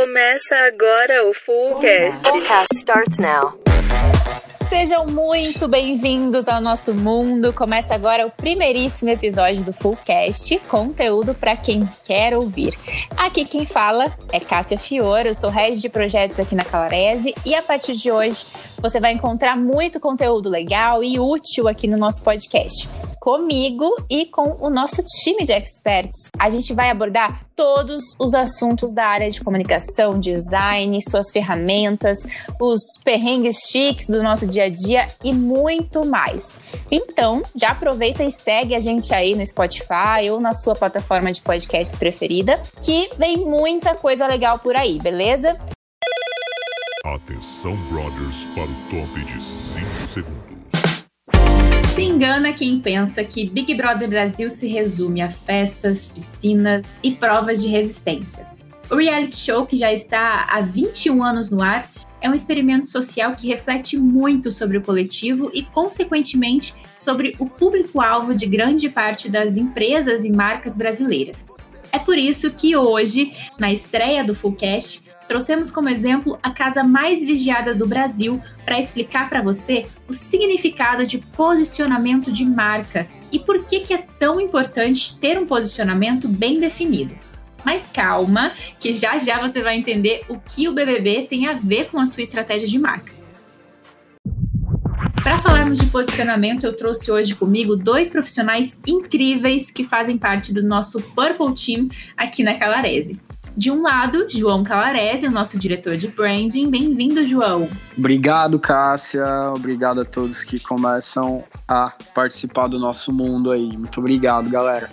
Começa 0.00 0.56
agora 0.56 1.28
o 1.28 1.34
Fullcast. 1.34 2.22
Fullcast 2.22 2.74
starts 2.78 3.18
now. 3.18 3.52
Sejam 4.46 5.04
muito 5.04 5.68
bem-vindos 5.68 6.48
ao 6.48 6.58
nosso 6.58 6.94
mundo. 6.94 7.52
Começa 7.52 7.94
agora 7.94 8.26
o 8.26 8.30
primeiríssimo 8.30 9.10
episódio 9.10 9.62
do 9.62 9.74
Fullcast, 9.74 10.58
conteúdo 10.60 11.34
para 11.34 11.54
quem 11.54 11.86
quer 12.06 12.34
ouvir. 12.34 12.72
Aqui 13.14 13.44
quem 13.44 13.66
fala 13.66 14.10
é 14.32 14.40
Cássia 14.40 14.78
Fiore, 14.78 15.28
eu 15.28 15.34
sou 15.34 15.50
head 15.50 15.78
de 15.78 15.88
projetos 15.90 16.40
aqui 16.40 16.54
na 16.54 16.64
Calarese 16.64 17.34
e 17.44 17.54
a 17.54 17.60
partir 17.60 17.92
de 17.92 18.10
hoje 18.10 18.46
você 18.80 18.98
vai 18.98 19.12
encontrar 19.12 19.54
muito 19.54 20.00
conteúdo 20.00 20.48
legal 20.48 21.04
e 21.04 21.20
útil 21.20 21.68
aqui 21.68 21.86
no 21.86 21.98
nosso 21.98 22.24
podcast 22.24 22.88
comigo 23.20 23.94
e 24.08 24.24
com 24.24 24.56
o 24.58 24.70
nosso 24.70 25.02
time 25.04 25.44
de 25.44 25.52
experts. 25.52 26.30
A 26.38 26.48
gente 26.48 26.72
vai 26.72 26.90
abordar 26.90 27.44
todos 27.54 28.02
os 28.18 28.32
assuntos 28.32 28.94
da 28.94 29.04
área 29.04 29.30
de 29.30 29.44
comunicação, 29.44 30.18
design, 30.18 30.98
suas 31.02 31.30
ferramentas, 31.30 32.16
os 32.58 32.80
perrengues 33.04 33.58
chiques 33.70 34.06
do 34.08 34.22
nosso 34.22 34.46
dia 34.46 34.64
a 34.64 34.68
dia 34.70 35.06
e 35.22 35.34
muito 35.34 36.06
mais. 36.06 36.58
Então, 36.90 37.42
já 37.54 37.72
aproveita 37.72 38.24
e 38.24 38.30
segue 38.30 38.74
a 38.74 38.80
gente 38.80 39.14
aí 39.14 39.34
no 39.34 39.44
Spotify 39.44 40.30
ou 40.30 40.40
na 40.40 40.54
sua 40.54 40.74
plataforma 40.74 41.30
de 41.30 41.42
podcast 41.42 41.96
preferida, 41.98 42.62
que 42.82 43.10
vem 43.18 43.44
muita 43.44 43.94
coisa 43.94 44.26
legal 44.26 44.58
por 44.58 44.74
aí, 44.74 44.98
beleza? 44.98 45.58
Atenção, 47.04 47.76
brothers, 47.90 48.44
para 48.54 48.64
o 48.64 49.00
top 49.00 49.24
de 49.24 49.42
5 49.42 50.06
segundos. 50.06 50.49
Se 51.94 52.02
engana 52.02 52.52
quem 52.52 52.80
pensa 52.80 53.24
que 53.24 53.50
Big 53.50 53.74
Brother 53.74 54.08
Brasil 54.08 54.48
se 54.48 54.68
resume 54.68 55.22
a 55.22 55.28
festas, 55.28 56.08
piscinas 56.08 56.86
e 57.02 57.12
provas 57.12 57.60
de 57.60 57.68
resistência. 57.68 58.46
O 58.88 58.96
reality 58.96 59.36
show, 59.36 59.66
que 59.66 59.76
já 59.76 59.92
está 59.92 60.46
há 60.48 60.60
21 60.60 61.22
anos 61.22 61.50
no 61.50 61.60
ar, 61.60 61.90
é 62.20 62.30
um 62.30 62.34
experimento 62.34 62.86
social 62.86 63.34
que 63.34 63.48
reflete 63.48 63.96
muito 63.96 64.52
sobre 64.52 64.78
o 64.78 64.82
coletivo 64.82 65.50
e, 65.52 65.62
consequentemente, 65.62 66.74
sobre 66.98 67.34
o 67.38 67.46
público-alvo 67.46 68.34
de 68.34 68.46
grande 68.46 68.88
parte 68.88 69.28
das 69.28 69.56
empresas 69.56 70.24
e 70.24 70.30
marcas 70.30 70.76
brasileiras. 70.76 71.48
É 71.92 71.98
por 71.98 72.16
isso 72.16 72.52
que 72.52 72.76
hoje, 72.76 73.34
na 73.58 73.72
estreia 73.72 74.22
do 74.22 74.34
Fullcast, 74.34 75.02
trouxemos 75.30 75.70
como 75.70 75.88
exemplo 75.88 76.40
a 76.42 76.50
casa 76.50 76.82
mais 76.82 77.22
vigiada 77.22 77.72
do 77.72 77.86
Brasil 77.86 78.42
para 78.64 78.80
explicar 78.80 79.28
para 79.28 79.40
você 79.40 79.86
o 80.08 80.12
significado 80.12 81.06
de 81.06 81.18
posicionamento 81.18 82.32
de 82.32 82.44
marca 82.44 83.06
e 83.30 83.38
por 83.38 83.64
que, 83.64 83.78
que 83.78 83.94
é 83.94 83.98
tão 84.18 84.40
importante 84.40 85.16
ter 85.18 85.38
um 85.38 85.46
posicionamento 85.46 86.26
bem 86.26 86.58
definido. 86.58 87.16
Mas 87.64 87.88
calma, 87.94 88.50
que 88.80 88.92
já 88.92 89.18
já 89.18 89.40
você 89.40 89.62
vai 89.62 89.76
entender 89.76 90.24
o 90.28 90.36
que 90.36 90.68
o 90.68 90.72
BBB 90.72 91.28
tem 91.30 91.46
a 91.46 91.52
ver 91.52 91.88
com 91.90 92.00
a 92.00 92.06
sua 92.06 92.24
estratégia 92.24 92.66
de 92.66 92.78
marca. 92.80 93.12
Para 95.22 95.38
falarmos 95.38 95.78
de 95.78 95.86
posicionamento, 95.86 96.64
eu 96.64 96.76
trouxe 96.76 97.08
hoje 97.12 97.36
comigo 97.36 97.76
dois 97.76 98.10
profissionais 98.10 98.80
incríveis 98.84 99.70
que 99.70 99.84
fazem 99.84 100.18
parte 100.18 100.52
do 100.52 100.64
nosso 100.64 101.00
Purple 101.00 101.54
Team 101.54 101.88
aqui 102.16 102.42
na 102.42 102.54
Calarese. 102.54 103.20
De 103.56 103.70
um 103.70 103.82
lado, 103.82 104.26
João 104.30 104.62
Calarese, 104.62 105.26
o 105.26 105.30
nosso 105.30 105.58
diretor 105.58 105.96
de 105.96 106.08
branding. 106.08 106.70
Bem-vindo, 106.70 107.26
João. 107.26 107.68
Obrigado, 107.98 108.58
Cássia. 108.58 109.24
Obrigado 109.54 110.00
a 110.00 110.04
todos 110.04 110.44
que 110.44 110.58
começam 110.58 111.44
a 111.66 111.92
participar 112.14 112.68
do 112.68 112.78
nosso 112.78 113.12
mundo 113.12 113.50
aí. 113.50 113.76
Muito 113.76 114.00
obrigado, 114.00 114.48
galera. 114.48 114.88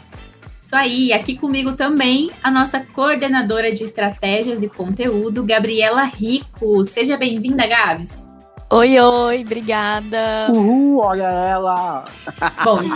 Isso 0.59 0.75
aí, 0.75 1.13
aqui 1.13 1.37
comigo 1.37 1.73
também 1.73 2.29
a 2.43 2.51
nossa 2.51 2.81
coordenadora 2.81 3.71
de 3.71 3.83
estratégias 3.83 4.61
e 4.61 4.67
conteúdo, 4.67 5.43
Gabriela 5.43 6.03
Rico. 6.03 6.83
Seja 6.83 7.15
bem-vinda, 7.15 7.65
Gabs. 7.65 8.27
Oi, 8.69 8.99
oi, 8.99 9.43
obrigada. 9.43 10.51
Uhul, 10.51 10.99
olha 10.99 11.23
ela! 11.23 12.03
Bom, 12.65 12.79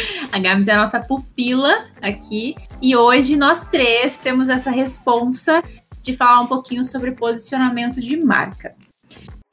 A 0.30 0.38
Gabs 0.38 0.68
é 0.68 0.72
a 0.72 0.76
nossa 0.76 1.00
pupila 1.00 1.86
aqui. 2.00 2.54
E 2.80 2.96
hoje 2.96 3.36
nós 3.36 3.64
três 3.64 4.18
temos 4.18 4.48
essa 4.48 4.70
responsa 4.70 5.62
de 6.00 6.12
falar 6.16 6.40
um 6.40 6.46
pouquinho 6.46 6.84
sobre 6.84 7.12
posicionamento 7.12 8.00
de 8.00 8.16
marca. 8.16 8.74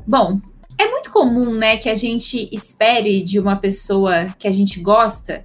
Bom, 0.05 0.39
é 0.77 0.89
muito 0.89 1.11
comum, 1.11 1.53
né, 1.53 1.77
que 1.77 1.89
a 1.89 1.95
gente 1.95 2.49
espere 2.51 3.23
de 3.23 3.39
uma 3.39 3.55
pessoa 3.55 4.27
que 4.37 4.47
a 4.47 4.51
gente 4.51 4.79
gosta 4.79 5.43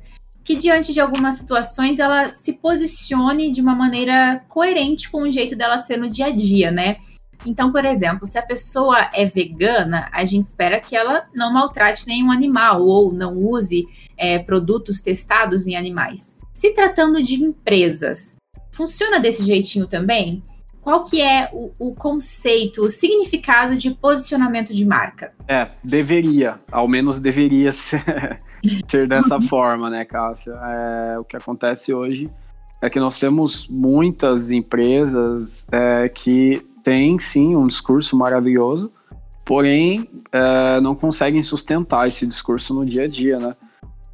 que 0.50 0.56
diante 0.56 0.92
de 0.92 1.00
algumas 1.00 1.36
situações 1.36 2.00
ela 2.00 2.32
se 2.32 2.54
posicione 2.54 3.52
de 3.52 3.60
uma 3.60 3.74
maneira 3.74 4.42
coerente 4.48 5.08
com 5.08 5.22
o 5.22 5.30
jeito 5.30 5.54
dela 5.54 5.78
ser 5.78 5.96
no 5.96 6.08
dia 6.08 6.26
a 6.26 6.30
dia, 6.30 6.72
né? 6.72 6.96
Então, 7.46 7.72
por 7.72 7.84
exemplo, 7.84 8.26
se 8.26 8.38
a 8.38 8.42
pessoa 8.42 9.08
é 9.14 9.24
vegana, 9.24 10.08
a 10.12 10.24
gente 10.24 10.44
espera 10.44 10.78
que 10.80 10.94
ela 10.94 11.24
não 11.34 11.52
maltrate 11.52 12.06
nenhum 12.06 12.30
animal 12.30 12.82
ou 12.82 13.12
não 13.12 13.36
use 13.36 13.86
é, 14.16 14.38
produtos 14.38 15.00
testados 15.00 15.66
em 15.66 15.76
animais. 15.76 16.36
Se 16.52 16.74
tratando 16.74 17.22
de 17.22 17.42
empresas, 17.42 18.36
funciona 18.70 19.18
desse 19.18 19.44
jeitinho 19.44 19.86
também? 19.86 20.42
Qual 20.82 21.04
que 21.04 21.20
é 21.20 21.50
o, 21.52 21.70
o, 21.78 21.94
conceito, 21.94 22.82
o 22.82 22.88
significado 22.88 23.76
de 23.76 23.90
posicionamento 23.90 24.72
de 24.72 24.84
marca? 24.84 25.32
É, 25.46 25.68
deveria, 25.84 26.58
ao 26.72 26.88
menos 26.88 27.20
deveria 27.20 27.70
ser, 27.72 28.38
ser 28.88 29.06
dessa 29.06 29.40
forma, 29.42 29.90
né, 29.90 30.04
Cássia? 30.04 30.52
É, 30.52 31.18
o 31.18 31.24
que 31.24 31.36
acontece 31.36 31.92
hoje 31.92 32.30
é 32.80 32.88
que 32.88 32.98
nós 32.98 33.18
temos 33.18 33.68
muitas 33.68 34.50
empresas 34.50 35.66
é, 35.70 36.08
que 36.08 36.66
têm 36.82 37.18
sim 37.18 37.56
um 37.56 37.66
discurso 37.66 38.16
maravilhoso, 38.16 38.88
porém 39.44 40.08
é, 40.32 40.80
não 40.80 40.94
conseguem 40.94 41.42
sustentar 41.42 42.06
esse 42.06 42.26
discurso 42.26 42.74
no 42.74 42.84
dia 42.86 43.04
a 43.04 43.08
dia, 43.08 43.38
né? 43.38 43.56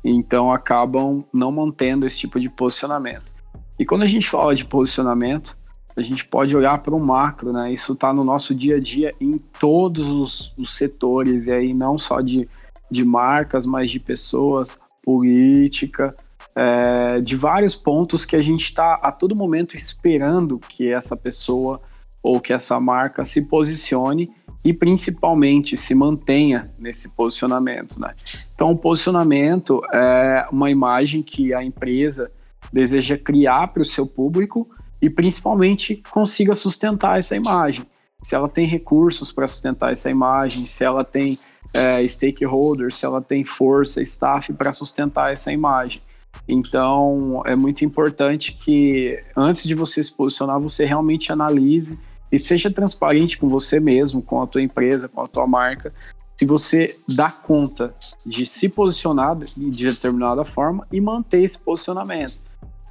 Então 0.05 0.53
acabam 0.53 1.25
não 1.33 1.51
mantendo 1.51 2.07
esse 2.07 2.19
tipo 2.19 2.39
de 2.39 2.49
posicionamento. 2.49 3.33
E 3.79 3.85
quando 3.85 4.03
a 4.03 4.07
gente 4.07 4.29
fala 4.29 4.55
de 4.55 4.65
posicionamento, 4.65 5.57
a 5.97 6.03
gente 6.03 6.25
pode 6.27 6.55
olhar 6.55 6.79
para 6.83 6.95
o 6.95 7.01
macro, 7.01 7.53
né? 7.53 7.73
Isso 7.73 7.95
está 7.95 8.13
no 8.13 8.23
nosso 8.23 8.55
dia 8.55 8.77
a 8.77 8.81
dia 8.81 9.13
em 9.21 9.39
todos 9.39 10.07
os, 10.07 10.55
os, 10.57 10.77
setores, 10.77 11.47
e 11.47 11.53
aí 11.53 11.75
não 11.75 11.99
só 11.99 12.21
de, 12.21 12.49
de 12.91 13.05
marcas, 13.05 13.65
mas 13.65 13.91
de 13.91 13.99
pessoas, 13.99 14.79
política, 15.03 16.15
é, 16.55 17.21
de 17.21 17.37
vários 17.37 17.75
pontos 17.75 18.25
que 18.25 18.37
a 18.37 18.43
gente 18.43 18.65
está 18.65 18.95
a 18.95 19.11
todo 19.11 19.35
momento 19.35 19.77
esperando 19.77 20.59
que 20.59 20.91
essa 20.93 21.17
pessoa 21.17 21.81
ou 22.27 22.41
que 22.41 22.53
essa 22.53 22.81
marca 22.81 23.25
se 23.25 23.43
posicione 23.43 24.29
e 24.65 24.73
principalmente 24.73 25.77
se 25.77 25.95
mantenha 25.95 26.73
nesse 26.77 27.09
posicionamento, 27.15 28.01
né? 28.01 28.11
Então, 28.53 28.73
o 28.73 28.79
posicionamento 28.79 29.81
é 29.95 30.45
uma 30.51 30.69
imagem 30.69 31.23
que 31.23 31.55
a 31.55 31.63
empresa 31.63 32.33
deseja 32.73 33.17
criar 33.17 33.69
para 33.69 33.83
o 33.83 33.87
seu 33.87 34.09
público 34.09 34.69
e 35.01 35.09
principalmente 35.09 36.03
consiga 36.11 36.57
sustentar 36.57 37.17
essa 37.17 37.37
imagem. 37.37 37.87
Se 38.21 38.35
ela 38.35 38.49
tem 38.49 38.67
recursos 38.67 39.31
para 39.31 39.47
sustentar 39.47 39.93
essa 39.93 40.11
imagem, 40.11 40.67
se 40.67 40.83
ela 40.83 41.05
tem 41.05 41.39
é, 41.73 42.07
stakeholders, 42.09 42.97
se 42.97 43.07
ela 43.07 43.23
tem 43.23 43.45
força, 43.45 44.03
staff 44.03 44.53
para 44.53 44.73
sustentar 44.73 45.33
essa 45.33 45.53
imagem. 45.53 46.03
Então, 46.49 47.41
é 47.47 47.55
muito 47.55 47.85
importante 47.85 48.53
que 48.53 49.23
antes 49.37 49.63
de 49.63 49.77
você 49.77 50.03
se 50.03 50.13
posicionar, 50.13 50.59
você 50.59 50.85
realmente 50.85 51.31
analise 51.31 52.01
e 52.31 52.39
seja 52.39 52.71
transparente 52.71 53.39
com 53.39 53.49
você 53.49 53.79
mesmo, 53.81 54.23
com 54.23 54.43
a 54.43 54.47
tua 54.47 54.63
empresa, 54.63 55.09
com 55.09 55.23
a 55.23 55.29
tua 55.29 55.47
marca. 55.47 55.93
Se 56.37 56.45
você 56.45 56.99
dá 57.09 57.31
conta 57.31 57.95
de 58.25 58.45
se 58.45 58.69
posicionar 58.69 59.37
de 59.37 59.89
determinada 59.89 60.45
forma 60.45 60.87
e 60.93 61.01
manter 61.01 61.43
esse 61.43 61.59
posicionamento. 61.59 62.39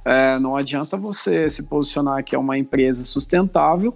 É, 0.04 0.38
não 0.38 0.56
adianta 0.56 0.96
você 0.96 1.50
se 1.50 1.64
posicionar 1.64 2.22
que 2.24 2.34
é 2.34 2.38
uma 2.38 2.56
empresa 2.56 3.04
sustentável 3.04 3.94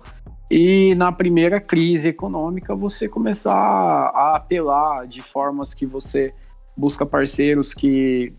e 0.51 0.93
na 0.97 1.13
primeira 1.13 1.61
crise 1.61 2.09
econômica 2.09 2.75
você 2.75 3.09
começar 3.09 3.55
a 3.55 4.35
apelar 4.35 5.07
de 5.07 5.23
formas 5.23 5.73
que 5.73 5.87
você 5.87 6.35
busca 6.77 7.07
parceiros 7.07 7.73
que 7.73 8.35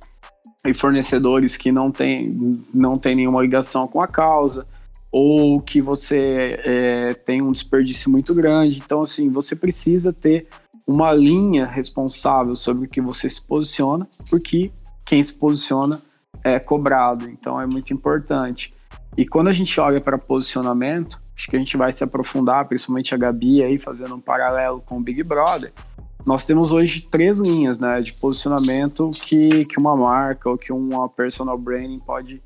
e 0.66 0.74
fornecedores 0.74 1.56
que 1.56 1.72
não 1.72 1.92
têm 1.92 2.36
não 2.74 2.98
tem 2.98 3.16
nenhuma 3.16 3.42
ligação 3.42 3.88
com 3.88 4.02
a 4.02 4.08
causa 4.08 4.68
ou 5.12 5.60
que 5.60 5.82
você 5.82 6.60
é, 6.64 7.14
tem 7.14 7.42
um 7.42 7.52
desperdício 7.52 8.10
muito 8.10 8.34
grande. 8.34 8.78
Então, 8.78 9.02
assim, 9.02 9.30
você 9.30 9.56
precisa 9.56 10.14
ter 10.14 10.48
uma 10.88 11.12
linha 11.12 11.66
responsável 11.66 12.56
sobre 12.56 12.86
o 12.86 12.90
que 12.90 13.02
você 13.02 13.30
se 13.30 13.46
posiciona, 13.46 14.08
porque 14.30 14.72
quem 15.06 15.22
se 15.22 15.34
posiciona 15.34 16.02
é 16.44 16.60
cobrado. 16.60 17.30
Então, 17.30 17.60
é 17.60 17.66
muito 17.66 17.94
importante. 17.94 18.74
E 19.18 19.28
quando 19.28 19.50
a 19.50 19.54
gente 19.54 19.78
olha 19.80 20.00
para 20.00 20.18
posicionamento, 20.18 21.22
acho 21.36 21.50
que 21.50 21.56
a 21.58 21.60
gente 21.60 21.76
vai 21.76 21.92
se 21.92 22.04
aprofundar, 22.04 22.66
principalmente 22.68 23.14
a 23.14 23.18
Gabi 23.18 23.62
aí, 23.62 23.78
fazendo 23.78 24.16
um 24.16 24.22
paralelo 24.22 24.82
com 24.86 24.98
o 24.98 25.02
Big 25.02 25.22
Brother. 25.24 25.74
Nós 26.26 26.46
temos 26.46 26.72
hoje 26.72 27.02
três 27.10 27.40
linhas 27.40 27.78
né, 27.78 28.00
de 28.00 28.14
posicionamento 28.14 29.10
que, 29.12 29.66
que 29.66 29.78
uma 29.78 29.96
marca 29.96 30.50
ou 30.50 30.58
que 30.58 30.72
uma 30.72 31.10
personal 31.10 31.58
branding 31.58 32.00
pode, 32.00 32.40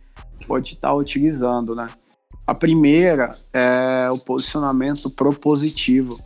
pode 0.48 0.74
estar 0.74 0.94
utilizando, 0.94 1.76
né? 1.76 1.86
A 2.48 2.54
primeira 2.54 3.32
é 3.52 4.08
o 4.12 4.20
posicionamento 4.20 5.10
propositivo, 5.10 6.20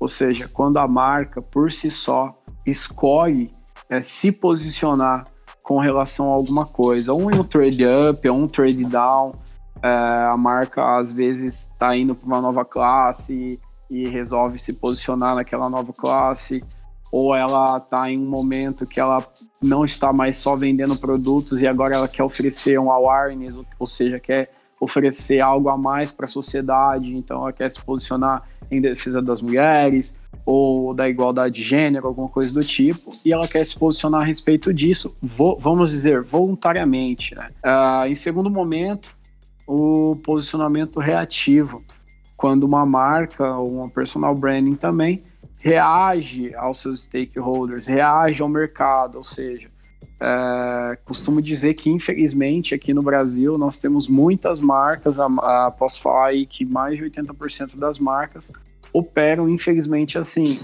ou 0.00 0.08
seja, 0.08 0.48
quando 0.48 0.78
a 0.78 0.88
marca 0.88 1.42
por 1.42 1.70
si 1.70 1.90
só 1.90 2.34
escolhe 2.64 3.52
é, 3.90 4.00
se 4.00 4.32
posicionar 4.32 5.24
com 5.62 5.78
relação 5.78 6.30
a 6.30 6.34
alguma 6.34 6.64
coisa, 6.64 7.12
ou 7.12 7.30
em 7.30 7.38
um 7.38 7.44
trade 7.44 7.84
up, 7.84 8.26
ou 8.26 8.38
um 8.38 8.48
trade 8.48 8.84
down, 8.84 9.32
é, 9.82 9.88
a 9.88 10.36
marca 10.36 10.96
às 10.98 11.12
vezes 11.12 11.66
está 11.66 11.94
indo 11.94 12.14
para 12.14 12.26
uma 12.26 12.40
nova 12.40 12.64
classe 12.64 13.58
e, 13.90 14.08
resolve 14.08 14.58
se 14.58 14.72
posicionar 14.72 15.34
naquela 15.34 15.68
nova 15.68 15.92
classe, 15.92 16.64
ou 17.12 17.34
ela 17.34 17.76
está 17.76 18.10
em 18.10 18.18
um 18.18 18.28
momento 18.28 18.86
que 18.86 18.98
ela 18.98 19.22
não 19.62 19.84
está 19.84 20.10
mais 20.10 20.38
só 20.38 20.56
vendendo 20.56 20.96
produtos 20.96 21.60
e 21.60 21.66
agora 21.66 21.96
ela 21.96 22.08
quer 22.08 22.24
oferecer 22.24 22.80
um 22.80 22.90
awareness, 22.90 23.54
ou 23.78 23.86
seja, 23.86 24.18
quer 24.18 24.50
oferecer 24.80 25.40
algo 25.40 25.68
a 25.68 25.76
mais 25.76 26.10
para 26.10 26.26
a 26.26 26.28
sociedade, 26.28 27.16
então 27.16 27.42
ela 27.42 27.52
quer 27.52 27.70
se 27.70 27.80
posicionar 27.82 28.42
em 28.70 28.80
defesa 28.80 29.22
das 29.22 29.40
mulheres 29.40 30.20
ou 30.44 30.94
da 30.94 31.08
igualdade 31.08 31.56
de 31.56 31.62
gênero, 31.62 32.06
alguma 32.06 32.28
coisa 32.28 32.52
do 32.52 32.60
tipo, 32.60 33.10
e 33.24 33.32
ela 33.32 33.48
quer 33.48 33.66
se 33.66 33.76
posicionar 33.76 34.20
a 34.20 34.24
respeito 34.24 34.72
disso, 34.72 35.16
vamos 35.58 35.90
dizer, 35.90 36.22
voluntariamente. 36.22 37.34
Né? 37.34 37.50
Uh, 37.64 38.06
em 38.06 38.14
segundo 38.14 38.48
momento, 38.48 39.16
o 39.66 40.16
posicionamento 40.24 41.00
reativo, 41.00 41.82
quando 42.36 42.62
uma 42.62 42.86
marca 42.86 43.56
ou 43.56 43.72
uma 43.72 43.90
personal 43.90 44.34
branding 44.36 44.74
também 44.74 45.24
reage 45.58 46.54
aos 46.54 46.80
seus 46.80 47.02
stakeholders, 47.02 47.88
reage 47.88 48.40
ao 48.40 48.48
mercado, 48.48 49.18
ou 49.18 49.24
seja, 49.24 49.68
é, 50.20 50.98
costumo 51.04 51.42
dizer 51.42 51.74
que 51.74 51.90
infelizmente 51.90 52.74
aqui 52.74 52.94
no 52.94 53.02
Brasil 53.02 53.58
nós 53.58 53.78
temos 53.78 54.08
muitas 54.08 54.58
marcas, 54.60 55.18
a, 55.18 55.26
a, 55.26 55.70
posso 55.70 56.00
falar 56.00 56.28
aí 56.28 56.46
que 56.46 56.64
mais 56.64 56.96
de 56.96 57.04
80% 57.04 57.76
das 57.76 57.98
marcas 57.98 58.52
operam 58.92 59.48
infelizmente 59.48 60.18
assim, 60.18 60.58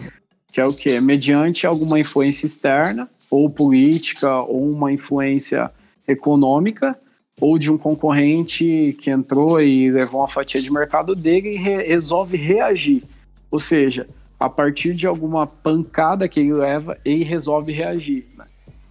que 0.52 0.60
é 0.60 0.66
o 0.66 0.72
que? 0.72 1.00
Mediante 1.00 1.66
alguma 1.66 1.98
influência 1.98 2.46
externa, 2.46 3.08
ou 3.30 3.48
política, 3.48 4.40
ou 4.42 4.70
uma 4.70 4.92
influência 4.92 5.70
econômica, 6.06 6.98
ou 7.40 7.58
de 7.58 7.70
um 7.70 7.78
concorrente 7.78 8.96
que 9.00 9.10
entrou 9.10 9.60
e 9.60 9.90
levou 9.90 10.20
uma 10.20 10.28
fatia 10.28 10.60
de 10.60 10.70
mercado 10.70 11.14
dele 11.14 11.52
e 11.52 11.56
re 11.56 11.82
resolve 11.82 12.36
reagir. 12.36 13.02
Ou 13.50 13.58
seja, 13.58 14.06
a 14.38 14.48
partir 14.48 14.94
de 14.94 15.06
alguma 15.06 15.46
pancada 15.46 16.28
que 16.28 16.40
ele 16.40 16.52
leva, 16.52 16.98
ele 17.04 17.24
resolve 17.24 17.72
reagir. 17.72 18.26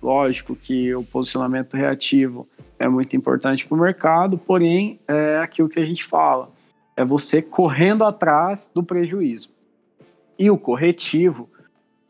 Lógico 0.02 0.56
que 0.56 0.94
o 0.96 1.04
posicionamento 1.04 1.76
reativo 1.76 2.48
é 2.80 2.90
muito 2.90 3.16
importante 3.16 3.68
para 3.68 3.76
o 3.76 3.80
mercado, 3.80 4.38
porém 4.38 5.00
é 5.08 5.38
aquilo 5.38 5.70
que 5.70 5.80
a 5.80 5.86
gente 5.86 6.04
fala, 6.04 6.50
é 6.96 7.06
você 7.06 7.42
correndo 7.42 8.04
atrás 8.04 8.72
do 8.74 8.84
prejuízo. 8.84 9.52
E 10.40 10.50
o 10.50 10.58
corretivo, 10.58 11.48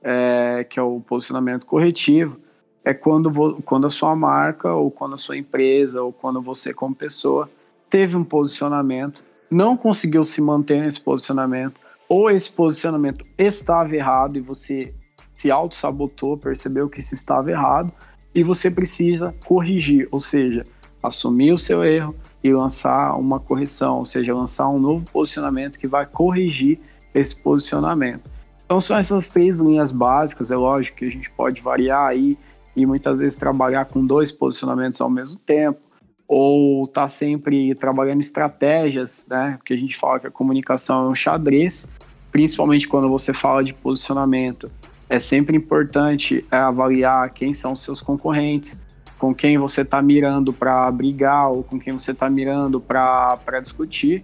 é, 0.01 0.65
que 0.69 0.79
é 0.79 0.81
o 0.81 1.01
posicionamento 1.01 1.65
corretivo, 1.65 2.39
é 2.83 2.93
quando, 2.93 3.61
quando 3.63 3.87
a 3.87 3.89
sua 3.89 4.15
marca, 4.15 4.71
ou 4.71 4.89
quando 4.89 5.15
a 5.15 5.17
sua 5.17 5.37
empresa, 5.37 6.01
ou 6.01 6.13
quando 6.13 6.41
você 6.41 6.73
como 6.73 6.95
pessoa 6.95 7.49
teve 7.89 8.15
um 8.15 8.23
posicionamento, 8.23 9.23
não 9.49 9.75
conseguiu 9.75 10.23
se 10.23 10.41
manter 10.41 10.81
nesse 10.81 11.01
posicionamento, 11.01 11.79
ou 12.07 12.31
esse 12.31 12.49
posicionamento 12.49 13.25
estava 13.37 13.93
errado 13.93 14.37
e 14.37 14.41
você 14.41 14.93
se 15.41 15.49
auto-sabotou, 15.49 16.37
percebeu 16.37 16.87
que 16.87 16.99
isso 16.99 17.15
estava 17.15 17.49
errado 17.49 17.91
e 18.33 18.43
você 18.43 18.69
precisa 18.69 19.33
corrigir, 19.43 20.07
ou 20.11 20.19
seja, 20.19 20.63
assumir 21.01 21.51
o 21.51 21.57
seu 21.57 21.83
erro 21.83 22.15
e 22.43 22.53
lançar 22.53 23.15
uma 23.15 23.39
correção, 23.39 23.97
ou 23.97 24.05
seja, 24.05 24.35
lançar 24.35 24.69
um 24.69 24.77
novo 24.77 25.03
posicionamento 25.11 25.79
que 25.79 25.87
vai 25.87 26.05
corrigir 26.05 26.79
esse 27.11 27.35
posicionamento. 27.35 28.29
Então 28.63 28.79
são 28.79 28.95
essas 28.95 29.31
três 29.31 29.59
linhas 29.59 29.91
básicas, 29.91 30.51
é 30.51 30.55
lógico 30.55 30.97
que 30.97 31.05
a 31.05 31.11
gente 31.11 31.31
pode 31.31 31.59
variar 31.59 32.09
aí 32.09 32.37
e 32.75 32.85
muitas 32.85 33.17
vezes 33.17 33.35
trabalhar 33.35 33.85
com 33.85 34.05
dois 34.05 34.31
posicionamentos 34.31 35.01
ao 35.01 35.09
mesmo 35.09 35.39
tempo, 35.39 35.79
ou 36.27 36.87
tá 36.87 37.09
sempre 37.09 37.73
trabalhando 37.73 38.21
estratégias, 38.21 39.25
né? 39.27 39.55
Porque 39.57 39.73
a 39.73 39.77
gente 39.77 39.97
fala 39.97 40.19
que 40.19 40.27
a 40.27 40.31
comunicação 40.31 41.07
é 41.07 41.09
um 41.09 41.15
xadrez, 41.15 41.87
principalmente 42.31 42.87
quando 42.87 43.09
você 43.09 43.33
fala 43.33 43.63
de 43.63 43.73
posicionamento 43.73 44.71
é 45.11 45.19
sempre 45.19 45.57
importante 45.57 46.45
é, 46.49 46.55
avaliar 46.55 47.29
quem 47.31 47.53
são 47.53 47.73
os 47.73 47.83
seus 47.83 47.99
concorrentes, 47.99 48.79
com 49.19 49.35
quem 49.35 49.57
você 49.57 49.81
está 49.81 50.01
mirando 50.01 50.53
para 50.53 50.89
brigar 50.89 51.51
ou 51.51 51.65
com 51.65 51.77
quem 51.77 51.91
você 51.91 52.11
está 52.11 52.29
mirando 52.29 52.79
para 52.79 53.59
discutir. 53.61 54.23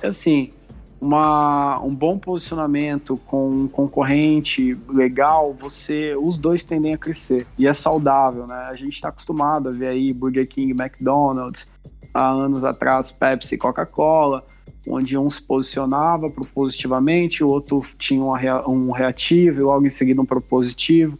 Assim, 0.00 0.52
uma, 1.00 1.80
um 1.80 1.92
bom 1.92 2.16
posicionamento 2.16 3.16
com 3.26 3.50
um 3.50 3.68
concorrente 3.68 4.78
legal, 4.88 5.52
você, 5.58 6.14
os 6.14 6.38
dois 6.38 6.64
tendem 6.64 6.94
a 6.94 6.98
crescer 6.98 7.44
e 7.58 7.66
é 7.66 7.72
saudável, 7.72 8.46
né? 8.46 8.68
A 8.70 8.76
gente 8.76 8.94
está 8.94 9.08
acostumado 9.08 9.70
a 9.70 9.72
ver 9.72 9.88
aí 9.88 10.12
Burger 10.12 10.46
King, 10.46 10.70
McDonald's, 10.70 11.66
há 12.14 12.28
anos 12.28 12.64
atrás 12.64 13.10
Pepsi, 13.10 13.58
Coca-Cola 13.58 14.46
onde 14.86 15.18
um 15.18 15.28
se 15.28 15.42
posicionava 15.42 16.30
propositivamente, 16.30 17.42
o 17.42 17.48
outro 17.48 17.82
tinha 17.98 18.22
um 18.22 18.90
reativo 18.90 19.60
e 19.60 19.62
logo 19.62 19.86
em 19.86 19.90
seguida 19.90 20.20
um 20.20 20.26
propositivo. 20.26 21.16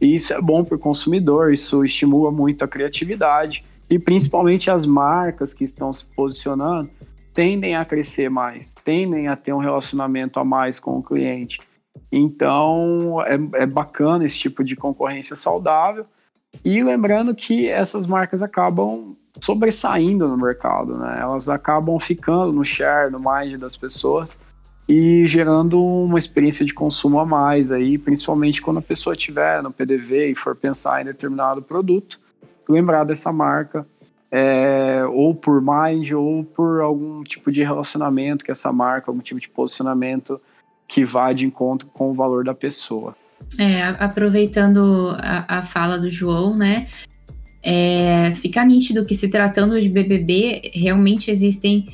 E 0.00 0.14
isso 0.14 0.32
é 0.32 0.40
bom 0.40 0.64
para 0.64 0.76
o 0.76 0.78
consumidor, 0.78 1.52
isso 1.52 1.84
estimula 1.84 2.30
muito 2.30 2.64
a 2.64 2.68
criatividade 2.68 3.62
e 3.88 3.98
principalmente 3.98 4.70
as 4.70 4.86
marcas 4.86 5.52
que 5.52 5.64
estão 5.64 5.92
se 5.92 6.04
posicionando 6.14 6.88
tendem 7.34 7.76
a 7.76 7.84
crescer 7.84 8.28
mais, 8.28 8.74
tendem 8.74 9.28
a 9.28 9.36
ter 9.36 9.52
um 9.52 9.58
relacionamento 9.58 10.40
a 10.40 10.44
mais 10.44 10.80
com 10.80 10.98
o 10.98 11.02
cliente. 11.02 11.58
Então 12.10 13.22
é, 13.26 13.62
é 13.62 13.66
bacana 13.66 14.24
esse 14.24 14.38
tipo 14.38 14.64
de 14.64 14.76
concorrência 14.76 15.36
saudável. 15.36 16.06
E 16.64 16.82
lembrando 16.82 17.34
que 17.34 17.68
essas 17.68 18.06
marcas 18.06 18.42
acabam 18.42 19.16
sobressaindo 19.40 20.28
no 20.28 20.36
mercado, 20.36 20.96
né? 20.98 21.18
Elas 21.20 21.48
acabam 21.48 21.98
ficando 21.98 22.52
no 22.52 22.64
share, 22.64 23.10
no 23.10 23.18
mind 23.18 23.58
das 23.58 23.76
pessoas 23.76 24.40
e 24.88 25.24
gerando 25.24 25.80
uma 25.80 26.18
experiência 26.18 26.66
de 26.66 26.74
consumo 26.74 27.20
a 27.20 27.24
mais 27.24 27.70
aí, 27.70 27.96
principalmente 27.96 28.60
quando 28.60 28.78
a 28.78 28.82
pessoa 28.82 29.14
estiver 29.14 29.62
no 29.62 29.70
PDV 29.70 30.32
e 30.32 30.34
for 30.34 30.56
pensar 30.56 31.00
em 31.00 31.04
determinado 31.04 31.62
produto, 31.62 32.18
lembrar 32.68 33.04
dessa 33.04 33.32
marca 33.32 33.86
é, 34.32 35.04
ou 35.08 35.32
por 35.32 35.62
mind 35.62 36.10
ou 36.10 36.44
por 36.44 36.80
algum 36.80 37.22
tipo 37.22 37.52
de 37.52 37.62
relacionamento 37.62 38.44
que 38.44 38.50
essa 38.50 38.72
marca, 38.72 39.10
algum 39.10 39.22
tipo 39.22 39.40
de 39.40 39.48
posicionamento 39.48 40.40
que 40.88 41.04
vá 41.04 41.32
de 41.32 41.46
encontro 41.46 41.88
com 41.88 42.10
o 42.10 42.14
valor 42.14 42.44
da 42.44 42.54
pessoa. 42.54 43.16
É, 43.58 43.82
aproveitando 43.84 45.14
a, 45.18 45.58
a 45.58 45.62
fala 45.62 45.98
do 45.98 46.10
João, 46.10 46.56
né? 46.56 46.88
É, 47.62 48.32
fica 48.32 48.64
nítido 48.64 49.04
que 49.04 49.14
se 49.14 49.28
tratando 49.28 49.80
de 49.80 49.88
BBB, 49.88 50.70
realmente 50.74 51.30
existem 51.30 51.86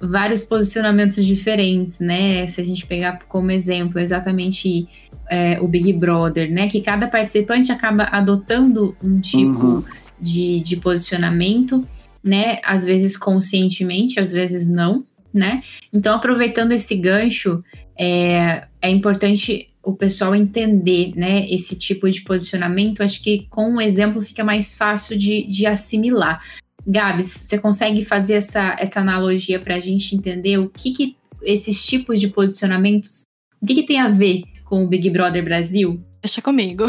vários 0.00 0.42
posicionamentos 0.42 1.24
diferentes, 1.24 1.98
né? 1.98 2.46
Se 2.46 2.60
a 2.60 2.64
gente 2.64 2.86
pegar 2.86 3.18
como 3.28 3.50
exemplo 3.50 3.98
exatamente 3.98 4.88
é, 5.28 5.60
o 5.60 5.68
Big 5.68 5.92
Brother, 5.92 6.50
né? 6.50 6.68
Que 6.68 6.80
cada 6.80 7.06
participante 7.06 7.70
acaba 7.70 8.04
adotando 8.04 8.96
um 9.02 9.20
tipo 9.20 9.66
uhum. 9.66 9.84
de, 10.18 10.60
de 10.60 10.76
posicionamento, 10.76 11.86
né? 12.24 12.58
Às 12.64 12.84
vezes 12.84 13.16
conscientemente, 13.16 14.18
às 14.18 14.32
vezes 14.32 14.66
não, 14.66 15.04
né? 15.32 15.62
Então, 15.92 16.14
aproveitando 16.14 16.72
esse 16.72 16.96
gancho, 16.96 17.62
é, 17.98 18.64
é 18.80 18.88
importante 18.88 19.69
o 19.82 19.94
pessoal 19.94 20.34
entender 20.34 21.12
né, 21.16 21.46
esse 21.48 21.76
tipo 21.76 22.08
de 22.10 22.20
posicionamento, 22.22 23.02
acho 23.02 23.22
que 23.22 23.46
com 23.48 23.68
um 23.68 23.80
exemplo 23.80 24.20
fica 24.20 24.44
mais 24.44 24.74
fácil 24.74 25.16
de, 25.16 25.46
de 25.46 25.66
assimilar. 25.66 26.44
Gabs, 26.86 27.26
você 27.26 27.58
consegue 27.58 28.04
fazer 28.04 28.34
essa, 28.34 28.76
essa 28.78 29.00
analogia 29.00 29.58
para 29.58 29.76
a 29.76 29.80
gente 29.80 30.14
entender 30.14 30.58
o 30.58 30.68
que, 30.68 30.92
que 30.92 31.16
esses 31.42 31.84
tipos 31.84 32.20
de 32.20 32.28
posicionamentos, 32.28 33.22
o 33.60 33.66
que, 33.66 33.74
que 33.74 33.82
tem 33.82 34.00
a 34.00 34.08
ver 34.08 34.42
com 34.64 34.84
o 34.84 34.88
Big 34.88 35.08
Brother 35.10 35.44
Brasil? 35.44 36.02
Deixa 36.22 36.42
comigo. 36.42 36.84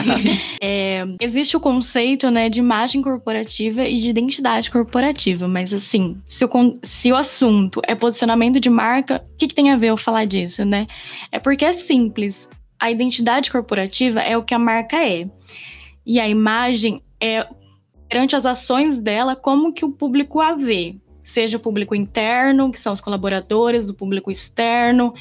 é, 0.62 1.04
existe 1.20 1.56
o 1.56 1.60
conceito 1.60 2.30
né, 2.30 2.48
de 2.48 2.58
imagem 2.58 3.02
corporativa 3.02 3.84
e 3.84 4.00
de 4.00 4.08
identidade 4.08 4.70
corporativa, 4.70 5.46
mas 5.46 5.74
assim, 5.74 6.16
se 6.26 6.44
o, 6.44 6.48
se 6.82 7.12
o 7.12 7.16
assunto 7.16 7.82
é 7.86 7.94
posicionamento 7.94 8.58
de 8.58 8.70
marca, 8.70 9.22
o 9.34 9.36
que, 9.36 9.48
que 9.48 9.54
tem 9.54 9.70
a 9.70 9.76
ver 9.76 9.88
eu 9.88 9.96
falar 9.98 10.24
disso, 10.24 10.64
né? 10.64 10.86
É 11.30 11.38
porque 11.38 11.66
é 11.66 11.72
simples. 11.74 12.48
A 12.80 12.90
identidade 12.90 13.50
corporativa 13.50 14.20
é 14.20 14.36
o 14.36 14.42
que 14.42 14.54
a 14.54 14.58
marca 14.58 14.96
é. 15.06 15.26
E 16.04 16.18
a 16.18 16.26
imagem 16.26 17.02
é 17.20 17.46
perante 18.08 18.34
as 18.34 18.46
ações 18.46 18.98
dela, 18.98 19.36
como 19.36 19.72
que 19.72 19.84
o 19.84 19.92
público 19.92 20.40
a 20.40 20.54
vê 20.54 20.96
seja 21.22 21.56
o 21.56 21.60
público 21.60 21.94
interno, 21.94 22.70
que 22.70 22.80
são 22.80 22.92
os 22.92 23.00
colaboradores, 23.00 23.88
o 23.88 23.94
público 23.94 24.30
externo, 24.30 25.12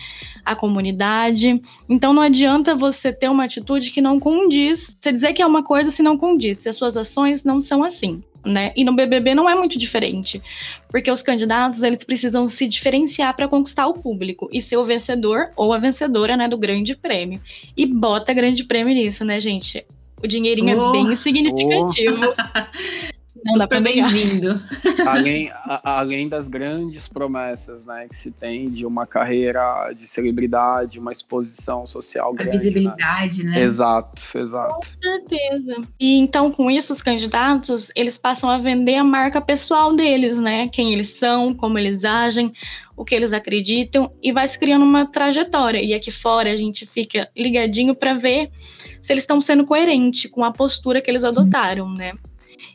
a 0.46 0.56
comunidade. 0.56 1.62
Então 1.88 2.14
não 2.14 2.22
adianta 2.22 2.76
você 2.76 3.12
ter 3.14 3.30
uma 3.30 3.44
atitude 3.46 3.92
que 3.92 4.02
não 4.02 4.20
condiz, 4.20 4.96
você 5.00 5.12
dizer 5.12 5.34
que 5.34 5.42
é 5.42 5.46
uma 5.46 5.64
coisa 5.64 5.92
se 5.92 6.02
não 6.04 6.18
condiz, 6.18 6.60
se 6.60 6.70
as 6.70 6.76
suas 6.76 6.98
ações 6.98 7.44
não 7.44 7.62
são 7.62 7.84
assim. 7.84 8.22
né? 8.44 8.74
E 8.76 8.84
no 8.84 8.96
BBB 8.96 9.36
não 9.36 9.48
é 9.48 9.54
muito 9.54 9.78
diferente, 9.78 10.42
porque 10.90 11.12
os 11.12 11.22
candidatos 11.22 11.84
eles 11.84 12.04
precisam 12.04 12.48
se 12.48 12.68
diferenciar 12.68 13.36
para 13.36 13.48
conquistar 13.48 13.86
o 13.86 13.94
público 13.94 14.50
e 14.52 14.62
ser 14.64 14.78
o 14.78 14.84
vencedor 14.84 15.52
ou 15.56 15.72
a 15.74 15.78
vencedora, 15.78 16.36
né, 16.36 16.48
do 16.48 16.58
grande 16.58 16.96
prêmio. 16.96 17.40
E 17.78 17.86
bota 17.86 18.34
grande 18.34 18.64
prêmio 18.64 18.96
nisso, 18.96 19.24
né, 19.24 19.40
gente? 19.40 19.86
O 20.24 20.28
dinheirinho 20.28 20.76
Oh, 20.76 20.90
é 20.90 20.92
bem 20.92 21.16
significativo. 21.16 22.34
Não 23.46 23.58
dá 23.58 23.68
pra 23.68 23.78
Super 23.80 23.94
bem-vindo. 23.94 24.60
além, 25.08 25.50
a- 25.52 25.82
além 26.00 26.30
das 26.30 26.48
grandes 26.48 27.08
promessas 27.08 27.86
né, 27.86 28.08
que 28.10 28.16
se 28.16 28.32
tem 28.32 28.70
de 28.70 28.86
uma 28.86 29.06
carreira 29.08 29.92
de 29.98 30.08
celebridade, 30.08 31.00
uma 31.00 31.12
exposição 31.12 31.86
social 31.88 32.32
A 32.32 32.36
grande. 32.36 32.52
visibilidade, 32.58 33.44
né? 33.44 33.52
né? 33.52 33.62
Exato, 33.64 34.22
exato. 34.38 34.76
Com 34.76 35.02
certeza. 35.02 35.76
E 36.00 36.18
então, 36.20 36.52
com 36.52 36.70
isso, 36.70 36.94
os 36.94 37.02
candidatos, 37.02 37.92
eles 37.96 38.18
passam 38.18 38.50
a 38.50 38.58
vender 38.58 38.96
a 38.96 39.04
marca 39.04 39.42
pessoal 39.42 39.96
deles, 39.96 40.38
né? 40.38 40.68
Quem 40.68 40.94
eles 40.94 41.10
são, 41.10 41.54
como 41.54 41.78
eles 41.80 42.06
agem, 42.06 42.52
o 42.96 43.04
que 43.04 43.16
eles 43.16 43.34
acreditam, 43.34 44.12
e 44.22 44.32
vai 44.32 44.48
se 44.48 44.60
criando 44.60 44.86
uma 44.86 45.06
trajetória. 45.06 45.82
E 45.82 45.94
aqui 45.94 46.12
fora 46.12 46.52
a 46.52 46.56
gente 46.56 46.86
fica 46.86 47.28
ligadinho 47.36 47.96
para 47.96 48.14
ver 48.14 48.50
se 48.56 49.12
eles 49.12 49.24
estão 49.24 49.42
sendo 49.42 49.66
coerentes 49.66 50.30
com 50.30 50.44
a 50.44 50.52
postura 50.52 51.02
que 51.02 51.10
eles 51.10 51.24
adotaram, 51.24 51.90
né? 51.92 52.12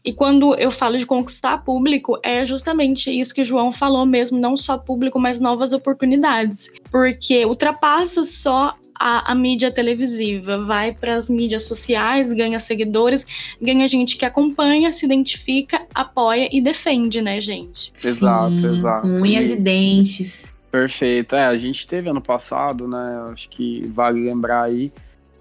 E 0.04 0.12
quando 0.12 0.54
eu 0.54 0.70
falo 0.70 0.96
de 0.96 1.06
conquistar 1.06 1.58
público, 1.58 2.18
é 2.22 2.44
justamente 2.44 3.10
isso 3.10 3.34
que 3.34 3.42
o 3.42 3.44
João 3.44 3.72
falou 3.72 4.06
mesmo, 4.06 4.38
não 4.38 4.56
só 4.56 4.78
público, 4.78 5.18
mas 5.18 5.40
novas 5.40 5.72
oportunidades. 5.72 6.70
Porque 6.90 7.44
ultrapassa 7.44 8.24
só 8.24 8.74
a, 8.98 9.32
a 9.32 9.34
mídia 9.34 9.70
televisiva, 9.70 10.64
vai 10.64 10.92
para 10.92 11.16
as 11.16 11.28
mídias 11.28 11.64
sociais, 11.64 12.32
ganha 12.32 12.58
seguidores, 12.58 13.26
ganha 13.60 13.86
gente 13.86 14.16
que 14.16 14.24
acompanha, 14.24 14.90
se 14.92 15.04
identifica, 15.04 15.82
apoia 15.94 16.48
e 16.50 16.60
defende, 16.60 17.20
né, 17.20 17.40
gente? 17.40 17.92
Exato, 18.02 18.56
Sim, 18.58 18.72
exato. 18.72 19.02
Com 19.08 19.20
unhas 19.22 19.48
E- 19.50 19.52
e 19.52 19.56
dentes. 19.56 20.54
Perfeito. 20.70 21.34
É, 21.34 21.44
a 21.44 21.56
gente 21.56 21.86
teve 21.86 22.08
ano 22.08 22.20
passado, 22.20 22.86
né? 22.88 23.26
Acho 23.32 23.48
que 23.48 23.86
vale 23.88 24.24
lembrar 24.24 24.64
aí 24.64 24.92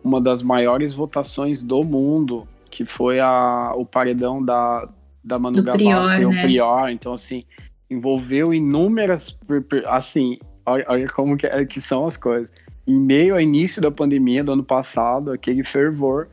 uma 0.04 0.22
das 0.22 0.42
maiores 0.42 0.94
votações 0.94 1.62
do 1.64 1.84
mundo, 1.84 2.48
que 2.75 2.84
foi 2.84 3.22
a, 3.22 3.72
o 3.74 3.86
paredão 3.86 4.44
da, 4.44 4.89
da 5.24 5.39
Manu 5.39 5.63
Gavassi, 5.63 6.15
Prior, 6.17 6.29
o 6.29 6.34
né? 6.34 6.41
Prior. 6.41 6.89
Então, 6.89 7.13
assim, 7.13 7.46
envolveu 7.89 8.53
inúmeras. 8.53 9.39
Assim, 9.86 10.38
olha, 10.65 10.84
olha 10.89 11.08
como 11.08 11.38
que, 11.38 11.48
é- 11.48 11.63
que 11.63 11.79
são 11.79 12.05
as 12.05 12.17
coisas. 12.17 12.50
Em 12.86 13.00
meio 13.00 13.34
ao 13.36 13.39
início 13.39 13.82
da 13.82 13.89
pandemia 13.89 14.44
do 14.44 14.51
ano 14.51 14.63
passado, 14.63 15.32
aquele 15.32 15.63
fervor, 15.63 16.27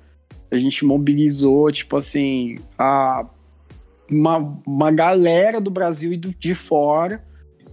a 0.51 0.59
gente 0.59 0.85
mobilizou, 0.85 1.71
tipo 1.71 1.97
assim, 1.97 2.59
a, 2.77 3.23
uma, 4.11 4.53
uma 4.67 4.91
galera 4.91 5.61
do 5.61 5.71
Brasil 5.71 6.13
e 6.13 6.17
do- 6.17 6.35
de 6.35 6.55
fora 6.57 7.23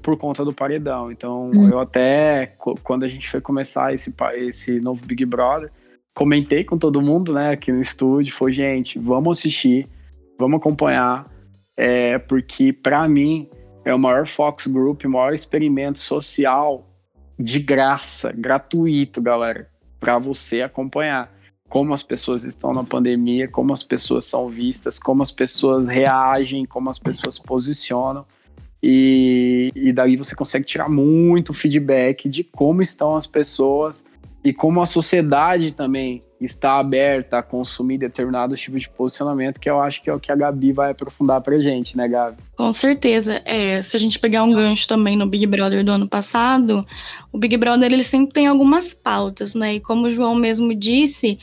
por 0.04 0.16
conta 0.16 0.46
do 0.46 0.54
paredão. 0.54 1.12
Então, 1.12 1.50
Hum. 1.54 1.70
eu 1.70 1.80
até, 1.80 2.54
quando 2.84 3.04
a 3.04 3.08
gente 3.08 3.28
foi 3.28 3.42
começar 3.42 3.96
esse, 3.96 4.14
esse 4.36 4.80
novo 4.80 5.04
Big 5.06 5.26
Brother, 5.26 5.72
comentei 6.14 6.64
com 6.64 6.78
todo 6.78 7.02
mundo, 7.02 7.34
né, 7.34 7.52
aqui 7.52 7.72
no 7.72 7.80
estúdio, 7.80 8.34
foi, 8.34 8.52
gente, 8.52 9.00
vamos 9.00 9.40
assistir, 9.40 9.88
vamos 10.38 10.58
acompanhar, 10.58 11.26
é, 11.78 12.18
porque 12.20 12.74
para 12.74 13.08
mim 13.08 13.48
é 13.86 13.94
o 13.94 14.00
maior 14.00 14.28
Fox 14.28 14.68
Group, 14.68 15.06
o 15.06 15.10
maior 15.10 15.34
experimento 15.34 16.00
social 16.00 16.86
de 17.40 17.60
graça, 17.60 18.34
gratuito, 18.36 19.22
galera, 19.22 19.70
para 20.00 20.20
você 20.20 20.62
acompanhar 20.62 21.34
como 21.70 21.94
as 21.94 22.04
pessoas 22.04 22.44
estão 22.44 22.74
na 22.74 22.84
pandemia, 22.84 23.48
como 23.48 23.72
as 23.72 23.84
pessoas 23.84 24.26
são 24.26 24.50
vistas, 24.50 24.98
como 25.00 25.22
as 25.22 25.32
pessoas 25.32 25.88
reagem, 25.88 26.66
como 26.66 26.90
as 26.90 26.98
pessoas 27.00 27.38
posicionam. 27.38 28.26
E, 28.82 29.72
e 29.76 29.94
daí 29.94 30.18
você 30.18 30.36
consegue 30.36 30.66
tirar 30.66 30.90
muito 30.90 31.54
feedback 31.54 32.28
de 32.28 32.44
como 32.44 32.82
estão 32.82 33.16
as 33.16 33.28
pessoas 33.28 34.06
e 34.44 34.54
como 34.54 34.82
a 34.82 34.86
sociedade 34.86 35.72
também 35.72 36.22
está 36.40 36.80
aberta 36.80 37.40
a 37.40 37.44
consumir 37.44 37.98
determinados 37.98 38.60
tipos 38.62 38.82
de 38.82 38.90
posicionamento, 38.90 39.60
que 39.60 39.70
eu 39.70 39.80
acho 39.80 40.02
que 40.02 40.10
é 40.10 40.14
o 40.14 40.20
que 40.20 40.32
a 40.32 40.36
Gabi 40.36 40.72
vai 40.72 40.92
aprofundar 40.92 41.42
pra 41.42 41.60
gente, 41.60 41.98
né, 41.98 42.08
Gabi? 42.08 42.38
Com 42.56 42.72
certeza. 42.72 43.42
É, 43.44 43.82
se 43.84 43.96
a 43.98 44.00
gente 44.00 44.18
pegar 44.18 44.44
um 44.44 44.54
gancho 44.54 44.88
também 44.88 45.18
no 45.18 45.28
Big 45.28 45.46
Brother 45.46 45.84
do 45.84 45.92
ano 45.92 46.08
passado, 46.08 46.86
o 47.32 47.38
Big 47.38 47.58
Brother 47.58 47.92
ele 47.92 48.04
sempre 48.04 48.34
tem 48.34 48.48
algumas 48.48 48.94
pautas, 48.94 49.54
né? 49.54 49.76
E 49.76 49.80
como 49.82 50.08
o 50.08 50.12
João 50.12 50.34
mesmo 50.34 50.74
disse, 50.74 51.38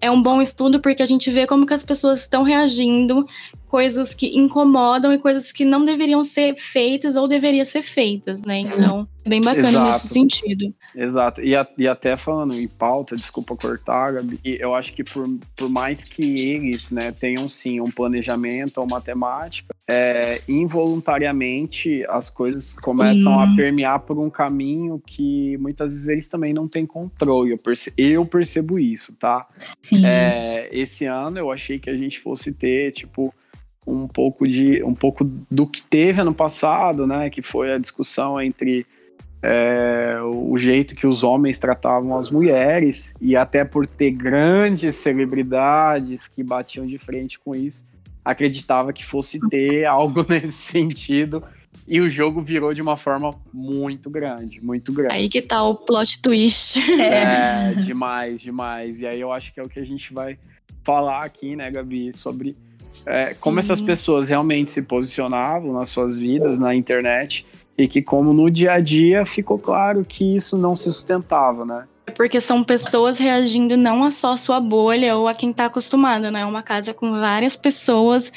é 0.00 0.10
um 0.10 0.22
bom 0.22 0.42
estudo 0.42 0.80
porque 0.80 1.02
a 1.02 1.06
gente 1.06 1.30
vê 1.30 1.46
como 1.46 1.64
que 1.64 1.74
as 1.74 1.82
pessoas 1.82 2.20
estão 2.20 2.42
reagindo, 2.42 3.26
coisas 3.72 4.12
que 4.12 4.38
incomodam 4.38 5.14
e 5.14 5.18
coisas 5.18 5.50
que 5.50 5.64
não 5.64 5.82
deveriam 5.82 6.22
ser 6.22 6.54
feitas 6.54 7.16
ou 7.16 7.26
deveriam 7.26 7.64
ser 7.64 7.80
feitas, 7.80 8.42
né? 8.42 8.58
Então, 8.60 9.08
é 9.24 9.28
bem 9.30 9.40
bacana 9.40 9.68
Exato. 9.70 9.92
nesse 9.92 10.08
sentido. 10.08 10.74
Exato. 10.94 11.40
E, 11.40 11.56
a- 11.56 11.66
e 11.78 11.88
até 11.88 12.14
falando 12.18 12.54
em 12.54 12.68
pauta, 12.68 13.16
desculpa 13.16 13.56
cortar, 13.56 14.12
Gabi, 14.12 14.38
eu 14.44 14.74
acho 14.74 14.92
que 14.92 15.02
por, 15.02 15.26
por 15.56 15.70
mais 15.70 16.04
que 16.04 16.22
eles 16.50 16.90
né, 16.90 17.12
tenham 17.12 17.48
sim 17.48 17.80
um 17.80 17.90
planejamento 17.90 18.76
ou 18.78 18.86
matemática, 18.86 19.74
é, 19.90 20.42
involuntariamente 20.46 22.04
as 22.10 22.28
coisas 22.28 22.78
começam 22.78 23.40
a 23.40 23.54
permear 23.56 24.00
por 24.00 24.18
um 24.18 24.28
caminho 24.28 25.00
que 25.06 25.56
muitas 25.58 25.92
vezes 25.92 26.08
eles 26.08 26.28
também 26.28 26.52
não 26.52 26.68
têm 26.68 26.84
controle. 26.84 27.52
Eu, 27.52 27.58
perce- 27.58 27.92
eu 27.96 28.26
percebo 28.26 28.78
isso, 28.78 29.14
tá? 29.14 29.46
Sim. 29.80 30.04
É, 30.04 30.68
esse 30.70 31.06
ano 31.06 31.38
eu 31.38 31.50
achei 31.50 31.78
que 31.78 31.88
a 31.88 31.94
gente 31.96 32.20
fosse 32.20 32.52
ter, 32.52 32.92
tipo, 32.92 33.32
um 33.86 34.06
pouco 34.06 34.46
de 34.46 34.82
um 34.82 34.94
pouco 34.94 35.24
do 35.24 35.66
que 35.66 35.82
teve 35.82 36.20
ano 36.20 36.34
passado, 36.34 37.06
né? 37.06 37.30
Que 37.30 37.42
foi 37.42 37.72
a 37.72 37.78
discussão 37.78 38.40
entre 38.40 38.86
é, 39.42 40.18
o 40.22 40.56
jeito 40.56 40.94
que 40.94 41.06
os 41.06 41.24
homens 41.24 41.58
tratavam 41.58 42.16
as 42.16 42.30
mulheres, 42.30 43.12
e 43.20 43.34
até 43.34 43.64
por 43.64 43.86
ter 43.86 44.12
grandes 44.12 44.94
celebridades 44.96 46.28
que 46.28 46.44
batiam 46.44 46.86
de 46.86 46.96
frente 46.96 47.38
com 47.40 47.54
isso, 47.54 47.84
acreditava 48.24 48.92
que 48.92 49.04
fosse 49.04 49.40
ter 49.48 49.84
algo 49.84 50.24
nesse 50.30 50.52
sentido. 50.52 51.42
E 51.88 52.00
o 52.00 52.08
jogo 52.08 52.40
virou 52.40 52.72
de 52.72 52.80
uma 52.80 52.96
forma 52.96 53.34
muito 53.52 54.08
grande, 54.08 54.64
muito 54.64 54.92
grande. 54.92 55.14
Aí 55.14 55.28
que 55.28 55.42
tá 55.42 55.64
o 55.64 55.74
plot 55.74 56.22
twist. 56.22 56.78
É, 57.00 57.74
demais, 57.74 58.40
demais. 58.40 59.00
E 59.00 59.06
aí 59.06 59.20
eu 59.20 59.32
acho 59.32 59.52
que 59.52 59.58
é 59.58 59.62
o 59.62 59.68
que 59.68 59.80
a 59.80 59.84
gente 59.84 60.12
vai 60.14 60.38
falar 60.84 61.24
aqui, 61.24 61.56
né, 61.56 61.70
Gabi, 61.70 62.12
sobre 62.16 62.56
é, 63.06 63.34
como 63.34 63.58
essas 63.58 63.80
pessoas 63.80 64.28
realmente 64.28 64.70
se 64.70 64.82
posicionavam 64.82 65.72
nas 65.72 65.88
suas 65.88 66.18
vidas, 66.18 66.58
na 66.58 66.74
internet, 66.74 67.46
e 67.76 67.88
que 67.88 68.02
como 68.02 68.32
no 68.32 68.50
dia 68.50 68.72
a 68.72 68.80
dia 68.80 69.24
ficou 69.24 69.58
claro 69.58 70.04
que 70.04 70.36
isso 70.36 70.56
não 70.56 70.76
se 70.76 70.84
sustentava, 70.84 71.64
né? 71.64 71.84
É 72.06 72.10
Porque 72.10 72.40
são 72.40 72.62
pessoas 72.64 73.18
reagindo 73.18 73.76
não 73.76 74.02
a 74.02 74.10
só 74.10 74.32
a 74.32 74.36
sua 74.36 74.60
bolha 74.60 75.16
ou 75.16 75.28
a 75.28 75.34
quem 75.34 75.52
tá 75.52 75.66
acostumado, 75.66 76.30
né? 76.30 76.40
É 76.40 76.44
uma 76.44 76.62
casa 76.62 76.92
com 76.92 77.12
várias 77.12 77.56
pessoas, 77.56 78.30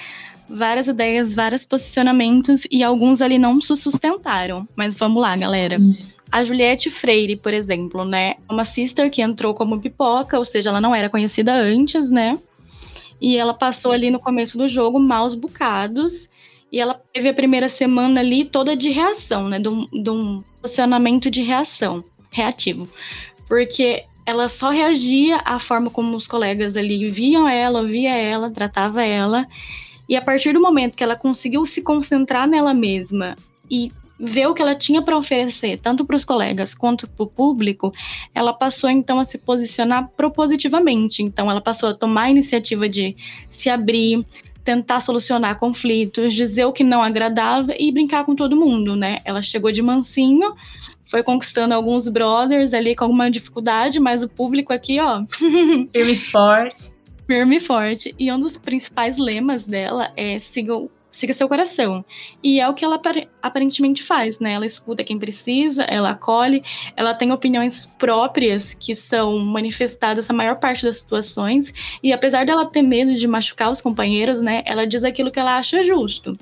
várias 0.47 0.87
ideias, 0.87 1.33
vários 1.33 1.65
posicionamentos 1.65 2.63
e 2.71 2.83
alguns 2.83 3.21
ali 3.21 3.37
não 3.37 3.59
se 3.59 3.75
sustentaram. 3.75 4.67
Mas 4.75 4.97
vamos 4.97 5.21
lá, 5.21 5.35
galera. 5.35 5.77
A 6.31 6.43
Juliette 6.43 6.89
Freire, 6.89 7.35
por 7.35 7.53
exemplo, 7.53 8.05
né? 8.05 8.35
Uma 8.49 8.65
sister 8.65 9.09
que 9.09 9.21
entrou 9.21 9.53
como 9.53 9.79
pipoca, 9.79 10.37
ou 10.37 10.45
seja, 10.45 10.69
ela 10.69 10.81
não 10.81 10.93
era 10.93 11.09
conhecida 11.09 11.53
antes, 11.53 12.09
né? 12.09 12.37
E 13.19 13.37
ela 13.37 13.53
passou 13.53 13.91
ali 13.91 14.11
no 14.11 14.19
começo 14.19 14.57
do 14.57 14.67
jogo 14.67 14.99
maus 14.99 15.35
bocados. 15.35 16.29
E 16.71 16.79
ela 16.79 16.93
teve 17.13 17.29
a 17.29 17.33
primeira 17.33 17.69
semana 17.69 18.19
ali 18.19 18.45
toda 18.45 18.75
de 18.75 18.89
reação, 18.89 19.47
né? 19.47 19.59
De 19.59 19.69
um, 19.69 19.87
de 19.91 20.09
um 20.09 20.43
posicionamento 20.61 21.29
de 21.29 21.41
reação, 21.41 22.03
reativo. 22.31 22.89
Porque 23.47 24.03
ela 24.25 24.49
só 24.49 24.71
reagia 24.71 25.39
à 25.45 25.59
forma 25.59 25.89
como 25.89 26.17
os 26.17 26.27
colegas 26.27 26.75
ali 26.75 27.09
viam 27.09 27.47
ela, 27.47 27.81
ouvia 27.81 28.15
ela, 28.15 28.49
tratava 28.49 29.03
ela. 29.03 29.47
E 30.09 30.15
a 30.15 30.21
partir 30.21 30.53
do 30.53 30.61
momento 30.61 30.95
que 30.95 31.03
ela 31.03 31.15
conseguiu 31.15 31.65
se 31.65 31.81
concentrar 31.81 32.47
nela 32.47 32.73
mesma 32.73 33.35
e 33.69 33.91
ver 34.19 34.47
o 34.47 34.53
que 34.53 34.61
ela 34.61 34.75
tinha 34.75 35.01
para 35.01 35.17
oferecer, 35.17 35.79
tanto 35.79 36.05
para 36.05 36.15
os 36.15 36.23
colegas 36.23 36.73
quanto 36.73 37.07
para 37.07 37.23
o 37.23 37.27
público, 37.27 37.91
ela 38.33 38.53
passou 38.53 38.89
então 38.89 39.19
a 39.19 39.25
se 39.25 39.37
posicionar 39.37 40.09
propositivamente. 40.15 41.21
Então 41.21 41.51
ela 41.51 41.61
passou 41.61 41.89
a 41.89 41.93
tomar 41.93 42.23
a 42.23 42.29
iniciativa 42.31 42.87
de 42.87 43.15
se 43.49 43.69
abrir, 43.69 44.25
tentar 44.63 45.01
solucionar 45.01 45.59
conflitos, 45.59 46.33
dizer 46.33 46.65
o 46.65 46.73
que 46.73 46.83
não 46.83 47.03
agradava 47.03 47.73
e 47.77 47.91
brincar 47.91 48.25
com 48.25 48.35
todo 48.35 48.55
mundo, 48.55 48.95
né? 48.95 49.19
Ela 49.23 49.41
chegou 49.41 49.71
de 49.71 49.81
mansinho, 49.81 50.55
foi 51.05 51.21
conquistando 51.21 51.73
alguns 51.75 52.07
brothers 52.07 52.73
ali 52.73 52.95
com 52.95 53.03
alguma 53.03 53.29
dificuldade, 53.29 53.99
mas 53.99 54.23
o 54.23 54.29
público 54.29 54.73
aqui, 54.73 54.99
ó, 54.99 55.23
Firme 55.93 56.13
e 56.13 56.17
forte. 56.17 56.91
firme 57.27 57.57
e 57.57 57.59
forte. 57.59 58.15
E 58.17 58.31
um 58.31 58.39
dos 58.39 58.57
principais 58.57 59.17
lemas 59.17 59.67
dela 59.67 60.11
é 60.17 60.39
sigam, 60.39 60.89
siga 61.15 61.33
seu 61.33 61.47
coração. 61.47 62.03
E 62.43 62.59
é 62.59 62.67
o 62.67 62.73
que 62.73 62.83
ela 62.83 62.99
aparentemente 63.41 64.03
faz, 64.03 64.39
né? 64.39 64.51
Ela 64.51 64.65
escuta 64.65 65.03
quem 65.03 65.17
precisa, 65.17 65.83
ela 65.83 66.09
acolhe, 66.09 66.61
ela 66.95 67.13
tem 67.13 67.31
opiniões 67.31 67.85
próprias 67.85 68.73
que 68.73 68.93
são 68.93 69.39
manifestadas 69.39 70.27
na 70.27 70.35
maior 70.35 70.57
parte 70.57 70.83
das 70.83 70.97
situações, 70.97 71.73
e 72.03 72.11
apesar 72.11 72.45
dela 72.45 72.65
ter 72.65 72.81
medo 72.81 73.15
de 73.15 73.27
machucar 73.27 73.71
os 73.71 73.79
companheiros, 73.79 74.41
né, 74.41 74.61
ela 74.65 74.85
diz 74.85 75.03
aquilo 75.03 75.31
que 75.31 75.39
ela 75.39 75.57
acha 75.57 75.83
justo 75.83 76.37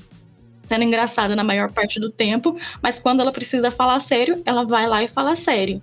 sendo 0.65 0.86
engraçada 0.86 1.36
na 1.36 1.44
maior 1.44 1.72
parte 1.72 2.00
do 2.00 2.10
tempo, 2.10 2.58
mas 2.82 2.98
quando 2.98 3.20
ela 3.20 3.34
precisa 3.34 3.70
falar 3.70 4.00
sério, 4.00 4.42
ela 4.46 4.63
vai 4.63 4.88
lá 4.88 5.03
e 5.03 5.10
fala 5.10 5.36
sério. 5.36 5.82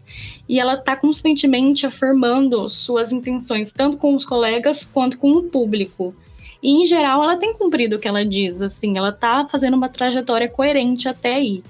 E 0.49 0.59
ela 0.59 0.77
tá 0.77 0.97
constantemente 0.97 1.87
afirmando 1.87 2.67
suas 2.69 3.13
intenções, 3.13 3.71
tanto 3.71 3.99
com 3.99 4.17
os 4.17 4.25
colegas 4.25 4.83
quanto 4.83 5.19
com 5.19 5.33
o 5.33 5.43
público. 5.43 6.15
E 6.63 6.71
em 6.71 6.85
geral, 6.85 7.23
ela 7.23 7.37
tem 7.37 7.55
cumprido 7.55 7.97
o 7.97 7.99
que 7.99 8.09
ela 8.09 8.25
diz, 8.25 8.61
assim, 8.61 8.97
ela 8.97 9.13
tá 9.13 9.47
fazendo 9.51 9.75
uma 9.75 9.89
trajetória 9.89 10.49
coerente 10.49 11.09
até 11.09 11.35
aí. 11.35 11.63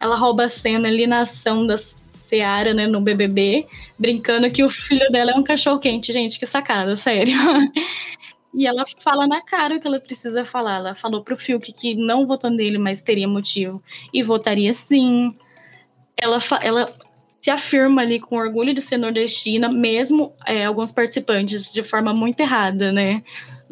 Ela 0.00 0.16
rouba 0.16 0.44
a 0.44 0.48
cena 0.48 0.88
ali 0.88 1.06
na 1.06 1.20
ação 1.20 1.66
da 1.66 1.76
Seara, 1.76 2.74
né, 2.74 2.86
no 2.86 3.00
BBB, 3.00 3.66
brincando 3.98 4.50
que 4.50 4.62
o 4.62 4.68
filho 4.68 5.10
dela 5.10 5.32
é 5.32 5.34
um 5.34 5.42
cachorro 5.42 5.78
quente, 5.78 6.12
gente, 6.12 6.38
que 6.38 6.46
sacada, 6.46 6.96
sério. 6.96 7.34
E 8.56 8.66
ela 8.66 8.84
fala 8.98 9.26
na 9.26 9.42
cara 9.42 9.76
o 9.76 9.80
que 9.80 9.86
ela 9.86 10.00
precisa 10.00 10.42
falar. 10.42 10.76
Ela 10.76 10.94
falou 10.94 11.22
pro 11.22 11.36
Fiuk 11.36 11.70
que 11.74 11.94
não 11.94 12.26
votou 12.26 12.48
nele, 12.48 12.78
mas 12.78 13.02
teria 13.02 13.28
motivo. 13.28 13.82
E 14.14 14.22
votaria 14.22 14.72
sim. 14.72 15.36
Ela, 16.16 16.38
ela 16.62 16.86
se 17.38 17.50
afirma 17.50 18.00
ali 18.00 18.18
com 18.18 18.36
orgulho 18.36 18.72
de 18.72 18.80
ser 18.80 18.96
nordestina, 18.96 19.68
mesmo 19.68 20.32
é, 20.46 20.64
alguns 20.64 20.90
participantes 20.90 21.70
de 21.70 21.82
forma 21.82 22.14
muito 22.14 22.40
errada, 22.40 22.90
né? 22.90 23.22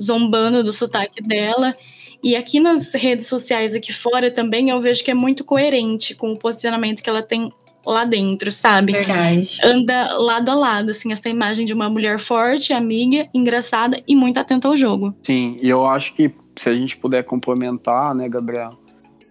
Zombando 0.01 0.63
do 0.63 0.73
sotaque 0.73 1.23
dela. 1.23 1.75
E 2.23 2.35
aqui 2.35 2.59
nas 2.59 2.95
redes 2.95 3.27
sociais 3.27 3.75
aqui 3.75 3.93
fora 3.93 4.31
também 4.31 4.71
eu 4.71 4.81
vejo 4.81 5.05
que 5.05 5.11
é 5.11 5.15
muito 5.15 5.45
coerente 5.45 6.15
com 6.15 6.33
o 6.33 6.39
posicionamento 6.39 7.03
que 7.03 7.11
ela 7.11 7.23
tem 7.23 7.49
lá 7.87 8.05
dentro, 8.05 8.51
sabe? 8.51 8.93
Verdade. 8.93 9.59
Anda 9.63 10.17
lado 10.17 10.51
a 10.51 10.55
lado, 10.55 10.91
assim, 10.91 11.13
essa 11.13 11.29
imagem 11.29 11.67
de 11.67 11.73
uma 11.73 11.89
mulher 11.89 12.19
forte, 12.19 12.73
amiga, 12.73 13.29
engraçada 13.35 14.03
e 14.09 14.17
muito 14.17 14.39
atenta 14.39 14.69
ao 14.69 14.77
jogo. 14.77 15.15
Sim, 15.23 15.57
e 15.61 15.69
eu 15.69 15.87
acho 15.87 16.15
que 16.15 16.33
se 16.57 16.69
a 16.69 16.73
gente 16.73 16.97
puder 16.97 17.25
complementar, 17.25 18.15
né, 18.15 18.29
Gabriel? 18.29 18.71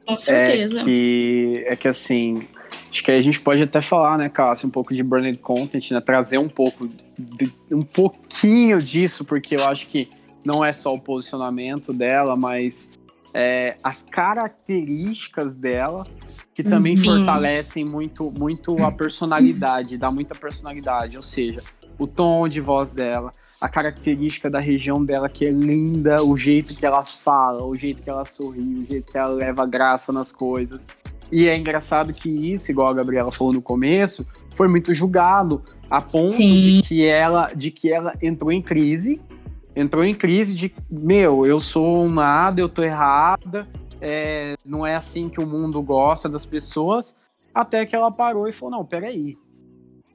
Com 0.06 0.18
certeza. 0.20 0.82
É 0.82 0.84
que, 0.84 1.64
é 1.66 1.76
que 1.76 1.88
assim, 1.88 2.46
acho 2.92 3.04
que 3.04 3.12
a 3.12 3.22
gente 3.22 3.40
pode 3.40 3.64
até 3.64 3.82
falar, 3.82 4.18
né, 4.18 4.30
Cássio, 4.30 4.68
um 4.68 4.72
pouco 4.72 4.94
de 4.94 5.02
branded 5.02 5.38
content, 5.38 5.92
né, 5.92 6.02
trazer 6.02 6.38
um 6.38 6.50
pouco, 6.50 6.88
de, 7.18 7.52
um 7.72 7.82
pouquinho 7.82 8.78
disso, 8.78 9.24
porque 9.26 9.56
eu 9.56 9.66
acho 9.66 9.88
que 9.88 10.10
não 10.46 10.64
é 10.64 10.74
só 10.74 10.94
o 10.94 11.00
posicionamento 11.00 11.94
dela, 11.94 12.36
mas 12.36 12.90
é, 13.34 13.78
as 13.84 14.04
características 14.04 15.56
dela 15.56 16.06
que 16.54 16.64
também 16.64 16.96
Sim. 16.96 17.06
fortalecem 17.06 17.84
muito, 17.84 18.32
muito 18.32 18.78
a 18.84 18.92
personalidade, 18.92 19.98
dá 19.98 20.12
muita 20.12 20.36
personalidade, 20.36 21.18
ou 21.18 21.24
seja, 21.24 21.60
o 21.98 22.06
tom 22.06 22.48
de 22.48 22.62
voz 22.62 22.94
dela, 22.94 23.32
a 23.60 23.68
característica 23.68 24.50
da 24.50 24.60
região 24.60 25.04
dela 25.04 25.28
que 25.28 25.46
é 25.46 25.50
linda, 25.50 26.24
o 26.24 26.38
jeito 26.38 26.76
que 26.76 26.86
ela 26.86 27.04
fala, 27.04 27.66
o 27.66 27.76
jeito 27.76 28.04
que 28.04 28.10
ela 28.10 28.26
sorri, 28.26 28.76
o 28.76 28.86
jeito 28.86 29.12
que 29.12 29.18
ela 29.18 29.32
leva 29.32 29.66
graça 29.66 30.12
nas 30.12 30.32
coisas. 30.32 30.88
E 31.32 31.48
é 31.48 31.58
engraçado 31.58 32.14
que 32.14 32.30
isso, 32.30 32.70
igual 32.70 32.90
a 32.90 32.94
Gabriela 32.94 33.32
falou 33.32 33.54
no 33.54 33.62
começo, 33.62 34.28
foi 34.52 34.68
muito 34.68 34.94
julgado 34.94 35.64
a 35.90 36.00
ponto 36.02 36.38
de 36.38 36.84
que 36.86 37.06
ela 37.06 37.48
de 37.56 37.72
que 37.72 37.92
ela 37.92 38.14
entrou 38.22 38.52
em 38.52 38.62
crise, 38.62 39.20
entrou 39.76 40.04
em 40.04 40.14
crise 40.14 40.54
de 40.54 40.74
meu, 40.90 41.46
eu 41.46 41.60
sou 41.60 42.04
um 42.04 42.12
nada, 42.12 42.60
eu 42.62 42.70
tô 42.70 42.84
errada, 42.84 43.68
é, 44.00 44.56
não 44.66 44.86
é 44.86 44.96
assim 44.96 45.30
que 45.30 45.42
o 45.42 45.48
mundo 45.48 45.82
gosta 45.82 46.28
das 46.28 46.46
pessoas, 46.46 47.18
até 47.54 47.86
que 47.86 47.96
ela 47.96 48.12
parou 48.12 48.48
e 48.48 48.54
falou, 48.54 48.78
não, 48.78 48.86
peraí, 48.86 49.38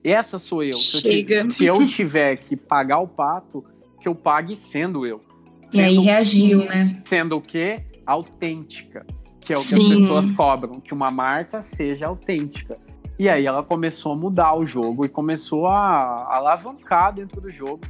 essa 0.02 0.38
sou 0.38 0.62
eu. 0.62 0.74
Chega. 0.74 1.50
Se 1.50 1.66
eu 1.66 1.84
tiver 1.86 2.36
que 2.36 2.56
pagar 2.56 2.98
o 2.98 3.08
pato, 3.08 3.64
que 4.00 4.08
eu 4.08 4.14
pague 4.14 4.56
sendo 4.56 5.06
eu. 5.06 5.20
Sendo 5.66 5.76
e 5.76 5.80
aí 5.80 5.98
reagiu, 5.98 6.58
né? 6.64 6.96
Sendo 7.04 7.36
o 7.36 7.40
quê? 7.40 7.84
Autêntica. 8.06 9.06
Que 9.40 9.52
é 9.52 9.56
o 9.56 9.60
que 9.60 9.76
Sim. 9.76 9.92
as 9.92 10.00
pessoas 10.00 10.32
cobram, 10.32 10.80
que 10.80 10.94
uma 10.94 11.10
marca 11.10 11.62
seja 11.62 12.06
autêntica. 12.06 12.78
E 13.18 13.28
aí 13.28 13.46
ela 13.46 13.62
começou 13.62 14.12
a 14.12 14.16
mudar 14.16 14.56
o 14.56 14.64
jogo 14.64 15.04
e 15.04 15.08
começou 15.08 15.66
a, 15.66 15.78
a 15.78 16.36
alavancar 16.36 17.12
dentro 17.12 17.40
do 17.40 17.50
jogo. 17.50 17.80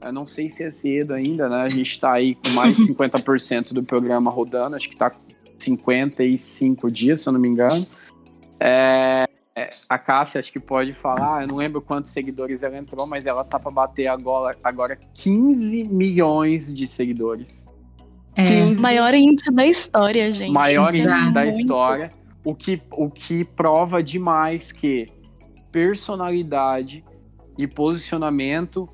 Eu 0.00 0.12
não 0.12 0.26
sei 0.26 0.48
se 0.48 0.62
é 0.62 0.70
cedo 0.70 1.12
ainda, 1.12 1.48
né? 1.48 1.62
A 1.62 1.68
gente 1.68 1.90
está 1.90 2.12
aí 2.12 2.34
com 2.36 2.50
mais 2.50 2.76
de 2.76 2.86
50% 2.86 3.72
do 3.72 3.82
programa 3.82 4.30
rodando, 4.30 4.76
acho 4.76 4.88
que 4.88 4.94
está 4.94 5.10
55 5.58 6.90
dias, 6.90 7.20
se 7.20 7.28
eu 7.28 7.32
não 7.32 7.40
me 7.40 7.48
engano. 7.48 7.86
É, 8.60 9.28
a 9.88 9.98
Cássia 9.98 10.38
acho 10.38 10.52
que 10.52 10.60
pode 10.60 10.92
falar, 10.92 11.42
eu 11.42 11.48
não 11.48 11.56
lembro 11.56 11.80
quantos 11.80 12.12
seguidores 12.12 12.62
ela 12.62 12.76
entrou, 12.76 13.06
mas 13.06 13.26
ela 13.26 13.44
tá 13.44 13.58
para 13.58 13.70
bater 13.70 14.06
agora, 14.06 14.56
agora 14.62 14.98
15 15.14 15.84
milhões 15.84 16.72
de 16.72 16.86
seguidores. 16.86 17.66
É. 18.36 18.44
15, 18.44 18.80
maior 18.80 19.12
índice 19.14 19.50
da 19.50 19.66
história, 19.66 20.32
gente. 20.32 20.52
Maior 20.52 20.94
Isso 20.94 20.98
índice 21.08 21.28
é 21.28 21.32
da 21.32 21.42
muito. 21.42 21.58
história. 21.58 22.10
O 22.44 22.54
que, 22.54 22.80
o 22.92 23.10
que 23.10 23.44
prova 23.44 24.02
demais 24.02 24.70
que 24.70 25.06
personalidade 25.72 27.04
e 27.58 27.66
posicionamento 27.66 28.88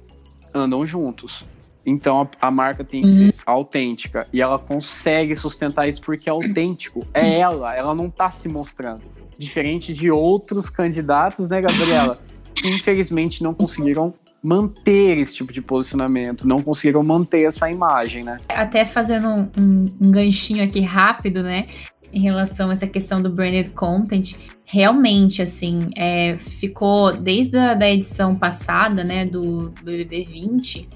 andam 0.55 0.87
juntos. 0.87 1.45
Então 1.87 2.23
a, 2.23 2.47
a 2.47 2.51
marca 2.51 2.83
tem 2.83 3.03
que 3.03 3.33
ser 3.33 3.35
autêntica. 3.45 4.27
E 4.33 4.40
ela 4.40 4.59
consegue 4.59 5.37
sustentar 5.37 5.88
isso 5.88 6.01
porque 6.01 6.29
é 6.29 6.33
autêntico. 6.33 7.03
É 7.12 7.38
ela, 7.38 7.75
ela 7.75 7.95
não 7.95 8.09
tá 8.09 8.31
se 8.31 8.49
mostrando. 8.49 9.03
Diferente 9.38 9.93
de 9.93 10.11
outros 10.11 10.71
candidatos, 10.71 11.49
né, 11.49 11.61
Gabriela? 11.61 12.19
Que 12.55 12.69
infelizmente 12.69 13.43
não 13.43 13.53
conseguiram 13.53 14.14
manter 14.45 15.17
esse 15.17 15.35
tipo 15.35 15.51
de 15.53 15.62
posicionamento, 15.62 16.47
não 16.47 16.59
conseguiram 16.59 17.03
manter 17.03 17.47
essa 17.47 17.71
imagem, 17.71 18.23
né? 18.23 18.37
Até 18.51 18.85
fazendo 18.85 19.27
um, 19.27 19.51
um, 19.57 19.88
um 20.03 20.11
ganchinho 20.11 20.62
aqui 20.62 20.81
rápido, 20.81 21.43
né? 21.43 21.67
Em 22.14 22.20
relação 22.20 22.70
a 22.70 22.74
essa 22.74 22.87
questão 22.87 23.20
do 23.20 23.29
branded 23.29 23.70
content, 23.70 24.37
realmente, 24.64 25.42
assim, 25.42 25.90
é, 25.96 26.38
ficou 26.38 27.12
desde 27.12 27.59
a 27.59 27.74
da 27.74 27.90
edição 27.90 28.37
passada, 28.37 29.03
né, 29.03 29.27
do, 29.27 29.70
do 29.70 29.83
BBB 29.83 30.24
20, 30.24 30.88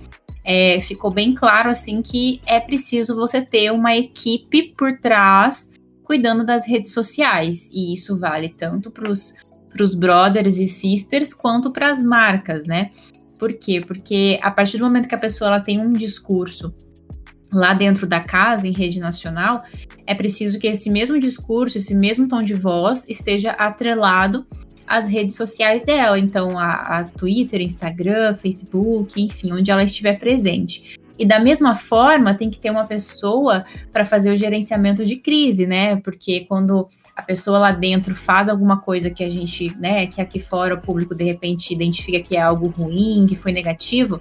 é, 0.44 0.81
ficou 0.81 1.11
bem 1.11 1.35
claro 1.35 1.68
assim 1.68 2.00
que 2.00 2.40
é 2.46 2.61
preciso 2.61 3.16
você 3.16 3.44
ter 3.44 3.72
uma 3.72 3.96
equipe 3.96 4.72
por 4.76 4.98
trás 4.98 5.72
cuidando 6.04 6.46
das 6.46 6.66
redes 6.66 6.92
sociais. 6.92 7.68
E 7.70 7.92
isso 7.92 8.16
vale 8.16 8.48
tanto 8.48 8.90
para 8.90 9.11
os 9.11 9.94
brothers 9.94 10.57
e 10.57 10.66
sisters 10.68 11.35
quanto 11.35 11.70
para 11.72 11.90
as 11.90 12.02
marcas, 12.02 12.64
né? 12.64 12.92
Por 13.38 13.52
quê? 13.52 13.83
Porque 13.87 14.38
a 14.42 14.50
partir 14.50 14.78
do 14.78 14.85
momento 14.85 15.09
que 15.09 15.14
a 15.14 15.18
pessoa 15.18 15.48
ela 15.48 15.61
tem 15.61 15.81
um 15.81 15.92
discurso 15.92 16.72
lá 17.52 17.74
dentro 17.74 18.06
da 18.06 18.20
casa, 18.20 18.66
em 18.66 18.72
rede 18.72 19.00
nacional, 19.00 19.62
é 20.06 20.14
preciso 20.14 20.58
que 20.58 20.66
esse 20.66 20.90
mesmo 20.90 21.18
discurso, 21.18 21.78
esse 21.78 21.94
mesmo 21.94 22.28
tom 22.28 22.42
de 22.42 22.54
voz 22.54 23.06
esteja 23.08 23.52
atrelado 23.52 24.46
as 24.87 25.06
redes 25.06 25.37
sociais 25.37 25.82
dela, 25.82 26.18
então 26.18 26.58
a, 26.58 26.98
a 26.98 27.04
Twitter, 27.04 27.61
Instagram, 27.61 28.34
Facebook, 28.34 29.20
enfim, 29.20 29.52
onde 29.52 29.70
ela 29.70 29.84
estiver 29.84 30.18
presente. 30.18 30.98
E 31.18 31.26
da 31.26 31.40
mesma 31.40 31.74
forma, 31.74 32.32
tem 32.32 32.48
que 32.48 32.58
ter 32.58 32.70
uma 32.70 32.84
pessoa 32.84 33.64
para 33.92 34.04
fazer 34.04 34.32
o 34.32 34.37
gerenciamento 34.37 35.04
de 35.04 35.16
crise, 35.16 35.66
né? 35.66 35.96
Porque 35.96 36.46
quando 36.48 36.88
a 37.18 37.22
pessoa 37.22 37.59
lá 37.59 37.72
dentro 37.72 38.14
faz 38.14 38.48
alguma 38.48 38.81
coisa 38.81 39.11
que 39.11 39.24
a 39.24 39.28
gente, 39.28 39.76
né, 39.76 40.07
que 40.07 40.20
aqui 40.20 40.38
fora 40.38 40.76
o 40.76 40.81
público 40.81 41.16
de 41.16 41.24
repente 41.24 41.74
identifica 41.74 42.20
que 42.20 42.37
é 42.37 42.40
algo 42.40 42.68
ruim, 42.68 43.26
que 43.28 43.35
foi 43.35 43.50
negativo, 43.50 44.20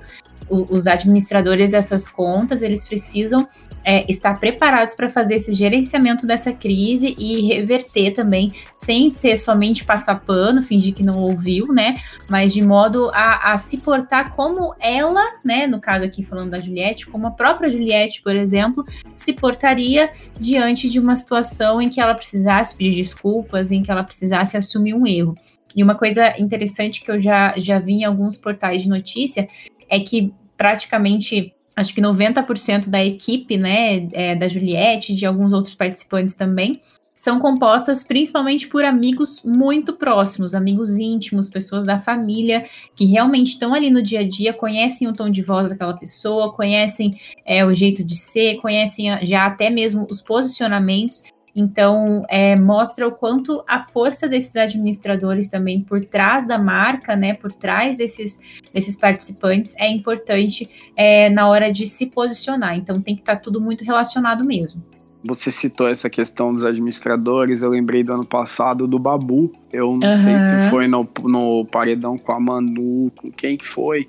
o, 0.49 0.75
os 0.75 0.87
administradores 0.87 1.69
dessas 1.69 2.07
contas, 2.07 2.63
eles 2.63 2.83
precisam 2.83 3.47
é, 3.83 4.09
estar 4.09 4.39
preparados 4.39 4.95
para 4.95 5.09
fazer 5.09 5.35
esse 5.35 5.53
gerenciamento 5.53 6.25
dessa 6.25 6.51
crise 6.51 7.15
e 7.19 7.41
reverter 7.47 8.15
também, 8.15 8.51
sem 8.87 9.09
ser 9.09 9.35
somente 9.35 9.83
passar 9.83 10.15
pano, 10.21 10.63
fingir 10.63 10.93
que 10.93 11.03
não 11.03 11.19
ouviu, 11.19 11.65
né? 11.73 11.97
Mas 12.29 12.53
de 12.53 12.61
modo 12.61 13.11
a, 13.13 13.51
a 13.51 13.57
se 13.57 13.79
portar 13.79 14.33
como 14.33 14.73
ela, 14.79 15.21
né? 15.43 15.67
No 15.67 15.81
caso 15.81 16.05
aqui 16.05 16.23
falando 16.23 16.51
da 16.51 16.57
Juliette, 16.57 17.05
como 17.05 17.27
a 17.27 17.31
própria 17.31 17.69
Juliette, 17.69 18.21
por 18.21 18.33
exemplo, 18.33 18.85
se 19.13 19.33
portaria 19.33 20.09
diante 20.39 20.87
de 20.87 21.01
uma 21.01 21.17
situação 21.17 21.81
em 21.81 21.89
que 21.89 21.99
ela 21.99 22.15
precisasse 22.15 22.77
pedir 22.77 22.95
desculpas, 22.95 23.73
em 23.73 23.83
que 23.83 23.91
ela 23.91 24.05
precisasse 24.05 24.55
assumir 24.55 24.93
um 24.93 25.05
erro. 25.05 25.35
E 25.75 25.83
uma 25.83 25.95
coisa 25.95 26.33
interessante 26.39 27.03
que 27.03 27.11
eu 27.11 27.21
já, 27.21 27.55
já 27.57 27.79
vi 27.79 27.95
em 27.95 28.05
alguns 28.05 28.37
portais 28.37 28.83
de 28.83 28.89
notícia 28.89 29.49
é 29.89 29.99
que 29.99 30.33
praticamente 30.55 31.53
acho 31.75 31.93
que 31.93 32.01
90% 32.01 32.87
da 32.87 33.03
equipe, 33.03 33.57
né, 33.57 34.07
é, 34.13 34.33
da 34.33 34.47
Juliette, 34.47 35.13
de 35.13 35.25
alguns 35.25 35.51
outros 35.51 35.75
participantes 35.75 36.35
também, 36.35 36.79
são 37.17 37.39
compostas 37.39 38.03
principalmente 38.03 38.67
por 38.67 38.85
amigos 38.85 39.41
muito 39.43 39.93
próximos, 39.93 40.53
amigos 40.53 40.97
íntimos, 40.97 41.49
pessoas 41.49 41.83
da 41.83 41.99
família 41.99 42.67
que 42.95 43.05
realmente 43.05 43.47
estão 43.47 43.73
ali 43.73 43.89
no 43.89 44.03
dia 44.03 44.19
a 44.19 44.27
dia, 44.27 44.53
conhecem 44.53 45.07
o 45.07 45.13
tom 45.13 45.27
de 45.27 45.41
voz 45.41 45.71
daquela 45.71 45.97
pessoa, 45.97 46.53
conhecem 46.53 47.19
é, 47.43 47.65
o 47.65 47.73
jeito 47.73 48.03
de 48.03 48.15
ser, 48.15 48.57
conhecem 48.57 49.07
já 49.25 49.47
até 49.47 49.71
mesmo 49.71 50.05
os 50.11 50.21
posicionamentos. 50.21 51.23
Então, 51.55 52.21
é, 52.29 52.55
mostra 52.55 53.07
o 53.07 53.11
quanto 53.11 53.63
a 53.67 53.79
força 53.79 54.29
desses 54.29 54.55
administradores 54.55 55.47
também 55.47 55.81
por 55.81 56.05
trás 56.05 56.47
da 56.47 56.59
marca, 56.59 57.15
né, 57.15 57.33
por 57.33 57.51
trás 57.51 57.97
desses, 57.97 58.39
desses 58.71 58.95
participantes, 58.95 59.75
é 59.79 59.89
importante 59.89 60.69
é, 60.95 61.31
na 61.31 61.49
hora 61.49 61.71
de 61.71 61.87
se 61.87 62.11
posicionar. 62.11 62.77
Então, 62.77 63.01
tem 63.01 63.15
que 63.15 63.21
estar 63.21 63.37
tá 63.37 63.41
tudo 63.41 63.59
muito 63.59 63.83
relacionado 63.83 64.45
mesmo. 64.45 64.83
Você 65.23 65.51
citou 65.51 65.87
essa 65.87 66.09
questão 66.09 66.53
dos 66.53 66.63
administradores, 66.63 67.61
eu 67.61 67.69
lembrei 67.69 68.03
do 68.03 68.13
ano 68.13 68.25
passado 68.25 68.87
do 68.87 68.99
Babu. 68.99 69.51
Eu 69.71 69.97
não 69.97 70.09
uhum. 70.09 70.17
sei 70.17 70.39
se 70.39 70.69
foi 70.69 70.87
no, 70.87 71.07
no 71.23 71.65
paredão 71.65 72.17
com 72.17 72.31
a 72.31 72.39
Manu, 72.39 73.11
com 73.15 73.31
quem 73.31 73.57
que 73.57 73.67
foi, 73.67 74.07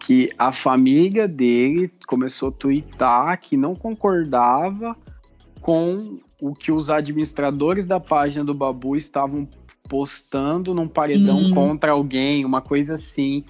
que 0.00 0.30
a 0.38 0.52
família 0.52 1.28
dele 1.28 1.90
começou 2.06 2.48
a 2.48 2.52
twittar 2.52 3.40
que 3.40 3.56
não 3.56 3.74
concordava 3.74 4.96
com 5.60 6.18
o 6.40 6.54
que 6.54 6.72
os 6.72 6.88
administradores 6.88 7.86
da 7.86 8.00
página 8.00 8.44
do 8.44 8.54
Babu 8.54 8.96
estavam 8.96 9.48
postando 9.88 10.74
num 10.74 10.86
paredão 10.86 11.38
Sim. 11.38 11.54
contra 11.54 11.92
alguém, 11.92 12.44
uma 12.44 12.60
coisa 12.60 12.94
assim. 12.94 13.44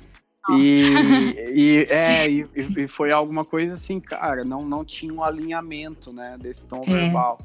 E, 0.51 1.55
e, 1.55 1.85
é, 1.91 2.31
e, 2.31 2.47
e, 2.57 2.89
foi 2.89 3.13
alguma 3.13 3.45
coisa 3.45 3.75
assim, 3.75 4.01
cara, 4.01 4.45
não, 4.45 4.63
não 4.63 4.85
tinha 4.85 5.13
um 5.13 5.23
alinhamento, 5.23 6.13
né, 6.13 6.37
desse 6.41 6.67
tom 6.67 6.83
é. 6.87 6.93
verbal. 6.93 7.39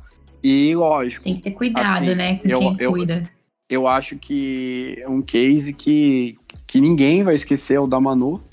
E 0.43 0.75
lógico. 0.75 1.23
Tem 1.23 1.35
que 1.35 1.41
ter 1.41 1.51
cuidado, 1.51 2.03
assim, 2.03 2.15
né, 2.15 2.35
com 2.35 2.47
eu, 2.47 2.59
quem 2.59 2.75
eu, 2.79 2.91
cuida. 2.91 3.23
Eu 3.69 3.87
acho 3.87 4.17
que 4.17 4.97
é 4.99 5.09
um 5.09 5.21
case 5.21 5.73
que, 5.73 6.37
que 6.67 6.79
ninguém 6.79 7.23
vai 7.23 7.35
esquecer, 7.35 7.75
é 7.75 7.79
o 7.79 7.87
da 7.87 7.99
Manu. 7.99 8.43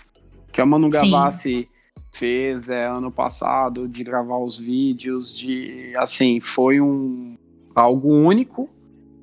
Que 0.53 0.61
a 0.61 0.67
Manu 0.67 0.89
Gavassi 0.89 1.67
fez 2.13 2.69
é, 2.69 2.87
ano 2.87 3.11
passado, 3.11 3.89
de 3.89 4.03
gravar 4.03 4.39
os 4.39 4.59
vídeos, 4.59 5.35
de, 5.35 5.93
assim, 5.97 6.41
foi 6.41 6.81
um 6.81 7.37
algo 7.75 8.09
único, 8.09 8.69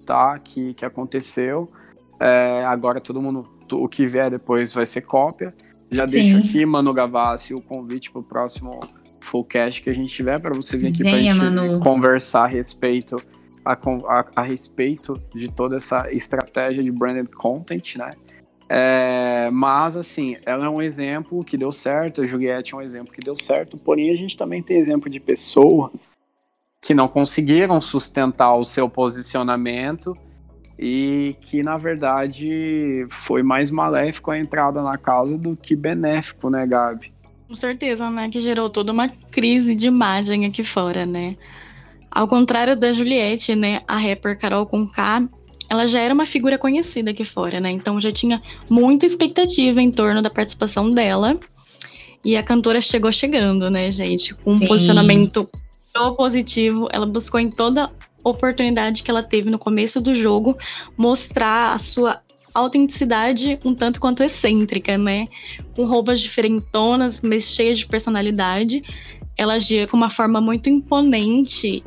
tá, 0.05 0.39
que, 0.39 0.73
que 0.73 0.85
aconteceu. 0.85 1.69
É, 2.19 2.63
agora 2.65 2.99
todo 2.99 3.21
mundo 3.21 3.56
o 3.73 3.87
que 3.87 4.05
vier 4.05 4.29
depois 4.29 4.73
vai 4.73 4.85
ser 4.85 5.01
cópia. 5.01 5.53
Já 5.89 6.07
Sim. 6.07 6.21
deixo 6.21 6.37
aqui, 6.37 6.65
Manu 6.65 6.93
Gavassi, 6.93 7.53
o 7.53 7.61
convite 7.61 8.11
para 8.11 8.19
o 8.19 8.23
próximo 8.23 8.79
Fullcast 9.21 9.81
que 9.81 9.89
a 9.89 9.93
gente 9.93 10.13
tiver, 10.13 10.39
para 10.39 10.53
você 10.53 10.77
vir 10.77 10.87
aqui 10.87 11.03
para 11.03 11.15
a 11.15 11.19
gente 11.19 11.37
Manu. 11.37 11.79
conversar 11.79 12.43
a 12.43 12.47
respeito, 12.47 13.17
a, 13.63 13.73
a, 13.73 14.25
a, 14.35 14.41
respeito 14.41 15.21
de 15.33 15.49
toda 15.51 15.77
essa 15.77 16.11
estratégia 16.11 16.83
de 16.83 16.91
branded 16.91 17.29
content, 17.29 17.95
né? 17.97 18.11
É, 18.69 19.49
mas, 19.49 19.95
assim, 19.95 20.35
ela 20.45 20.65
é 20.65 20.69
um 20.69 20.81
exemplo 20.81 21.43
que 21.43 21.55
deu 21.55 21.71
certo, 21.71 22.21
a 22.21 22.27
Juliette 22.27 22.73
é 22.73 22.77
um 22.77 22.81
exemplo 22.81 23.13
que 23.13 23.21
deu 23.21 23.35
certo, 23.35 23.77
porém 23.77 24.11
a 24.11 24.15
gente 24.15 24.35
também 24.35 24.61
tem 24.61 24.77
exemplo 24.77 25.09
de 25.09 25.19
pessoas 25.21 26.17
que 26.81 26.93
não 26.93 27.07
conseguiram 27.07 27.79
sustentar 27.79 28.53
o 28.55 28.65
seu 28.65 28.89
posicionamento 28.89 30.13
e 30.77 31.35
que 31.41 31.63
na 31.63 31.77
verdade 31.77 33.05
foi 33.09 33.41
mais 33.41 33.71
maléfico 33.71 34.31
a 34.31 34.37
entrada 34.37 34.81
na 34.81 34.97
casa 34.97 35.37
do 35.37 35.55
que 35.55 35.75
benéfico, 35.75 36.49
né, 36.49 36.65
Gabi? 36.67 37.11
Com 37.47 37.55
certeza, 37.55 38.09
né? 38.09 38.29
Que 38.29 38.41
gerou 38.41 38.69
toda 38.69 38.91
uma 38.91 39.09
crise 39.31 39.73
de 39.73 39.87
imagem 39.87 40.45
aqui 40.45 40.63
fora, 40.63 41.05
né? 41.05 41.35
Ao 42.11 42.27
contrário 42.27 42.75
da 42.75 42.91
Juliette, 42.91 43.55
né? 43.55 43.81
A 43.87 43.95
rapper 43.97 44.37
Carol 44.37 44.65
Conká, 44.65 45.23
ela 45.69 45.87
já 45.87 45.99
era 45.99 46.13
uma 46.13 46.25
figura 46.25 46.57
conhecida 46.57 47.11
aqui 47.11 47.23
fora, 47.23 47.59
né? 47.59 47.71
Então 47.71 47.99
já 47.99 48.11
tinha 48.11 48.41
muita 48.69 49.05
expectativa 49.05 49.81
em 49.81 49.91
torno 49.91 50.21
da 50.21 50.29
participação 50.29 50.91
dela. 50.91 51.39
E 52.23 52.35
a 52.35 52.43
cantora 52.43 52.81
chegou 52.81 53.11
chegando, 53.11 53.69
né, 53.69 53.89
gente? 53.91 54.35
Com 54.35 54.51
um 54.51 54.53
Sim. 54.53 54.67
posicionamento 54.67 55.49
positivo. 56.15 56.87
Ela 56.91 57.05
buscou 57.05 57.39
em 57.39 57.49
toda 57.49 57.89
oportunidade 58.29 59.03
que 59.03 59.11
ela 59.11 59.23
teve 59.23 59.49
no 59.49 59.59
começo 59.59 60.01
do 60.01 60.13
jogo 60.13 60.57
mostrar 60.97 61.73
a 61.73 61.77
sua 61.77 62.21
autenticidade 62.53 63.59
um 63.63 63.75
tanto 63.75 63.99
quanto 63.99 64.23
excêntrica, 64.23 64.97
né? 64.97 65.27
Com 65.75 65.85
roupas 65.85 66.19
diferentonas, 66.19 67.21
mas 67.21 67.43
cheias 67.43 67.79
de 67.79 67.87
personalidade. 67.87 68.81
Ela 69.37 69.53
agia 69.53 69.87
com 69.87 69.95
uma 69.95 70.09
forma 70.09 70.41
muito 70.41 70.67
imponente 70.69 71.83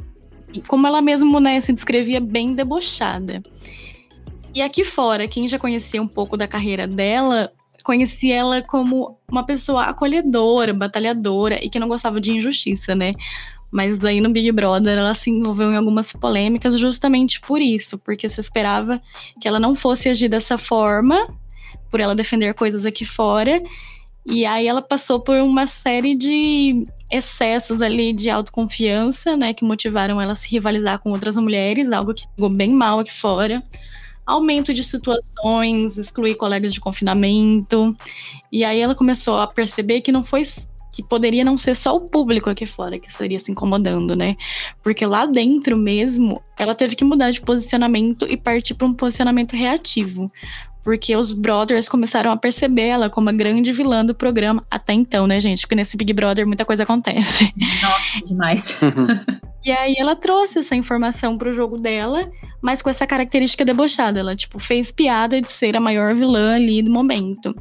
e 0.52 0.60
como 0.62 0.86
ela 0.86 1.02
mesma 1.02 1.40
né, 1.40 1.60
se 1.60 1.72
descrevia 1.72 2.20
bem 2.20 2.52
debochada. 2.52 3.42
E 4.54 4.62
aqui 4.62 4.84
fora, 4.84 5.28
quem 5.28 5.46
já 5.46 5.58
conhecia 5.58 6.02
um 6.02 6.08
pouco 6.08 6.36
da 6.36 6.46
carreira 6.46 6.86
dela, 6.86 7.52
conhecia 7.84 8.36
ela 8.36 8.62
como 8.62 9.18
uma 9.30 9.44
pessoa 9.44 9.84
acolhedora, 9.84 10.74
batalhadora 10.74 11.58
e 11.64 11.68
que 11.68 11.78
não 11.78 11.88
gostava 11.88 12.20
de 12.20 12.32
injustiça, 12.32 12.94
né? 12.94 13.12
Mas 13.70 13.98
daí 13.98 14.20
no 14.20 14.30
Big 14.30 14.50
Brother 14.50 14.98
ela 14.98 15.14
se 15.14 15.30
envolveu 15.30 15.70
em 15.70 15.76
algumas 15.76 16.12
polêmicas 16.12 16.78
justamente 16.78 17.40
por 17.40 17.60
isso, 17.60 17.96
porque 17.98 18.28
se 18.28 18.40
esperava 18.40 18.98
que 19.40 19.46
ela 19.46 19.60
não 19.60 19.74
fosse 19.74 20.08
agir 20.08 20.28
dessa 20.28 20.58
forma, 20.58 21.26
por 21.90 22.00
ela 22.00 22.14
defender 22.14 22.54
coisas 22.54 22.84
aqui 22.84 23.04
fora. 23.04 23.60
E 24.26 24.44
aí 24.44 24.66
ela 24.66 24.82
passou 24.82 25.20
por 25.20 25.36
uma 25.36 25.66
série 25.66 26.14
de 26.14 26.84
excessos 27.10 27.82
ali 27.82 28.12
de 28.12 28.30
autoconfiança, 28.30 29.36
né, 29.36 29.52
que 29.52 29.64
motivaram 29.64 30.20
ela 30.20 30.34
a 30.34 30.36
se 30.36 30.48
rivalizar 30.48 30.98
com 31.00 31.10
outras 31.10 31.36
mulheres, 31.36 31.90
algo 31.90 32.14
que 32.14 32.22
ficou 32.22 32.48
bem 32.48 32.70
mal 32.70 33.00
aqui 33.00 33.12
fora. 33.12 33.62
Aumento 34.24 34.72
de 34.72 34.84
situações, 34.84 35.98
excluir 35.98 36.36
colegas 36.36 36.72
de 36.72 36.80
confinamento. 36.80 37.96
E 38.52 38.64
aí 38.64 38.78
ela 38.78 38.94
começou 38.94 39.38
a 39.38 39.46
perceber 39.46 40.02
que 40.02 40.12
não 40.12 40.22
foi 40.22 40.42
que 40.90 41.02
poderia 41.02 41.44
não 41.44 41.56
ser 41.56 41.76
só 41.76 41.96
o 41.96 42.00
público 42.00 42.50
aqui 42.50 42.66
fora 42.66 42.98
que 42.98 43.08
estaria 43.08 43.38
se 43.38 43.50
incomodando, 43.50 44.16
né? 44.16 44.34
Porque 44.82 45.06
lá 45.06 45.24
dentro 45.24 45.76
mesmo, 45.76 46.42
ela 46.58 46.74
teve 46.74 46.96
que 46.96 47.04
mudar 47.04 47.30
de 47.30 47.40
posicionamento 47.40 48.26
e 48.28 48.36
partir 48.36 48.74
para 48.74 48.86
um 48.86 48.92
posicionamento 48.92 49.54
reativo. 49.54 50.26
Porque 50.82 51.14
os 51.14 51.34
brothers 51.34 51.88
começaram 51.88 52.32
a 52.32 52.36
perceber 52.36 52.86
ela 52.86 53.10
como 53.10 53.28
a 53.28 53.32
grande 53.32 53.70
vilã 53.70 54.04
do 54.04 54.14
programa 54.14 54.64
até 54.70 54.94
então, 54.94 55.26
né, 55.26 55.38
gente? 55.38 55.60
Porque 55.60 55.74
nesse 55.74 55.96
Big 55.96 56.12
Brother 56.12 56.46
muita 56.46 56.64
coisa 56.64 56.84
acontece. 56.84 57.52
Nossa, 57.82 58.26
demais. 58.26 58.78
e 59.62 59.70
aí 59.70 59.94
ela 59.98 60.16
trouxe 60.16 60.58
essa 60.58 60.74
informação 60.74 61.36
pro 61.36 61.52
jogo 61.52 61.76
dela, 61.76 62.26
mas 62.62 62.80
com 62.80 62.88
essa 62.88 63.06
característica 63.06 63.62
debochada. 63.62 64.20
Ela, 64.20 64.34
tipo, 64.34 64.58
fez 64.58 64.90
piada 64.90 65.38
de 65.38 65.48
ser 65.48 65.76
a 65.76 65.80
maior 65.80 66.14
vilã 66.14 66.54
ali 66.54 66.82
do 66.82 66.90
momento. 66.90 67.54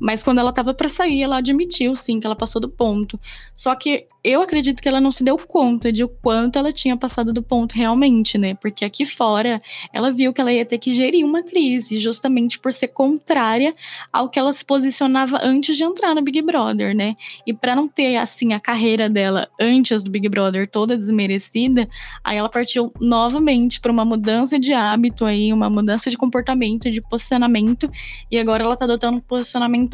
Mas 0.00 0.22
quando 0.22 0.38
ela 0.38 0.52
tava 0.52 0.72
para 0.72 0.88
sair, 0.88 1.22
ela 1.22 1.38
admitiu 1.38 1.96
sim 1.96 2.20
que 2.20 2.26
ela 2.26 2.36
passou 2.36 2.60
do 2.60 2.68
ponto. 2.68 3.18
Só 3.54 3.74
que 3.74 4.06
eu 4.22 4.42
acredito 4.42 4.80
que 4.80 4.88
ela 4.88 5.00
não 5.00 5.10
se 5.10 5.24
deu 5.24 5.36
conta 5.36 5.90
de 5.90 6.04
o 6.04 6.08
quanto 6.08 6.58
ela 6.58 6.72
tinha 6.72 6.96
passado 6.96 7.32
do 7.32 7.42
ponto 7.42 7.72
realmente, 7.72 8.36
né? 8.36 8.54
Porque 8.54 8.84
aqui 8.84 9.04
fora 9.04 9.58
ela 9.92 10.10
viu 10.10 10.32
que 10.32 10.40
ela 10.40 10.52
ia 10.52 10.64
ter 10.64 10.78
que 10.78 10.92
gerir 10.92 11.24
uma 11.24 11.42
crise, 11.42 11.98
justamente 11.98 12.58
por 12.58 12.72
ser 12.72 12.88
contrária 12.88 13.72
ao 14.12 14.28
que 14.28 14.38
ela 14.38 14.52
se 14.52 14.64
posicionava 14.64 15.40
antes 15.42 15.76
de 15.76 15.84
entrar 15.84 16.14
no 16.14 16.22
Big 16.22 16.42
Brother, 16.42 16.94
né? 16.94 17.14
E 17.46 17.52
para 17.52 17.74
não 17.74 17.88
ter 17.88 18.16
assim 18.16 18.52
a 18.52 18.60
carreira 18.60 19.08
dela 19.08 19.48
antes 19.60 20.04
do 20.04 20.10
Big 20.10 20.28
Brother 20.28 20.68
toda 20.70 20.96
desmerecida, 20.96 21.86
aí 22.22 22.36
ela 22.36 22.48
partiu 22.48 22.92
novamente 23.00 23.80
para 23.80 23.90
uma 23.90 24.04
mudança 24.04 24.58
de 24.58 24.72
hábito 24.72 25.24
aí, 25.24 25.52
uma 25.52 25.70
mudança 25.70 26.10
de 26.10 26.16
comportamento, 26.16 26.90
de 26.90 27.00
posicionamento, 27.00 27.90
e 28.30 28.38
agora 28.38 28.62
ela 28.62 28.76
tá 28.76 28.84
adotando 28.84 29.18
um 29.18 29.20
posicionamento 29.20 29.87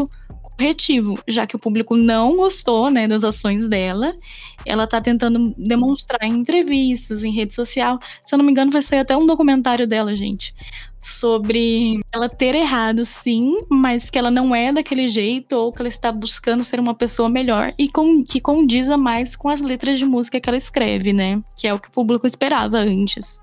corretivo, 0.56 1.18
já 1.26 1.46
que 1.46 1.56
o 1.56 1.58
público 1.58 1.96
não 1.96 2.36
gostou, 2.36 2.90
né, 2.90 3.08
das 3.08 3.24
ações 3.24 3.66
dela. 3.66 4.12
Ela 4.64 4.86
tá 4.86 5.00
tentando 5.00 5.54
demonstrar 5.58 6.22
em 6.22 6.32
entrevistas, 6.32 7.24
em 7.24 7.32
rede 7.32 7.54
social. 7.54 7.98
Se 8.24 8.34
eu 8.34 8.38
não 8.38 8.44
me 8.44 8.52
engano, 8.52 8.70
vai 8.70 8.82
sair 8.82 9.00
até 9.00 9.16
um 9.16 9.26
documentário 9.26 9.86
dela, 9.86 10.14
gente, 10.14 10.54
sobre 10.98 12.00
ela 12.12 12.28
ter 12.28 12.54
errado, 12.54 13.04
sim, 13.04 13.58
mas 13.68 14.08
que 14.08 14.18
ela 14.18 14.30
não 14.30 14.54
é 14.54 14.72
daquele 14.72 15.08
jeito 15.08 15.54
ou 15.54 15.72
que 15.72 15.82
ela 15.82 15.88
está 15.88 16.10
buscando 16.10 16.64
ser 16.64 16.80
uma 16.80 16.94
pessoa 16.94 17.28
melhor 17.28 17.74
e 17.78 17.88
com, 17.88 18.24
que 18.24 18.40
condiza 18.40 18.96
mais 18.96 19.36
com 19.36 19.48
as 19.48 19.60
letras 19.60 19.98
de 19.98 20.06
música 20.06 20.40
que 20.40 20.48
ela 20.48 20.56
escreve, 20.56 21.12
né? 21.12 21.42
Que 21.58 21.66
é 21.66 21.74
o 21.74 21.78
que 21.78 21.88
o 21.88 21.92
público 21.92 22.26
esperava 22.26 22.78
antes. 22.78 23.40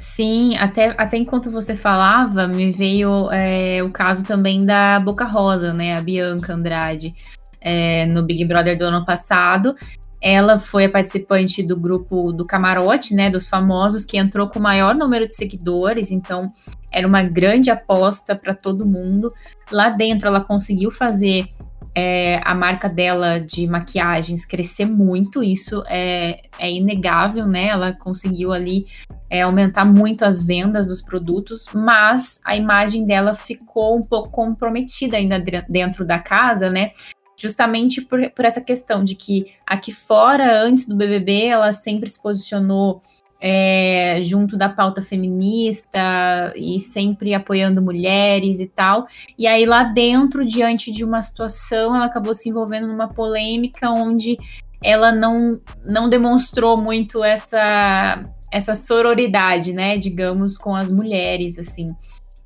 Sim, 0.00 0.56
até, 0.56 0.94
até 0.96 1.18
enquanto 1.18 1.50
você 1.50 1.76
falava, 1.76 2.48
me 2.48 2.70
veio 2.70 3.30
é, 3.30 3.82
o 3.82 3.90
caso 3.90 4.24
também 4.24 4.64
da 4.64 4.98
Boca 4.98 5.26
Rosa, 5.26 5.74
né? 5.74 5.94
A 5.94 6.00
Bianca 6.00 6.54
Andrade, 6.54 7.14
é, 7.60 8.06
no 8.06 8.22
Big 8.22 8.42
Brother 8.46 8.78
do 8.78 8.84
ano 8.86 9.04
passado. 9.04 9.74
Ela 10.18 10.58
foi 10.58 10.86
a 10.86 10.90
participante 10.90 11.62
do 11.62 11.78
grupo 11.78 12.32
do 12.32 12.46
Camarote, 12.46 13.14
né? 13.14 13.28
Dos 13.28 13.46
famosos, 13.46 14.06
que 14.06 14.16
entrou 14.16 14.48
com 14.48 14.58
o 14.58 14.62
maior 14.62 14.96
número 14.96 15.26
de 15.26 15.34
seguidores, 15.34 16.10
então 16.10 16.50
era 16.90 17.06
uma 17.06 17.22
grande 17.22 17.70
aposta 17.70 18.34
para 18.34 18.54
todo 18.54 18.86
mundo. 18.86 19.30
Lá 19.70 19.90
dentro, 19.90 20.28
ela 20.28 20.40
conseguiu 20.40 20.90
fazer 20.90 21.46
é, 21.94 22.40
a 22.44 22.54
marca 22.54 22.88
dela 22.88 23.38
de 23.40 23.66
maquiagens 23.66 24.44
crescer 24.44 24.84
muito, 24.84 25.42
isso 25.42 25.82
é, 25.88 26.42
é 26.58 26.70
inegável, 26.70 27.46
né? 27.46 27.68
Ela 27.68 27.92
conseguiu 27.92 28.52
ali 28.52 28.86
é, 29.28 29.42
aumentar 29.42 29.84
muito 29.84 30.24
as 30.24 30.44
vendas 30.44 30.86
dos 30.86 31.00
produtos, 31.00 31.66
mas 31.74 32.40
a 32.44 32.56
imagem 32.56 33.04
dela 33.04 33.34
ficou 33.34 33.96
um 33.96 34.02
pouco 34.02 34.30
comprometida 34.30 35.16
ainda 35.16 35.42
dentro 35.68 36.04
da 36.04 36.18
casa, 36.18 36.70
né? 36.70 36.92
Justamente 37.36 38.02
por, 38.02 38.30
por 38.30 38.44
essa 38.44 38.60
questão 38.60 39.02
de 39.02 39.14
que 39.14 39.46
aqui 39.66 39.92
fora, 39.92 40.62
antes 40.62 40.86
do 40.86 40.96
BBB, 40.96 41.46
ela 41.46 41.72
sempre 41.72 42.08
se 42.08 42.22
posicionou 42.22 43.00
é, 43.40 44.20
junto 44.22 44.56
da 44.56 44.68
pauta 44.68 45.00
feminista 45.00 46.52
e 46.54 46.78
sempre 46.78 47.32
apoiando 47.32 47.80
mulheres 47.80 48.60
e 48.60 48.66
tal. 48.66 49.06
E 49.38 49.46
aí 49.46 49.64
lá 49.64 49.82
dentro, 49.82 50.44
diante 50.44 50.92
de 50.92 51.04
uma 51.04 51.22
situação, 51.22 51.96
ela 51.96 52.06
acabou 52.06 52.34
se 52.34 52.48
envolvendo 52.50 52.86
numa 52.86 53.08
polêmica 53.08 53.90
onde 53.90 54.36
ela 54.82 55.10
não, 55.10 55.60
não 55.84 56.08
demonstrou 56.08 56.76
muito 56.76 57.24
essa 57.24 58.22
essa 58.52 58.74
sororidade, 58.74 59.72
né, 59.72 59.96
digamos, 59.96 60.58
com 60.58 60.74
as 60.74 60.90
mulheres, 60.90 61.56
assim, 61.56 61.86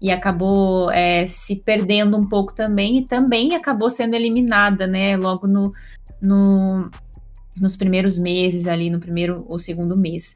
e 0.01 0.11
acabou 0.11 0.91
é, 0.91 1.25
se 1.25 1.63
perdendo 1.63 2.15
um 2.15 2.29
pouco 2.29 2.55
também, 2.55 2.99
e 2.99 3.05
também 3.07 3.55
acabou 3.55 3.89
sendo 3.89 4.15
eliminada, 4.15 4.87
né, 4.87 5.17
logo 5.17 5.47
no, 5.47 5.73
no, 6.21 6.91
nos 7.59 7.75
primeiros 7.75 8.19
meses 8.19 8.67
ali, 8.67 8.91
no 8.91 9.01
primeiro 9.01 9.47
ou 9.49 9.59
segundo 9.59 9.97
mês. 9.97 10.35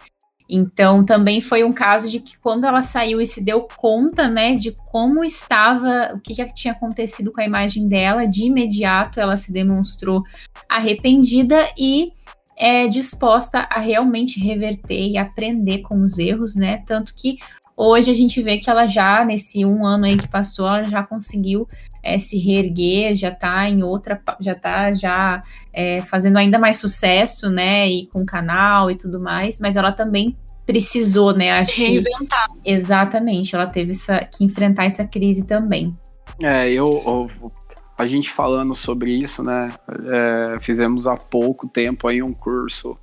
Então, 0.48 1.04
também 1.04 1.40
foi 1.40 1.62
um 1.62 1.72
caso 1.72 2.08
de 2.08 2.20
que 2.20 2.38
quando 2.38 2.64
ela 2.64 2.80
saiu 2.80 3.20
e 3.20 3.26
se 3.26 3.44
deu 3.44 3.68
conta, 3.76 4.26
né, 4.26 4.54
de 4.54 4.72
como 4.90 5.22
estava, 5.22 6.12
o 6.14 6.20
que, 6.20 6.34
que 6.34 6.54
tinha 6.54 6.72
acontecido 6.72 7.30
com 7.30 7.40
a 7.40 7.44
imagem 7.44 7.86
dela, 7.86 8.26
de 8.26 8.44
imediato 8.44 9.20
ela 9.20 9.36
se 9.36 9.52
demonstrou 9.52 10.22
arrependida 10.68 11.68
e 11.76 12.12
é 12.56 12.88
disposta 12.88 13.68
a 13.70 13.78
realmente 13.78 14.40
reverter 14.40 15.08
e 15.08 15.16
aprender 15.16 15.78
com 15.78 16.02
os 16.02 16.18
erros, 16.18 16.56
né? 16.56 16.82
Tanto 16.84 17.14
que 17.14 17.38
hoje 17.78 18.10
a 18.10 18.14
gente 18.14 18.42
vê 18.42 18.58
que 18.58 18.68
ela 18.68 18.86
já, 18.86 19.24
nesse 19.24 19.64
um 19.64 19.86
ano 19.86 20.04
aí 20.04 20.16
que 20.16 20.26
passou, 20.26 20.66
ela 20.66 20.84
já 20.84 21.06
conseguiu 21.06 21.66
é, 22.02 22.18
se 22.18 22.38
reerguer, 22.38 23.14
já 23.14 23.30
tá 23.30 23.68
em 23.68 23.82
outra, 23.82 24.20
já 24.40 24.54
tá 24.54 24.92
já 24.94 25.42
é, 25.72 26.00
fazendo 26.00 26.36
ainda 26.36 26.58
mais 26.58 26.78
sucesso, 26.78 27.48
né? 27.50 27.88
E 27.88 28.06
com 28.08 28.26
canal 28.26 28.90
e 28.90 28.96
tudo 28.96 29.20
mais, 29.20 29.60
mas 29.60 29.76
ela 29.76 29.92
também 29.92 30.36
precisou, 30.66 31.34
né? 31.34 31.52
Acho 31.52 31.78
Reinventar. 31.78 32.48
Que, 32.62 32.70
exatamente, 32.70 33.54
ela 33.54 33.66
teve 33.66 33.92
essa, 33.92 34.18
que 34.24 34.44
enfrentar 34.44 34.84
essa 34.84 35.06
crise 35.06 35.46
também. 35.46 35.96
É, 36.42 36.70
eu, 36.70 37.02
eu 37.06 37.52
a 37.96 38.06
gente 38.06 38.30
falando 38.30 38.76
sobre 38.76 39.10
isso, 39.10 39.42
né? 39.42 39.68
É, 39.88 40.60
fizemos 40.60 41.06
há 41.06 41.16
pouco 41.16 41.66
tempo 41.66 42.06
aí 42.06 42.22
um 42.22 42.32
curso 42.32 42.96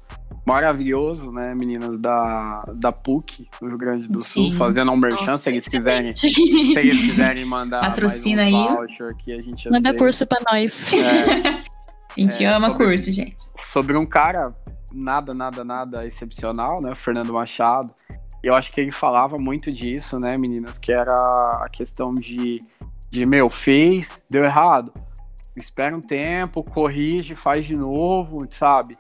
maravilhoso, 0.46 1.32
né, 1.32 1.56
meninas 1.56 2.00
da, 2.00 2.64
da 2.76 2.92
PUC, 2.92 3.48
no 3.60 3.70
Rio 3.70 3.78
Grande 3.78 4.08
do 4.08 4.20
Sim. 4.20 4.50
Sul, 4.50 4.58
fazendo 4.60 4.92
um 4.92 4.96
merchan, 4.96 5.26
Nossa, 5.26 5.38
se 5.40 5.50
eles 5.50 5.68
quiserem, 5.68 6.14
se 6.16 6.28
eles 6.28 7.12
quiserem 7.12 7.44
mandar 7.46 7.80
Patrocina 7.80 8.44
mais 8.44 8.54
um 8.54 8.58
aí. 8.58 8.76
voucher 8.76 9.16
que 9.18 9.34
a 9.34 9.42
gente 9.42 9.66
Manda 9.66 9.90
aceita. 9.90 9.98
curso 9.98 10.28
para 10.28 10.42
nós. 10.52 10.94
É, 10.94 11.50
a 12.16 12.22
gente 12.22 12.46
é, 12.46 12.48
ama 12.48 12.68
sobre, 12.68 12.86
curso, 12.86 13.12
gente. 13.12 13.44
Sobre 13.56 13.98
um 13.98 14.06
cara 14.06 14.56
nada, 14.94 15.34
nada, 15.34 15.64
nada 15.64 16.06
excepcional, 16.06 16.80
né, 16.82 16.92
o 16.92 16.96
Fernando 16.96 17.34
Machado. 17.34 17.94
Eu 18.44 18.54
acho 18.54 18.72
que 18.72 18.80
ele 18.80 18.92
falava 18.92 19.38
muito 19.40 19.72
disso, 19.72 20.20
né, 20.20 20.38
meninas, 20.38 20.78
que 20.78 20.92
era 20.92 21.12
a 21.64 21.68
questão 21.72 22.14
de, 22.14 22.62
de 23.10 23.26
meu, 23.26 23.50
fez, 23.50 24.24
deu 24.30 24.44
errado, 24.46 24.94
espera 25.56 25.98
um 25.98 26.02
tempo, 26.02 26.64
corrige, 26.64 27.36
faz 27.36 27.66
de 27.66 27.76
novo, 27.76 28.46
sabe? 28.52 28.96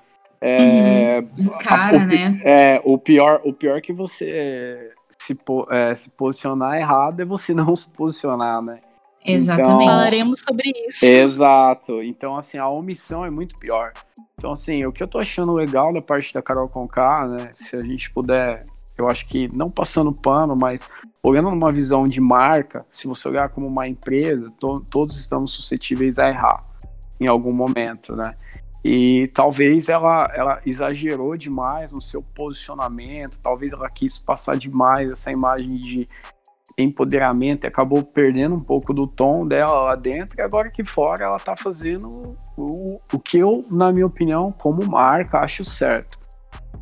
É, 0.47 1.23
uhum. 1.39 1.57
Cara, 1.59 1.97
o, 1.97 2.05
né? 2.05 2.39
É, 2.43 2.81
o 2.83 2.99
pior, 2.99 3.41
o 3.43 3.51
pior 3.51 3.81
que 3.81 3.91
você 3.91 4.91
se, 5.17 5.35
é, 5.71 5.95
se 5.95 6.11
posicionar 6.11 6.77
errado 6.77 7.19
é 7.21 7.25
você 7.25 7.51
não 7.55 7.75
se 7.75 7.89
posicionar, 7.89 8.61
né? 8.61 8.79
Exatamente. 9.25 9.71
Então, 9.71 9.83
Falaremos 9.83 10.39
sobre 10.41 10.71
isso. 10.87 11.03
Exato. 11.03 12.03
Então, 12.03 12.37
assim, 12.37 12.59
a 12.59 12.69
omissão 12.69 13.25
é 13.25 13.31
muito 13.31 13.57
pior. 13.57 13.91
Então, 14.37 14.51
assim, 14.51 14.85
o 14.85 14.91
que 14.91 15.01
eu 15.01 15.07
tô 15.07 15.17
achando 15.17 15.51
legal 15.51 15.91
da 15.91 15.99
parte 15.99 16.31
da 16.31 16.43
Carol 16.43 16.69
Conká, 16.69 17.27
né? 17.27 17.49
Se 17.55 17.75
a 17.75 17.81
gente 17.81 18.11
puder, 18.11 18.63
eu 18.95 19.09
acho 19.09 19.25
que 19.25 19.49
não 19.55 19.71
passando 19.71 20.13
pano, 20.13 20.55
mas 20.55 20.87
olhando 21.23 21.49
numa 21.49 21.71
visão 21.71 22.07
de 22.07 22.21
marca, 22.21 22.85
se 22.91 23.07
você 23.07 23.27
olhar 23.27 23.49
como 23.49 23.65
uma 23.65 23.87
empresa, 23.87 24.43
to 24.59 24.85
todos 24.91 25.19
estamos 25.19 25.53
suscetíveis 25.53 26.19
a 26.19 26.29
errar 26.29 26.63
em 27.19 27.25
algum 27.25 27.51
momento, 27.51 28.15
né? 28.15 28.29
E 28.87 29.29
talvez 29.29 29.89
ela, 29.89 30.31
ela 30.35 30.61
exagerou 30.63 31.35
demais 31.35 31.91
no 31.91 31.99
seu 31.99 32.21
posicionamento, 32.21 33.39
talvez 33.41 33.71
ela 33.71 33.89
quis 33.89 34.19
passar 34.19 34.55
demais 34.55 35.09
essa 35.09 35.31
imagem 35.31 35.73
de 35.73 36.07
empoderamento 36.77 37.63
e 37.63 37.67
acabou 37.67 38.03
perdendo 38.03 38.53
um 38.53 38.59
pouco 38.59 38.93
do 38.93 39.07
tom 39.07 39.43
dela 39.43 39.85
lá 39.85 39.95
dentro, 39.95 40.39
e 40.39 40.43
agora 40.43 40.69
que 40.69 40.83
fora 40.83 41.25
ela 41.25 41.39
tá 41.39 41.55
fazendo 41.55 42.37
o, 42.55 43.01
o 43.11 43.17
que 43.17 43.39
eu, 43.39 43.63
na 43.71 43.91
minha 43.91 44.05
opinião, 44.05 44.51
como 44.51 44.87
marca, 44.87 45.39
acho 45.39 45.65
certo. 45.65 46.19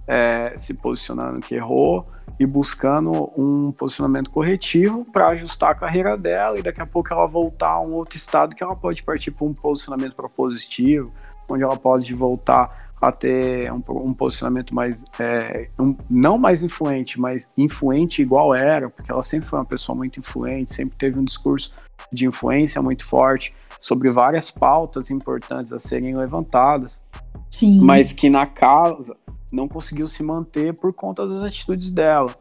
É, 0.06 0.58
se 0.58 0.74
posicionando 0.74 1.40
que 1.40 1.56
errou 1.56 2.04
e 2.38 2.46
buscando 2.46 3.32
um 3.38 3.72
posicionamento 3.72 4.30
corretivo 4.30 5.10
para 5.10 5.30
ajustar 5.30 5.72
a 5.72 5.76
carreira 5.76 6.18
dela 6.18 6.60
e 6.60 6.62
daqui 6.62 6.82
a 6.82 6.86
pouco 6.86 7.14
ela 7.14 7.26
voltar 7.26 7.70
a 7.70 7.82
um 7.82 7.94
outro 7.94 8.18
estado 8.18 8.54
que 8.54 8.62
ela 8.62 8.76
pode 8.76 9.02
partir 9.04 9.32
para 9.32 9.46
um 9.46 9.54
posicionamento 9.54 10.14
propositivo, 10.14 11.14
onde 11.50 11.64
ela 11.64 11.78
pode 11.78 12.14
voltar 12.14 12.94
a 13.02 13.12
ter 13.12 13.72
um, 13.72 13.82
um 13.90 14.14
posicionamento 14.14 14.74
mais, 14.74 15.04
é, 15.20 15.70
um, 15.80 15.96
não 16.10 16.38
mais 16.38 16.64
influente, 16.64 17.20
mas 17.20 17.52
influente 17.58 18.22
igual 18.22 18.56
era, 18.56 18.90
porque 18.90 19.12
ela 19.12 19.24
sempre 19.24 19.50
foi 19.50 19.60
uma 19.60 19.66
pessoa 19.66 19.96
muito 19.96 20.20
influente, 20.20 20.74
sempre 20.74 20.96
teve 20.98 21.20
um 21.20 21.24
discurso 21.24 21.74
de 22.12 22.26
influência 22.26 22.82
muito 22.82 23.06
forte 23.06 23.54
sobre 23.82 24.10
várias 24.10 24.50
pautas 24.50 25.12
importantes 25.12 25.74
a 25.74 25.80
serem 25.80 26.16
levantadas, 26.16 27.02
Sim. 27.50 27.82
mas 27.82 28.14
que 28.14 28.30
na 28.30 28.46
casa 28.46 29.16
não 29.52 29.68
conseguiu 29.68 30.08
se 30.08 30.24
manter 30.24 30.74
por 30.74 30.94
conta 30.94 31.28
das 31.28 31.44
atitudes 31.44 31.92
dela. 31.92 32.34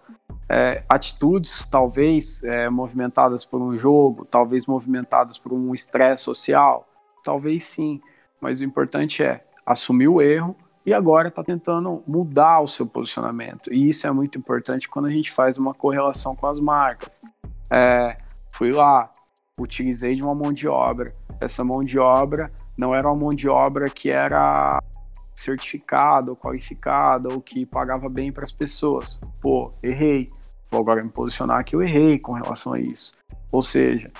É, 0.48 0.84
atitudes 0.88 1.66
talvez 1.70 2.42
é, 2.44 2.68
movimentadas 2.68 3.44
por 3.44 3.60
um 3.60 3.76
jogo, 3.76 4.24
talvez 4.24 4.66
movimentadas 4.66 5.38
por 5.38 5.52
um 5.52 5.74
estresse 5.74 6.22
social, 6.22 6.86
talvez 7.24 7.64
sim, 7.64 8.00
mas 8.42 8.61
o 8.61 8.64
importante 8.64 9.22
é 9.22 9.44
assumir 9.64 10.09
o 10.09 10.20
erro 10.20 10.57
e 10.85 10.92
agora 10.92 11.28
está 11.28 11.44
tentando 11.44 12.02
mudar 12.09 12.61
o 12.61 12.66
seu 12.66 12.85
posicionamento. 12.85 13.72
E 13.72 13.88
isso 13.88 14.05
é 14.05 14.11
muito 14.11 14.37
importante 14.37 14.88
quando 14.88 15.07
a 15.07 15.11
gente 15.11 15.31
faz 15.31 15.57
uma 15.57 15.72
correlação 15.72 16.35
com 16.35 16.48
as 16.48 16.61
marcas. 16.61 17.20
É, 17.70 18.18
fui 18.52 18.72
lá, 18.72 19.12
utilizei 19.61 20.16
de 20.16 20.22
uma 20.22 20.35
mão 20.35 20.52
de 20.52 20.66
obra. 20.66 21.14
Essa 21.40 21.62
mão 21.62 21.85
de 21.85 22.00
obra 22.00 22.52
não 22.76 22.92
era 22.92 23.07
uma 23.09 23.16
mão 23.16 23.33
de 23.33 23.48
obra 23.48 23.88
que 23.88 24.11
era 24.11 24.83
certificada 25.37 26.31
ou 26.31 26.37
qualificada 26.37 27.33
ou 27.33 27.40
que 27.40 27.64
pagava 27.64 28.09
bem 28.09 28.33
para 28.33 28.44
as 28.44 28.52
pessoas. 28.52 29.18
Pô, 29.40 29.72
errei. 29.85 30.26
Vou 30.68 30.81
agora 30.81 31.02
me 31.02 31.11
posicionar 31.11 31.64
que 31.64 31.76
eu 31.76 31.83
errei 31.83 32.18
com 32.18 32.33
relação 32.33 32.72
a 32.72 32.81
isso. 32.81 33.12
Ou 33.52 33.62
seja, 33.62 34.11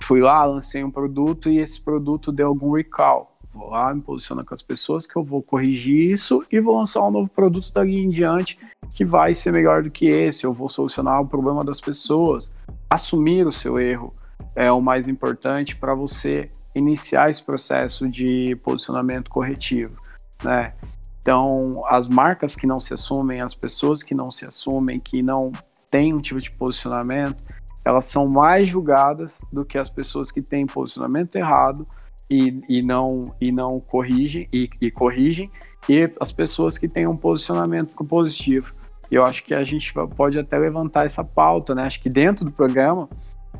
fui 0.00 0.20
lá, 0.20 0.44
lancei 0.44 0.84
um 0.84 0.90
produto 0.90 1.48
e 1.48 1.58
esse 1.58 1.80
produto 1.80 2.30
deu 2.30 2.48
algum 2.48 2.72
recall 2.72 3.31
vou 3.52 3.70
lá, 3.70 3.92
me 3.94 4.00
posiciono 4.00 4.44
com 4.44 4.54
as 4.54 4.62
pessoas 4.62 5.06
que 5.06 5.16
eu 5.16 5.22
vou 5.22 5.42
corrigir 5.42 6.12
isso 6.12 6.44
e 6.50 6.60
vou 6.60 6.76
lançar 6.76 7.02
um 7.06 7.10
novo 7.10 7.28
produto 7.28 7.70
dali 7.72 8.00
em 8.00 8.08
diante 8.08 8.58
que 8.92 9.04
vai 9.04 9.34
ser 9.34 9.52
melhor 9.52 9.82
do 9.82 9.90
que 9.90 10.06
esse, 10.06 10.44
eu 10.44 10.52
vou 10.52 10.68
solucionar 10.68 11.20
o 11.20 11.26
problema 11.26 11.64
das 11.64 11.80
pessoas. 11.80 12.54
Assumir 12.88 13.46
o 13.46 13.52
seu 13.52 13.78
erro 13.78 14.14
é 14.54 14.70
o 14.70 14.80
mais 14.80 15.08
importante 15.08 15.76
para 15.76 15.94
você 15.94 16.50
iniciar 16.74 17.30
esse 17.30 17.42
processo 17.42 18.08
de 18.08 18.56
posicionamento 18.56 19.30
corretivo, 19.30 19.94
né? 20.42 20.74
Então, 21.20 21.84
as 21.86 22.08
marcas 22.08 22.56
que 22.56 22.66
não 22.66 22.80
se 22.80 22.92
assumem, 22.92 23.40
as 23.40 23.54
pessoas 23.54 24.02
que 24.02 24.14
não 24.14 24.30
se 24.30 24.44
assumem, 24.44 24.98
que 24.98 25.22
não 25.22 25.52
têm 25.90 26.12
um 26.12 26.20
tipo 26.20 26.40
de 26.40 26.50
posicionamento, 26.50 27.42
elas 27.84 28.06
são 28.06 28.26
mais 28.26 28.68
julgadas 28.68 29.38
do 29.52 29.64
que 29.64 29.78
as 29.78 29.88
pessoas 29.88 30.30
que 30.30 30.42
têm 30.42 30.66
posicionamento 30.66 31.36
errado 31.36 31.86
e, 32.32 32.60
e, 32.66 32.82
não, 32.82 33.24
e 33.38 33.52
não 33.52 33.78
corrigem 33.78 34.48
e, 34.50 34.70
e 34.80 34.90
corrigem, 34.90 35.50
e 35.86 36.10
as 36.18 36.32
pessoas 36.32 36.78
que 36.78 36.88
têm 36.88 37.06
um 37.06 37.16
posicionamento 37.16 37.94
positivo. 38.08 38.72
Eu 39.10 39.26
acho 39.26 39.44
que 39.44 39.52
a 39.52 39.62
gente 39.62 39.92
pode 40.16 40.38
até 40.38 40.56
levantar 40.56 41.04
essa 41.04 41.22
pauta, 41.22 41.74
né? 41.74 41.82
Acho 41.82 42.00
que 42.00 42.08
dentro 42.08 42.46
do 42.46 42.50
programa, 42.50 43.06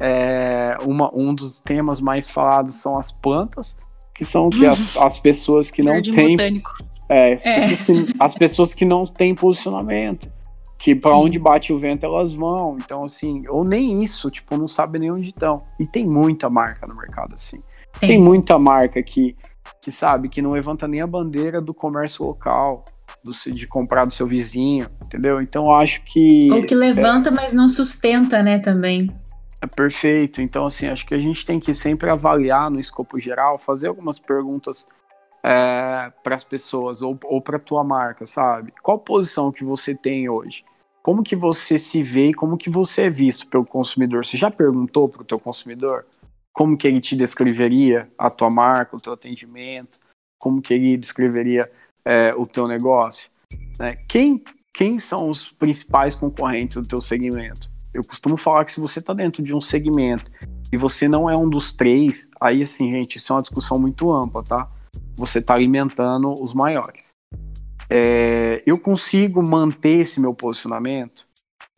é, 0.00 0.78
uma, 0.86 1.14
um 1.14 1.34
dos 1.34 1.60
temas 1.60 2.00
mais 2.00 2.30
falados 2.30 2.76
são 2.76 2.98
as 2.98 3.12
plantas, 3.12 3.76
que 4.14 4.24
são 4.24 4.48
que 4.48 4.66
as, 4.66 4.96
as 4.96 5.18
pessoas 5.18 5.70
que 5.70 5.82
não 5.82 6.00
têm. 6.00 6.62
É, 7.10 7.34
as, 7.34 7.44
é. 7.44 7.68
Pessoas 7.68 7.82
que, 7.82 8.14
as 8.18 8.34
pessoas 8.34 8.74
que 8.74 8.84
não 8.86 9.04
têm 9.04 9.34
posicionamento. 9.34 10.30
Que 10.78 10.94
para 10.94 11.14
onde 11.16 11.38
bate 11.38 11.72
o 11.72 11.78
vento 11.78 12.06
elas 12.06 12.32
vão. 12.32 12.76
Então, 12.82 13.04
assim, 13.04 13.42
ou 13.48 13.62
nem 13.62 14.02
isso, 14.02 14.30
tipo, 14.30 14.56
não 14.56 14.66
sabe 14.66 14.98
nem 14.98 15.12
onde 15.12 15.28
estão. 15.28 15.62
E 15.78 15.86
tem 15.86 16.08
muita 16.08 16.48
marca 16.48 16.86
no 16.86 16.96
mercado, 16.96 17.34
assim. 17.34 17.60
Tem. 18.00 18.10
tem 18.10 18.20
muita 18.20 18.58
marca 18.58 19.02
que 19.02 19.36
que 19.82 19.90
sabe, 19.90 20.28
que 20.28 20.40
não 20.40 20.50
levanta 20.50 20.86
nem 20.86 21.00
a 21.00 21.06
bandeira 21.06 21.60
do 21.60 21.74
comércio 21.74 22.24
local, 22.24 22.84
do, 23.22 23.32
de 23.32 23.66
comprar 23.66 24.04
do 24.04 24.12
seu 24.12 24.28
vizinho, 24.28 24.88
entendeu? 25.04 25.40
Então 25.42 25.66
eu 25.66 25.74
acho 25.74 26.04
que. 26.04 26.48
Ou 26.52 26.62
que 26.62 26.74
levanta, 26.74 27.28
é, 27.28 27.32
mas 27.32 27.52
não 27.52 27.68
sustenta, 27.68 28.42
né, 28.42 28.60
também. 28.60 29.08
É 29.60 29.66
perfeito. 29.66 30.40
Então, 30.40 30.66
assim, 30.66 30.86
acho 30.86 31.04
que 31.04 31.14
a 31.14 31.20
gente 31.20 31.44
tem 31.44 31.58
que 31.58 31.74
sempre 31.74 32.08
avaliar 32.08 32.70
no 32.70 32.80
escopo 32.80 33.18
geral, 33.18 33.58
fazer 33.58 33.88
algumas 33.88 34.20
perguntas 34.20 34.86
é, 35.42 36.12
para 36.22 36.36
as 36.36 36.44
pessoas 36.44 37.02
ou, 37.02 37.18
ou 37.24 37.40
para 37.40 37.58
tua 37.58 37.82
marca, 37.82 38.24
sabe? 38.24 38.72
Qual 38.82 38.98
posição 38.98 39.50
que 39.50 39.64
você 39.64 39.94
tem 39.94 40.28
hoje? 40.30 40.64
Como 41.02 41.24
que 41.24 41.34
você 41.34 41.80
se 41.80 42.02
vê 42.04 42.28
e 42.28 42.34
como 42.34 42.56
que 42.56 42.70
você 42.70 43.02
é 43.02 43.10
visto 43.10 43.48
pelo 43.48 43.66
consumidor? 43.66 44.24
Você 44.24 44.36
já 44.36 44.50
perguntou 44.50 45.08
para 45.08 45.22
o 45.22 45.24
teu 45.24 45.40
consumidor 45.40 46.06
como 46.52 46.76
que 46.76 46.86
ele 46.86 47.00
te 47.00 47.16
descreveria 47.16 48.10
a 48.16 48.30
tua 48.30 48.50
marca, 48.50 48.96
o 48.96 49.00
teu 49.00 49.12
atendimento? 49.12 49.98
Como 50.38 50.60
que 50.60 50.74
ele 50.74 50.96
descreveria 50.96 51.70
é, 52.04 52.30
o 52.36 52.46
teu 52.46 52.66
negócio? 52.66 53.30
Né? 53.78 53.96
Quem, 54.08 54.42
quem 54.74 54.98
são 54.98 55.28
os 55.28 55.50
principais 55.50 56.14
concorrentes 56.14 56.76
do 56.76 56.88
teu 56.88 57.00
segmento? 57.00 57.70
Eu 57.94 58.02
costumo 58.04 58.36
falar 58.36 58.64
que 58.64 58.72
se 58.72 58.80
você 58.80 58.98
está 58.98 59.12
dentro 59.12 59.42
de 59.42 59.54
um 59.54 59.60
segmento 59.60 60.30
e 60.72 60.76
você 60.76 61.06
não 61.06 61.28
é 61.28 61.34
um 61.36 61.48
dos 61.48 61.72
três, 61.72 62.30
aí 62.40 62.62
assim, 62.62 62.90
gente, 62.90 63.16
isso 63.16 63.32
é 63.32 63.36
uma 63.36 63.42
discussão 63.42 63.78
muito 63.78 64.10
ampla, 64.10 64.42
tá? 64.42 64.70
você 65.16 65.38
está 65.38 65.54
alimentando 65.54 66.32
os 66.40 66.52
maiores. 66.52 67.10
É, 67.88 68.62
eu 68.66 68.78
consigo 68.78 69.42
manter 69.42 70.00
esse 70.00 70.20
meu 70.20 70.34
posicionamento. 70.34 71.26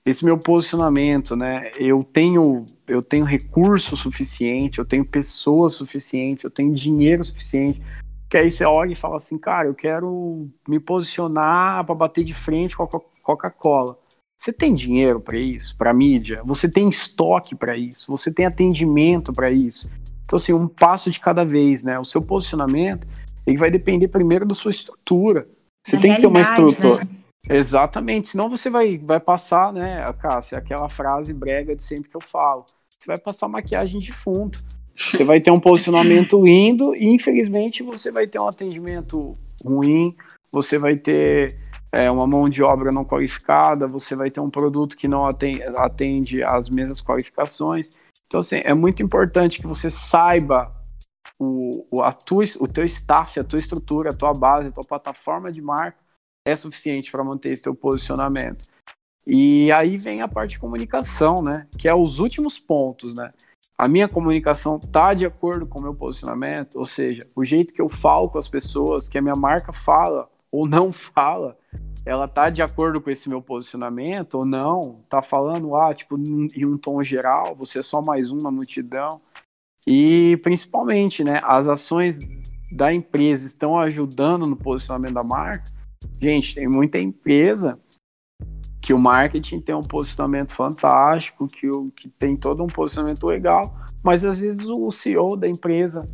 Esse 0.06 0.24
meu 0.24 0.36
posicionamento, 0.36 1.34
né? 1.34 1.70
Eu 1.78 2.04
tenho, 2.04 2.66
eu 2.86 3.02
tenho 3.02 3.24
recurso 3.24 3.96
suficiente, 3.96 4.78
eu 4.78 4.84
tenho 4.84 5.04
pessoas 5.04 5.74
suficiente, 5.74 6.44
eu 6.44 6.50
tenho 6.50 6.74
dinheiro 6.74 7.24
suficiente. 7.24 7.80
Que 8.28 8.36
aí 8.36 8.50
você 8.50 8.64
olha 8.64 8.92
e 8.92 8.96
fala 8.96 9.16
assim, 9.16 9.38
cara, 9.38 9.66
eu 9.66 9.74
quero 9.74 10.46
me 10.68 10.78
posicionar 10.78 11.84
para 11.86 11.94
bater 11.94 12.22
de 12.22 12.34
frente 12.34 12.76
com 12.76 12.82
a 12.82 12.88
Coca-Cola. 13.22 13.98
Você 14.38 14.52
tem 14.52 14.74
dinheiro 14.74 15.20
para 15.20 15.38
isso, 15.38 15.74
para 15.78 15.94
mídia? 15.94 16.42
Você 16.44 16.68
tem 16.68 16.86
estoque 16.86 17.54
para 17.54 17.74
isso? 17.74 18.10
Você 18.12 18.30
tem 18.30 18.44
atendimento 18.44 19.32
para 19.32 19.50
isso? 19.50 19.90
Então, 20.26 20.36
assim, 20.36 20.52
um 20.52 20.68
passo 20.68 21.10
de 21.10 21.18
cada 21.18 21.46
vez, 21.46 21.82
né? 21.82 21.98
O 21.98 22.04
seu 22.04 22.20
posicionamento 22.20 23.06
ele 23.46 23.56
vai 23.56 23.70
depender 23.70 24.08
primeiro 24.08 24.44
da 24.44 24.54
sua 24.54 24.70
estrutura. 24.70 25.46
Você 25.86 25.96
tem 25.96 26.14
que 26.14 26.20
ter 26.20 26.26
uma 26.26 26.40
estrutura. 26.40 27.04
Né? 27.04 27.23
Exatamente, 27.48 28.28
senão 28.28 28.48
você 28.48 28.70
vai, 28.70 28.96
vai 28.96 29.20
passar, 29.20 29.72
né, 29.72 30.04
Cássia, 30.14 30.58
aquela 30.58 30.88
frase 30.88 31.34
brega 31.34 31.76
de 31.76 31.82
sempre 31.82 32.08
que 32.08 32.16
eu 32.16 32.20
falo. 32.20 32.64
Você 32.88 33.06
vai 33.06 33.18
passar 33.18 33.48
maquiagem 33.48 34.00
de 34.00 34.12
fundo. 34.12 34.58
Você 34.96 35.24
vai 35.24 35.40
ter 35.40 35.50
um 35.50 35.60
posicionamento 35.60 36.42
lindo 36.42 36.94
e, 36.94 37.04
infelizmente, 37.04 37.82
você 37.82 38.10
vai 38.10 38.26
ter 38.26 38.40
um 38.40 38.46
atendimento 38.46 39.34
ruim, 39.62 40.14
você 40.52 40.78
vai 40.78 40.96
ter 40.96 41.58
é, 41.92 42.10
uma 42.10 42.26
mão 42.26 42.48
de 42.48 42.62
obra 42.62 42.90
não 42.92 43.04
qualificada, 43.04 43.88
você 43.88 44.14
vai 44.14 44.30
ter 44.30 44.40
um 44.40 44.48
produto 44.48 44.96
que 44.96 45.08
não 45.08 45.26
atende, 45.26 45.62
atende 45.76 46.40
mesmas 46.72 47.02
qualificações. 47.02 47.90
Então, 48.26 48.40
assim, 48.40 48.60
é 48.64 48.72
muito 48.72 49.02
importante 49.02 49.60
que 49.60 49.66
você 49.66 49.90
saiba 49.90 50.72
o, 51.38 51.86
o, 51.90 52.02
a 52.02 52.12
tua, 52.12 52.44
o 52.60 52.68
teu 52.68 52.84
staff, 52.84 53.38
a 53.38 53.44
tua 53.44 53.58
estrutura, 53.58 54.10
a 54.10 54.16
tua 54.16 54.32
base, 54.32 54.68
a 54.68 54.72
tua 54.72 54.84
plataforma 54.84 55.50
de 55.50 55.60
marca 55.60 56.03
é 56.44 56.54
suficiente 56.54 57.10
para 57.10 57.24
manter 57.24 57.60
teu 57.60 57.74
posicionamento. 57.74 58.66
E 59.26 59.72
aí 59.72 59.96
vem 59.96 60.20
a 60.20 60.28
parte 60.28 60.50
de 60.50 60.58
comunicação, 60.58 61.42
né? 61.42 61.66
Que 61.78 61.88
é 61.88 61.94
os 61.94 62.18
últimos 62.18 62.58
pontos, 62.58 63.14
né? 63.14 63.32
A 63.76 63.88
minha 63.88 64.08
comunicação 64.08 64.78
tá 64.78 65.14
de 65.14 65.26
acordo 65.26 65.66
com 65.66 65.80
o 65.80 65.82
meu 65.82 65.94
posicionamento, 65.94 66.78
ou 66.78 66.86
seja, 66.86 67.26
o 67.34 67.42
jeito 67.42 67.74
que 67.74 67.82
eu 67.82 67.88
falo 67.88 68.28
com 68.28 68.38
as 68.38 68.46
pessoas, 68.46 69.08
que 69.08 69.18
a 69.18 69.22
minha 69.22 69.34
marca 69.34 69.72
fala 69.72 70.30
ou 70.52 70.68
não 70.68 70.92
fala, 70.92 71.58
ela 72.06 72.28
tá 72.28 72.50
de 72.50 72.62
acordo 72.62 73.00
com 73.00 73.10
esse 73.10 73.28
meu 73.28 73.40
posicionamento 73.40 74.34
ou 74.34 74.44
não? 74.44 75.00
Tá 75.08 75.22
falando, 75.22 75.74
ah, 75.74 75.94
tipo, 75.94 76.16
em 76.18 76.64
um 76.66 76.76
tom 76.76 77.02
geral, 77.02 77.54
você 77.56 77.80
é 77.80 77.82
só 77.82 78.02
mais 78.02 78.30
um 78.30 78.36
na 78.36 78.50
multidão. 78.50 79.20
E 79.86 80.36
principalmente, 80.38 81.24
né, 81.24 81.40
as 81.42 81.66
ações 81.66 82.18
da 82.70 82.92
empresa 82.92 83.46
estão 83.46 83.78
ajudando 83.78 84.46
no 84.46 84.56
posicionamento 84.56 85.14
da 85.14 85.24
marca. 85.24 85.73
Gente, 86.20 86.54
tem 86.54 86.68
muita 86.68 86.98
empresa 86.98 87.78
que 88.80 88.92
o 88.92 88.98
marketing 88.98 89.60
tem 89.60 89.74
um 89.74 89.80
posicionamento 89.80 90.52
fantástico, 90.52 91.46
que, 91.46 91.68
o, 91.68 91.86
que 91.86 92.08
tem 92.08 92.36
todo 92.36 92.62
um 92.62 92.66
posicionamento 92.66 93.24
legal, 93.24 93.62
mas 94.02 94.24
às 94.24 94.40
vezes 94.40 94.66
o 94.66 94.90
CEO 94.90 95.36
da 95.36 95.48
empresa 95.48 96.06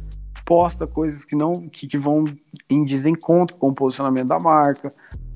posta 0.45 0.87
coisas 0.87 1.25
que 1.25 1.35
não 1.35 1.69
que, 1.69 1.87
que 1.87 1.99
vão 1.99 2.25
em 2.69 2.85
desencontro 2.85 3.57
com 3.57 3.69
o 3.69 3.75
posicionamento 3.75 4.29
da 4.29 4.39
marca. 4.39 4.93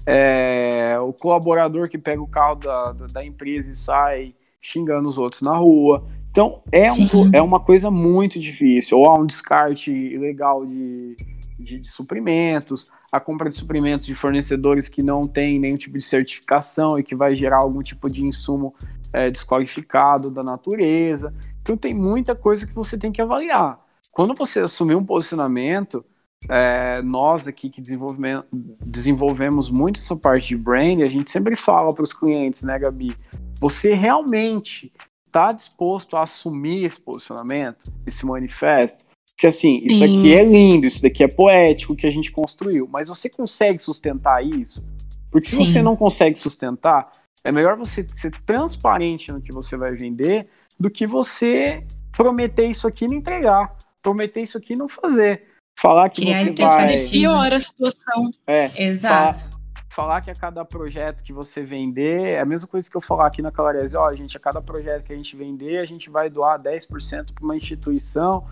É, 0.07 0.99
o 1.01 1.13
colaborador 1.13 1.89
que 1.89 1.99
pega 1.99 2.23
o 2.23 2.27
carro 2.27 2.57
da, 2.57 2.93
da 3.13 3.25
empresa 3.25 3.71
e 3.71 3.75
sai 3.75 4.35
xingando 4.61 5.09
os 5.09 5.19
outros 5.19 5.43
na 5.43 5.57
rua. 5.57 6.07
Então, 6.31 6.63
é, 6.73 6.89
um, 6.89 7.31
é 7.33 7.41
uma 7.41 7.61
coisa 7.61 7.91
muito 7.91 8.41
difícil. 8.41 8.99
Ou 8.99 9.07
há 9.07 9.15
um 9.15 9.27
descarte 9.27 9.93
ilegal 9.93 10.67
de, 10.67 11.15
de, 11.59 11.79
de, 11.79 11.89
suprimentos, 11.89 12.91
a 13.13 13.21
compra 13.21 13.49
de 13.49 13.55
suprimentos 13.55 14.07
de 14.07 14.15
fornecedores 14.15 14.89
que 14.89 15.03
não 15.03 15.23
tem 15.23 15.59
nenhum 15.59 15.77
tipo 15.77 15.97
de 15.97 16.05
certificação 16.05 16.99
e 16.99 17.03
que 17.03 17.15
vai 17.15 17.35
gerar 17.35 17.59
algum 17.59 17.83
tipo 17.83 18.11
de 18.11 18.25
insumo 18.25 18.75
é, 19.13 19.31
desqualificado 19.31 20.31
da 20.31 20.43
natureza. 20.43 21.35
Então, 21.63 21.77
tem 21.77 21.95
muita 21.95 22.35
coisa 22.35 22.67
que 22.67 22.75
você 22.75 22.99
tem 22.99 23.13
que 23.13 23.23
avaliar. 23.23 23.79
Quando 24.13 24.35
você 24.35 24.61
assumir 24.61 24.95
um 24.95 25.05
posicionamento, 25.05 26.05
é, 26.49 27.01
nós 27.03 27.47
aqui 27.47 27.71
que 27.71 27.81
desenvolvemos 27.81 29.71
muito 29.71 29.99
essa 29.99 30.17
parte 30.17 30.49
de 30.49 30.57
brand, 30.57 31.01
a 31.01 31.09
gente 31.09 31.31
sempre 31.31 31.57
fala 31.57 31.95
para 31.95 32.05
os 32.05 32.13
clientes, 32.13 32.63
né, 32.63 32.79
Gabi? 32.79 33.17
Você 33.61 33.95
realmente 33.95 34.93
está 35.27 35.53
disposto 35.53 36.17
a 36.17 36.23
assumir 36.23 36.85
esse 36.85 37.01
posicionamento, 37.01 37.93
esse 38.07 38.25
manifesto, 38.25 39.04
porque 39.35 39.49
assim, 39.49 39.81
isso 39.83 39.99
Sim. 39.99 40.19
aqui 40.19 40.35
é 40.35 40.45
lindo, 40.45 40.87
isso 40.87 41.03
daqui 41.03 41.25
é 41.25 41.29
poético 41.29 41.97
que 41.97 42.07
a 42.07 42.11
gente 42.11 42.31
construiu, 42.31 42.89
mas 42.91 43.09
você 43.09 43.29
consegue 43.29 43.81
sustentar 43.81 44.45
isso? 44.45 44.85
Porque 45.31 45.49
se 45.49 45.57
você 45.57 45.83
não 45.83 45.97
consegue 45.97 46.39
sustentar, 46.39 47.11
é 47.43 47.51
melhor 47.51 47.77
você 47.77 48.07
ser 48.09 48.31
transparente 48.31 49.33
no 49.33 49.43
que 49.43 49.53
você 49.53 49.77
vai 49.77 49.97
vender 49.97 50.49
do 50.79 50.89
que 50.89 51.07
você 51.07 51.85
prometer 52.13 52.69
isso 52.69 52.87
aqui 52.87 53.05
e 53.05 53.09
não 53.09 53.17
entregar, 53.17 53.77
prometer 54.01 54.43
isso 54.43 54.57
aqui 54.57 54.75
e 54.75 54.79
não 54.79 54.89
fazer. 54.89 55.43
Falar 55.77 56.09
que 56.09 56.23
Criar 56.23 56.45
você 56.45 56.55
vai... 56.55 57.09
piora 57.09 57.57
a 57.57 57.61
situação. 57.61 58.31
É, 58.47 58.85
Exato 58.85 59.65
falar 59.95 60.21
que 60.21 60.31
a 60.31 60.35
cada 60.35 60.65
projeto 60.65 61.23
que 61.23 61.33
você 61.33 61.63
vender, 61.63 62.17
é 62.21 62.43
a 62.43 62.45
mesma 62.45 62.67
coisa 62.67 62.91
que 62.91 62.97
eu 62.97 63.01
falar 63.01 63.29
aqui 63.29 63.41
na 63.41 63.53
Clarese, 63.53 63.97
ó, 63.97 64.13
gente, 64.13 64.37
a 64.37 64.41
cada 64.41 64.61
projeto 64.61 65.05
que 65.05 65.13
a 65.13 65.17
gente 65.17 65.37
vender, 65.37 65.79
a 65.79 65.87
gente 65.87 66.11
vai 66.11 66.29
doar 66.29 66.61
10% 66.61 67.33
para 67.33 67.45
uma 67.45 67.57
instituição 67.57 68.45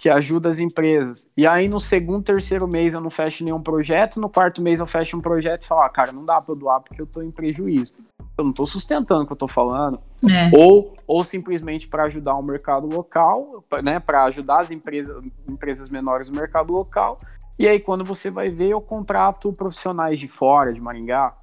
que 0.00 0.08
ajuda 0.08 0.48
as 0.48 0.58
empresas. 0.58 1.30
E 1.36 1.46
aí 1.46 1.68
no 1.68 1.80
segundo, 1.80 2.22
terceiro 2.22 2.68
mês 2.68 2.94
eu 2.94 3.00
não 3.00 3.10
fecho 3.10 3.44
nenhum 3.44 3.62
projeto, 3.62 4.20
no 4.20 4.28
quarto 4.28 4.62
mês 4.62 4.80
eu 4.80 4.86
fecho 4.86 5.16
um 5.16 5.20
projeto 5.20 5.62
e 5.62 5.66
falo, 5.66 5.82
ah, 5.82 5.88
cara, 5.88 6.12
não 6.12 6.24
dá 6.24 6.40
para 6.40 6.54
doar 6.54 6.80
porque 6.80 7.00
eu 7.00 7.06
estou 7.06 7.22
em 7.22 7.30
prejuízo. 7.30 7.92
Eu 8.36 8.44
não 8.44 8.50
estou 8.50 8.68
sustentando 8.68 9.22
o 9.22 9.26
que 9.26 9.32
eu 9.32 9.34
estou 9.34 9.48
falando. 9.48 10.00
É. 10.30 10.56
Ou, 10.56 10.94
ou 11.06 11.24
simplesmente 11.24 11.88
para 11.88 12.04
ajudar 12.04 12.36
o 12.36 12.42
mercado 12.42 12.86
local, 12.86 13.64
né, 13.82 13.98
para 13.98 14.24
ajudar 14.26 14.60
as 14.60 14.70
empresas, 14.70 15.20
empresas 15.48 15.88
menores 15.88 16.28
no 16.28 16.36
mercado 16.36 16.72
local 16.72 17.18
e 17.58 17.66
aí, 17.66 17.80
quando 17.80 18.04
você 18.04 18.30
vai 18.30 18.50
ver, 18.50 18.70
eu 18.70 18.80
contrato 18.80 19.52
profissionais 19.52 20.20
de 20.20 20.28
fora, 20.28 20.72
de 20.72 20.80
Maringá. 20.80 21.34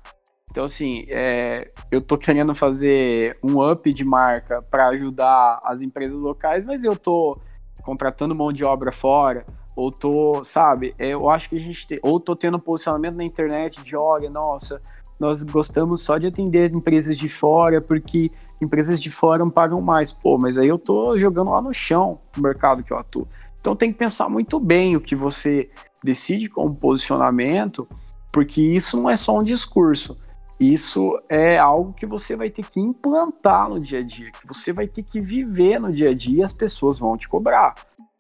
Então, 0.50 0.64
assim, 0.64 1.06
é, 1.10 1.70
eu 1.92 2.00
tô 2.00 2.18
querendo 2.18 2.56
fazer 2.56 3.38
um 3.44 3.62
up 3.70 3.92
de 3.92 4.06
marca 4.06 4.62
para 4.62 4.88
ajudar 4.90 5.60
as 5.66 5.82
empresas 5.82 6.22
locais, 6.22 6.64
mas 6.64 6.86
eu 6.86 6.96
tô 6.96 7.38
contratando 7.86 8.36
mão 8.36 8.52
de 8.52 8.64
obra 8.64 8.92
fora, 8.92 9.46
ou 9.76 9.92
tô, 9.92 10.44
sabe, 10.44 10.96
é, 10.98 11.10
eu 11.10 11.30
acho 11.30 11.50
que 11.50 11.58
a 11.58 11.62
gente, 11.62 12.00
ou 12.02 12.20
tô 12.20 12.36
tendo 12.36 12.58
posicionamento 12.58 13.16
na 13.16 13.24
internet 13.24 13.82
de, 13.82 13.96
olha, 13.96 14.30
nossa, 14.30 14.82
nós 15.20 15.44
gostamos 15.44 16.02
só 16.02 16.18
de 16.18 16.28
atender 16.28 16.74
empresas 16.74 17.18
de 17.18 17.30
fora, 17.30 17.82
porque 17.82 18.32
empresas 18.62 19.02
de 19.02 19.10
fora 19.12 19.40
não 19.40 19.50
pagam 19.50 19.80
mais. 19.82 20.12
Pô, 20.12 20.38
mas 20.38 20.58
aí 20.58 20.68
eu 20.68 20.78
tô 20.78 21.18
jogando 21.18 21.52
lá 21.52 21.62
no 21.62 21.74
chão 21.74 22.20
o 22.38 22.42
mercado 22.42 22.84
que 22.84 22.92
eu 22.92 22.98
atuo. 22.98 23.28
Então 23.60 23.76
tem 23.76 23.92
que 23.92 23.98
pensar 23.98 24.30
muito 24.30 24.60
bem 24.60 24.96
o 24.96 25.02
que 25.02 25.16
você 25.16 25.70
decide 26.04 26.50
como 26.50 26.76
posicionamento, 26.76 27.88
porque 28.32 28.62
isso 28.62 28.98
não 28.98 29.10
é 29.10 29.16
só 29.16 29.38
um 29.38 29.44
discurso. 29.44 30.18
Isso 30.60 31.20
é 31.28 31.58
algo 31.58 31.94
que 31.94 32.06
você 32.06 32.36
vai 32.36 32.50
ter 32.50 32.66
que 32.66 32.80
implantar 32.80 33.70
no 33.70 33.80
dia 33.80 34.00
a 34.00 34.04
dia, 34.04 34.32
que 34.32 34.48
você 34.48 34.72
vai 34.72 34.88
ter 34.88 35.04
que 35.04 35.20
viver 35.20 35.80
no 35.80 35.92
dia 35.92 36.12
a 36.12 36.14
dia 36.14 36.40
e 36.40 36.44
as 36.44 36.54
pessoas 36.54 36.98
vão 36.98 37.18
te 37.18 37.28
cobrar. 37.28 37.76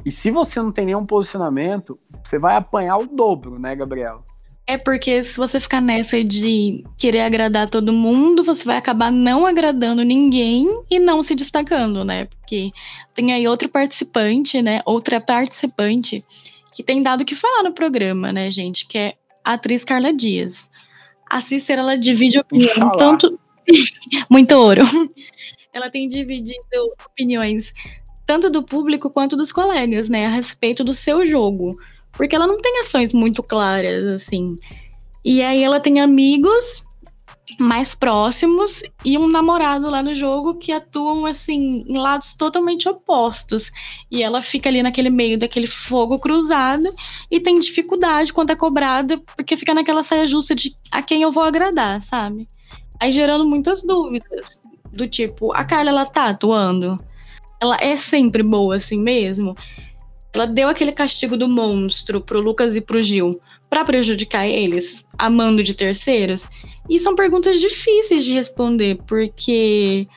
E 0.05 0.11
se 0.11 0.29
você 0.29 0.61
não 0.61 0.71
tem 0.71 0.85
nenhum 0.85 1.05
posicionamento, 1.05 1.97
você 2.23 2.37
vai 2.37 2.55
apanhar 2.55 2.97
o 2.97 3.07
dobro, 3.07 3.57
né, 3.57 3.75
Gabriela? 3.75 4.23
É 4.67 4.77
porque 4.77 5.23
se 5.23 5.37
você 5.37 5.59
ficar 5.59 5.79
nessa 5.79 6.23
de 6.23 6.83
querer 6.97 7.21
agradar 7.21 7.69
todo 7.69 7.93
mundo, 7.93 8.43
você 8.43 8.65
vai 8.65 8.77
acabar 8.77 9.11
não 9.11 9.45
agradando 9.45 10.03
ninguém 10.03 10.67
e 10.89 10.97
não 10.97 11.21
se 11.21 11.35
destacando, 11.35 12.03
né? 12.03 12.25
Porque 12.25 12.71
tem 13.13 13.31
aí 13.31 13.47
outro 13.47 13.69
participante, 13.69 14.61
né? 14.61 14.81
Outra 14.83 15.21
participante 15.21 16.23
que 16.73 16.81
tem 16.81 17.01
dado 17.01 17.21
o 17.21 17.25
que 17.25 17.35
falar 17.35 17.61
no 17.63 17.73
programa, 17.73 18.33
né, 18.33 18.49
gente? 18.49 18.87
Que 18.87 18.97
é 18.97 19.13
a 19.43 19.53
atriz 19.53 19.83
Carla 19.83 20.11
Dias. 20.11 20.69
A 21.29 21.41
Cícera, 21.41 21.81
ela 21.81 21.97
divide 21.97 22.39
opinião 22.39 22.91
tanto. 22.97 23.39
Muito 24.29 24.51
ouro. 24.53 24.81
ela 25.73 25.89
tem 25.89 26.07
dividido 26.07 26.93
opiniões 27.09 27.73
tanto 28.25 28.49
do 28.49 28.63
público 28.63 29.09
quanto 29.09 29.37
dos 29.37 29.51
colegas, 29.51 30.09
né, 30.09 30.25
a 30.25 30.29
respeito 30.29 30.83
do 30.83 30.93
seu 30.93 31.25
jogo. 31.25 31.77
Porque 32.11 32.35
ela 32.35 32.47
não 32.47 32.59
tem 32.59 32.79
ações 32.79 33.13
muito 33.13 33.43
claras, 33.43 34.07
assim. 34.07 34.57
E 35.23 35.41
aí 35.41 35.63
ela 35.63 35.79
tem 35.79 35.99
amigos 35.99 36.83
mais 37.59 37.93
próximos 37.93 38.83
e 39.03 39.17
um 39.17 39.27
namorado 39.27 39.89
lá 39.89 40.01
no 40.01 40.13
jogo 40.13 40.55
que 40.55 40.71
atuam 40.71 41.25
assim 41.25 41.85
em 41.87 41.97
lados 41.97 42.33
totalmente 42.33 42.89
opostos. 42.89 43.71
E 44.09 44.23
ela 44.23 44.41
fica 44.41 44.69
ali 44.69 44.81
naquele 44.81 45.09
meio 45.09 45.37
daquele 45.37 45.67
fogo 45.67 46.19
cruzado 46.19 46.89
e 47.29 47.39
tem 47.39 47.59
dificuldade 47.59 48.33
quando 48.33 48.51
é 48.51 48.55
cobrada, 48.55 49.17
porque 49.35 49.55
fica 49.55 49.73
naquela 49.73 50.03
saia 50.03 50.27
justa 50.27 50.55
de 50.55 50.75
a 50.91 51.01
quem 51.01 51.21
eu 51.21 51.31
vou 51.31 51.43
agradar, 51.43 52.01
sabe? 52.01 52.47
Aí 52.99 53.11
gerando 53.11 53.45
muitas 53.45 53.83
dúvidas, 53.83 54.63
do 54.91 55.07
tipo, 55.07 55.53
a 55.53 55.63
Carla 55.63 55.89
ela 55.89 56.05
tá 56.05 56.29
atuando? 56.29 56.97
Ela 57.61 57.77
é 57.79 57.95
sempre 57.95 58.41
boa 58.41 58.77
assim 58.77 58.99
mesmo? 58.99 59.55
Ela 60.33 60.45
deu 60.45 60.67
aquele 60.67 60.91
castigo 60.91 61.37
do 61.37 61.47
monstro 61.47 62.19
pro 62.19 62.41
Lucas 62.41 62.75
e 62.75 62.81
pro 62.81 63.01
Gil 63.01 63.39
para 63.75 63.83
prejudicar 63.83 64.47
eles, 64.47 65.03
amando 65.19 65.61
de 65.61 65.73
terceiros? 65.73 66.47
E 66.89 66.97
são 66.97 67.13
perguntas 67.13 67.59
difíceis 67.59 68.23
de 68.23 68.31
responder, 68.31 68.97
porque 69.05 70.07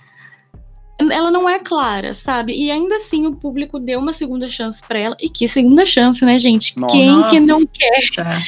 ela 1.00 1.28
não 1.28 1.48
é 1.48 1.58
clara, 1.58 2.14
sabe? 2.14 2.52
E 2.52 2.70
ainda 2.70 2.94
assim 2.96 3.26
o 3.26 3.34
público 3.34 3.80
deu 3.80 3.98
uma 3.98 4.12
segunda 4.12 4.48
chance 4.48 4.80
para 4.80 5.00
ela. 5.00 5.16
E 5.20 5.28
que 5.28 5.48
segunda 5.48 5.84
chance, 5.84 6.24
né, 6.24 6.38
gente? 6.38 6.78
Nossa. 6.78 6.94
Quem 6.94 7.28
que 7.30 7.40
não 7.40 7.60
quer 7.66 8.44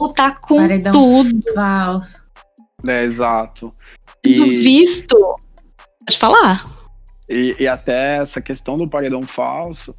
lutar 0.00 0.40
com 0.40 0.56
Paredão 0.56 0.90
tudo? 0.90 1.54
Falso. 1.54 2.20
É, 2.84 3.04
exato. 3.04 3.72
E... 4.24 4.34
Do 4.34 4.44
visto. 4.44 5.16
Pode 6.04 6.18
falar. 6.18 6.66
E, 7.28 7.54
e 7.60 7.68
até 7.68 8.16
essa 8.16 8.40
questão 8.40 8.76
do 8.76 8.90
paredão 8.90 9.22
falso 9.22 9.94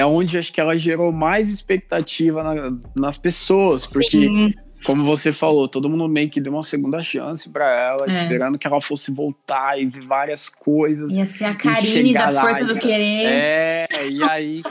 é 0.00 0.06
onde 0.06 0.38
acho 0.38 0.52
que 0.52 0.60
ela 0.60 0.76
gerou 0.78 1.12
mais 1.12 1.50
expectativa 1.50 2.42
na, 2.42 2.76
nas 2.96 3.16
pessoas, 3.16 3.82
Sim. 3.82 3.90
porque 3.92 4.54
como 4.84 5.04
você 5.04 5.30
falou, 5.30 5.68
todo 5.68 5.90
mundo 5.90 6.08
meio 6.08 6.30
que 6.30 6.40
deu 6.40 6.52
uma 6.54 6.62
segunda 6.62 7.02
chance 7.02 7.50
para 7.50 7.66
ela, 7.70 8.06
é. 8.08 8.22
esperando 8.22 8.58
que 8.58 8.66
ela 8.66 8.80
fosse 8.80 9.12
voltar 9.12 9.78
e 9.78 9.84
ver 9.84 10.06
várias 10.06 10.48
coisas. 10.48 11.12
Ia 11.12 11.26
ser 11.26 11.44
a 11.44 11.54
Karine 11.54 12.14
da 12.14 12.30
lá, 12.30 12.40
força 12.40 12.64
do 12.64 12.78
querer. 12.78 13.26
É, 13.26 13.86
e 14.10 14.22
aí, 14.22 14.62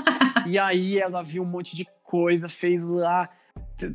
e 0.47 0.57
aí 0.57 0.97
ela 0.97 1.21
viu 1.21 1.43
um 1.43 1.45
monte 1.45 1.75
de 1.75 1.86
coisa, 2.03 2.49
fez 2.49 2.84
lá, 2.84 3.30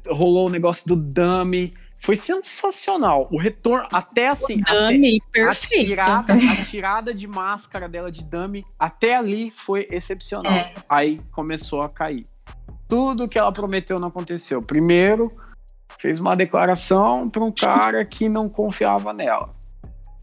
rolou 0.07 0.47
o 0.47 0.51
negócio 0.51 0.87
do 0.87 0.95
dummy. 0.95 1.75
Foi 2.05 2.17
sensacional. 2.17 3.27
O 3.33 3.39
retorno, 3.39 3.89
até 3.91 4.29
assim. 4.29 4.61
Dummy, 4.61 5.23
perfeito. 5.33 5.81
A 5.81 5.87
tirada, 5.87 6.35
a 6.35 6.65
tirada 6.67 7.15
de 7.15 7.27
máscara 7.27 7.89
dela 7.89 8.13
de 8.13 8.23
dummy, 8.23 8.63
até 8.79 9.17
ali 9.17 9.51
foi 9.51 9.89
excepcional. 9.91 10.53
É. 10.53 10.75
Aí 10.87 11.19
começou 11.33 11.81
a 11.81 11.89
cair. 11.89 12.27
Tudo 12.87 13.27
que 13.27 13.39
ela 13.39 13.51
prometeu 13.51 13.99
não 13.99 14.09
aconteceu. 14.09 14.61
Primeiro, 14.61 15.33
fez 15.99 16.21
uma 16.21 16.37
declaração 16.37 17.31
para 17.31 17.43
um 17.43 17.51
cara 17.51 18.05
que 18.05 18.29
não 18.29 18.51
confiava 18.51 19.15
nela. 19.15 19.55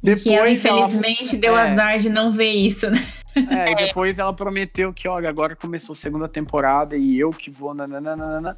Depois 0.04 0.24
que 0.24 0.36
ela, 0.36 0.50
infelizmente, 0.52 1.32
ela... 1.32 1.42
deu 1.42 1.58
é. 1.58 1.62
azar 1.64 1.98
de 1.98 2.10
não 2.10 2.32
ver 2.32 2.52
isso, 2.52 2.92
né? 2.92 3.04
É, 3.36 3.72
e 3.72 3.88
depois 3.88 4.20
ela 4.20 4.36
prometeu 4.36 4.94
que, 4.94 5.08
olha, 5.08 5.28
agora 5.28 5.56
começou 5.56 5.94
a 5.94 5.96
segunda 5.96 6.28
temporada 6.28 6.96
e 6.96 7.18
eu 7.18 7.32
que 7.32 7.50
vou. 7.50 7.74
Nananana. 7.74 8.56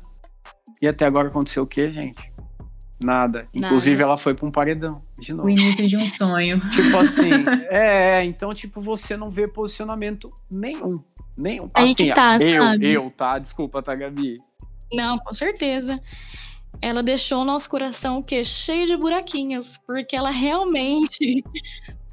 E 0.82 0.88
até 0.90 1.06
agora 1.06 1.30
aconteceu 1.30 1.64
o 1.64 1.68
quê, 1.68 1.90
gente? 1.90 2.33
Nada. 3.00 3.44
Inclusive, 3.54 3.98
Nada. 3.98 4.10
ela 4.10 4.18
foi 4.18 4.34
para 4.34 4.46
um 4.46 4.52
paredão. 4.52 5.02
De 5.20 5.34
novo. 5.34 5.48
O 5.48 5.50
início 5.50 5.88
de 5.88 5.98
um 5.98 6.08
sonho. 6.08 6.60
Tipo 6.72 6.98
assim, 6.98 7.32
é, 7.70 8.24
então, 8.24 8.54
tipo, 8.54 8.82
você 8.82 9.18
não 9.18 9.30
vê 9.30 9.48
posicionamento 9.48 10.30
nenhum. 10.50 10.96
Nenhum. 11.38 11.70
Aí 11.74 11.92
assim, 11.92 11.96
que 11.96 12.14
tá, 12.14 12.38
eu, 12.38 12.64
sabe? 12.64 12.92
eu, 12.92 13.12
tá? 13.12 13.40
Desculpa, 13.40 13.82
tá, 13.82 13.96
Gabi? 13.96 14.38
Não, 14.92 15.18
com 15.18 15.34
certeza 15.34 16.00
ela 16.84 17.02
deixou 17.02 17.42
o 17.42 17.46
nosso 17.46 17.70
coração 17.70 18.18
o 18.18 18.24
quê? 18.24 18.44
cheio 18.44 18.86
de 18.86 18.98
buraquinhos, 18.98 19.78
porque 19.86 20.18
ela 20.18 20.32
realmente 20.32 21.42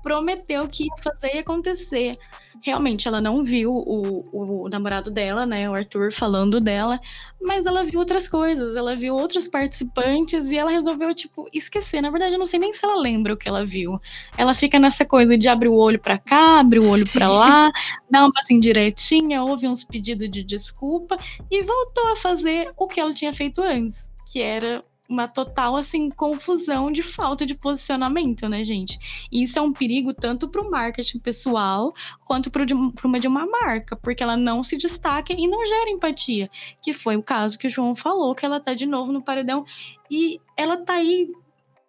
prometeu 0.03 0.67
que 0.69 0.85
ia 0.85 1.03
fazer 1.03 1.35
e 1.35 1.39
acontecer. 1.39 2.17
Realmente, 2.63 3.09
ela 3.09 3.23
não 3.23 3.43
viu 3.43 3.73
o, 3.73 4.65
o, 4.65 4.69
namorado 4.69 5.11
dela, 5.11 5.47
né, 5.47 5.69
o 5.71 5.75
Arthur, 5.75 6.13
falando 6.13 6.61
dela, 6.61 7.01
mas 7.41 7.65
ela 7.65 7.83
viu 7.83 7.99
outras 7.99 8.29
coisas, 8.29 8.77
ela 8.77 8.95
viu 8.95 9.15
outros 9.15 9.49
participantes 9.49 10.51
e 10.51 10.59
ela 10.59 10.71
resolveu, 10.71 11.15
tipo, 11.15 11.49
esquecer. 11.55 12.03
Na 12.03 12.11
verdade, 12.11 12.35
eu 12.35 12.39
não 12.39 12.45
sei 12.45 12.61
nem 12.61 12.73
se 12.73 12.85
ela 12.85 13.01
lembra 13.01 13.33
o 13.33 13.37
que 13.37 13.49
ela 13.49 13.65
viu. 13.65 13.99
Ela 14.37 14.53
fica 14.53 14.79
nessa 14.79 15.07
coisa 15.07 15.39
de 15.39 15.49
abrir 15.49 15.69
o 15.69 15.75
olho 15.75 15.99
para 15.99 16.19
cá, 16.19 16.61
abrir 16.61 16.81
o 16.81 16.91
olho 16.91 17.05
para 17.11 17.29
lá, 17.29 17.71
dá 18.11 18.27
uma 18.27 18.33
assim 18.41 18.61
direitinha, 18.61 19.43
ouve 19.43 19.67
uns 19.67 19.83
pedidos 19.83 20.31
de 20.31 20.43
desculpa 20.43 21.17
e 21.51 21.63
voltou 21.63 22.13
a 22.13 22.17
fazer 22.17 22.71
o 22.77 22.87
que 22.87 23.01
ela 23.01 23.15
tinha 23.15 23.33
feito 23.33 23.63
antes 23.63 24.11
que 24.31 24.41
era 24.41 24.81
uma 25.11 25.27
total 25.27 25.77
assim 25.77 26.09
confusão 26.09 26.91
de 26.91 27.03
falta 27.03 27.45
de 27.45 27.57
posicionamento, 27.57 28.49
né, 28.49 28.65
gente? 28.65 29.27
E 29.31 29.43
isso 29.43 29.59
é 29.59 29.63
um 29.63 29.73
perigo 29.73 30.15
tanto 30.15 30.49
para 30.49 30.63
o 30.63 30.71
marketing 30.71 31.19
pessoal 31.19 31.93
quanto 32.25 32.49
para 32.49 32.65
uma 33.05 33.19
de 33.19 33.27
uma 33.27 33.45
marca, 33.45 33.97
porque 33.97 34.23
ela 34.23 34.37
não 34.37 34.63
se 34.63 34.77
destaca 34.77 35.33
e 35.33 35.49
não 35.49 35.67
gera 35.67 35.91
empatia, 35.91 36.49
que 36.81 36.93
foi 36.93 37.17
o 37.17 37.23
caso 37.23 37.59
que 37.59 37.67
o 37.67 37.71
João 37.71 37.95
falou, 37.95 38.35
que 38.37 38.47
ela 38.47 38.61
tá 38.61 38.73
de 38.73 38.87
novo 38.87 39.11
no 39.11 39.21
paredão 39.21 39.65
e 40.09 40.41
ela 40.57 40.77
tá 40.77 40.95
aí 40.95 41.29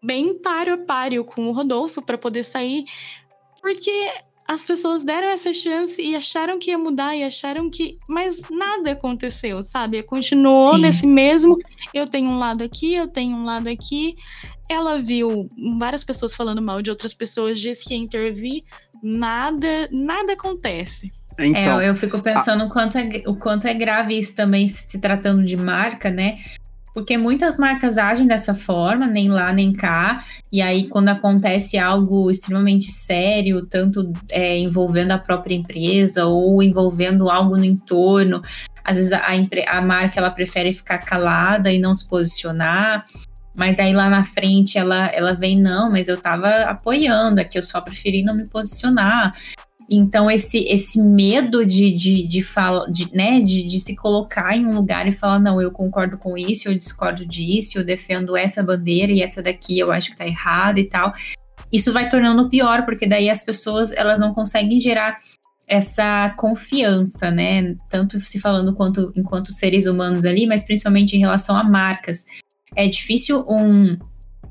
bem 0.04 0.36
páreo 0.40 0.74
a 0.74 0.78
páreo 0.80 1.24
com 1.24 1.48
o 1.48 1.52
Rodolfo 1.52 2.02
para 2.02 2.18
poder 2.18 2.44
sair, 2.44 2.86
porque 3.62 3.92
as 4.52 4.64
pessoas 4.64 5.06
deram 5.06 5.30
essa 5.30 5.54
chance 5.54 6.02
e 6.02 6.14
acharam 6.14 6.60
que 6.60 6.72
ia 6.72 6.78
mudar 6.78 7.16
e 7.16 7.24
acharam 7.24 7.70
que. 7.70 7.98
Mas 8.10 8.42
nada 8.52 8.92
aconteceu, 8.92 9.64
sabe? 9.64 10.04
Continuou 10.04 10.76
Sim. 10.76 10.82
nesse 10.82 11.08
mesmo. 11.08 11.58
Eu 11.94 12.06
tenho 12.06 12.30
um 12.30 12.38
lado 12.38 12.62
aqui, 12.62 12.94
eu 12.94 13.08
tenho 13.08 13.38
um 13.38 13.46
lado 13.46 13.70
aqui. 13.70 14.14
Ela 14.70 15.00
viu 15.00 15.48
várias 15.80 16.04
pessoas 16.04 16.36
falando 16.36 16.62
mal 16.62 16.82
de 16.82 16.90
outras 16.90 17.14
pessoas, 17.14 17.62
disse 17.62 17.86
que 17.86 17.94
ia 17.94 18.00
intervir. 18.00 18.62
Nada, 19.02 19.88
nada 19.90 20.34
acontece. 20.34 21.10
Então, 21.40 21.80
é, 21.80 21.88
eu 21.88 21.96
fico 21.96 22.22
pensando 22.22 22.64
a... 22.64 22.66
o, 22.66 22.70
quanto 22.70 22.98
é, 22.98 23.10
o 23.26 23.36
quanto 23.36 23.68
é 23.68 23.74
grave 23.74 24.18
isso 24.18 24.36
também 24.36 24.68
se 24.68 25.00
tratando 25.00 25.46
de 25.46 25.56
marca, 25.56 26.12
né? 26.12 26.38
Porque 26.94 27.18
muitas 27.18 27.58
marcas 27.58 27.98
agem 27.98 28.28
dessa 28.28 28.54
forma, 28.54 29.08
nem 29.08 29.30
lá 29.30 29.54
nem 29.54 29.72
cá, 29.72 30.24
e 30.52 30.62
aí 30.62 30.88
quando 30.88 31.10
acontece 31.10 31.78
algo 31.78 32.30
extremamente 32.30 32.92
sério, 32.92 33.66
tanto 33.66 34.12
é, 34.32 34.58
envolvendo 34.58 35.12
a 35.12 35.18
própria 35.18 35.56
empresa 35.56 36.26
ou 36.26 36.62
envolvendo 36.62 37.30
algo 37.30 37.58
no 37.58 37.66
entorno, 37.66 38.42
às 38.84 38.98
vezes 38.98 39.14
a, 39.14 39.22
a 39.68 39.82
marca 39.82 40.20
ela 40.20 40.32
prefere 40.32 40.74
ficar 40.74 41.00
calada 41.00 41.72
e 41.72 41.80
não 41.80 41.94
se 41.94 42.08
posicionar, 42.10 43.06
mas 43.56 43.80
aí 43.80 43.94
lá 43.94 44.10
na 44.10 44.24
frente 44.24 44.78
ela, 44.78 45.08
ela 45.08 45.34
vem, 45.34 45.60
não, 45.60 45.92
mas 45.92 46.08
eu 46.08 46.18
tava 46.18 46.50
apoiando, 46.64 47.44
que 47.46 47.58
eu 47.58 47.64
só 47.64 47.82
preferi 47.82 48.24
não 48.24 48.36
me 48.36 48.46
posicionar. 48.46 49.34
Então, 49.94 50.32
esse, 50.32 50.60
esse 50.70 51.02
medo 51.02 51.66
de, 51.66 51.92
de, 51.92 52.26
de, 52.26 52.42
fala, 52.42 52.90
de, 52.90 53.14
né, 53.14 53.42
de, 53.42 53.62
de 53.64 53.78
se 53.78 53.94
colocar 53.94 54.56
em 54.56 54.66
um 54.66 54.74
lugar 54.74 55.06
e 55.06 55.12
falar, 55.12 55.38
não, 55.38 55.62
eu 55.62 55.70
concordo 55.70 56.18
com 56.18 56.38
isso, 56.38 56.70
eu 56.70 56.78
discordo 56.78 57.26
disso, 57.26 57.78
eu 57.78 57.84
defendo 57.84 58.38
essa 58.38 58.64
bandeira 58.64 59.12
e 59.12 59.22
essa 59.22 59.44
daqui 59.44 59.78
eu 59.78 59.92
acho 59.92 60.12
que 60.12 60.16
tá 60.16 60.26
errada 60.26 60.80
e 60.80 60.86
tal. 60.86 61.12
Isso 61.70 61.92
vai 61.92 62.08
tornando 62.08 62.48
pior, 62.50 62.86
porque 62.86 63.06
daí 63.06 63.30
as 63.30 63.44
pessoas 63.44 63.92
elas 63.92 64.18
não 64.18 64.34
conseguem 64.34 64.80
gerar 64.80 65.20
essa 65.68 66.34
confiança, 66.38 67.30
né? 67.30 67.76
Tanto 67.90 68.20
se 68.22 68.40
falando 68.40 68.74
quanto 68.74 69.12
enquanto 69.14 69.52
seres 69.52 69.88
humanos 69.88 70.24
ali, 70.24 70.48
mas 70.48 70.64
principalmente 70.64 71.18
em 71.18 71.20
relação 71.20 71.58
a 71.58 71.66
marcas. 71.66 72.24
É 72.78 72.88
difícil 72.88 73.46
um, 73.46 73.98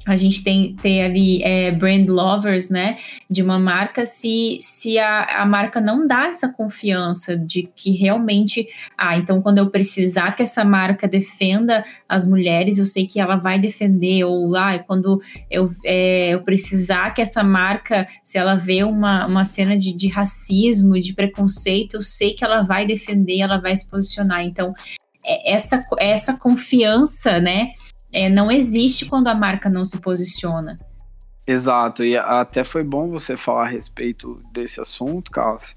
a 0.07 0.17
gente 0.17 0.43
tem 0.43 0.75
ter 0.77 1.03
ali 1.03 1.43
é, 1.43 1.71
brand 1.71 2.09
lovers, 2.09 2.71
né, 2.71 2.99
de 3.29 3.43
uma 3.43 3.59
marca, 3.59 4.07
se, 4.07 4.59
se 4.61 4.99
a, 4.99 5.43
a 5.43 5.47
marca 5.47 5.81
não 5.81 6.07
dá 6.07 6.27
essa 6.29 6.49
confiança 6.49 7.37
de 7.37 7.69
que 7.75 7.91
realmente, 7.93 8.67
ah, 8.97 9.17
então 9.17 9.43
quando 9.43 9.59
eu 9.59 9.71
precisar 9.71 10.33
que 10.33 10.43
essa 10.43 10.65
marca 10.65 11.07
defenda 11.07 11.85
as 12.09 12.27
mulheres, 12.27 12.79
eu 12.79 12.87
sei 12.87 13.07
que 13.07 13.21
ela 13.21 13.37
vai 13.37 13.59
defender, 13.59 14.25
ou 14.25 14.57
ah, 14.57 14.79
quando 14.79 15.21
eu, 15.51 15.71
é, 15.85 16.31
eu 16.31 16.41
precisar 16.41 17.11
que 17.11 17.21
essa 17.21 17.45
marca, 17.45 18.07
se 18.25 18.39
ela 18.39 18.55
vê 18.55 18.83
uma, 18.83 19.27
uma 19.27 19.45
cena 19.45 19.77
de, 19.77 19.93
de 19.93 20.09
racismo, 20.09 20.99
de 20.99 21.13
preconceito, 21.13 21.97
eu 21.97 22.03
sei 22.03 22.33
que 22.33 22.45
ela 22.45 22.63
vai 22.63 22.87
defender, 22.87 23.41
ela 23.41 23.61
vai 23.61 23.77
se 23.77 23.89
posicionar. 23.89 24.45
Então, 24.45 24.73
é, 25.25 25.53
essa, 25.53 25.85
essa 25.99 26.33
confiança, 26.33 27.39
né, 27.39 27.73
é, 28.13 28.29
não 28.29 28.51
existe 28.51 29.07
quando 29.07 29.29
a 29.29 29.35
marca 29.35 29.69
não 29.69 29.85
se 29.85 30.01
posiciona. 30.01 30.77
Exato, 31.47 32.05
e 32.05 32.17
até 32.17 32.63
foi 32.63 32.85
bom 32.85 33.11
você 33.11 33.37
falar 33.37 33.65
a 33.65 33.71
respeito 33.71 34.41
desse 34.53 34.81
assunto, 34.81 35.31
Carlos, 35.31 35.75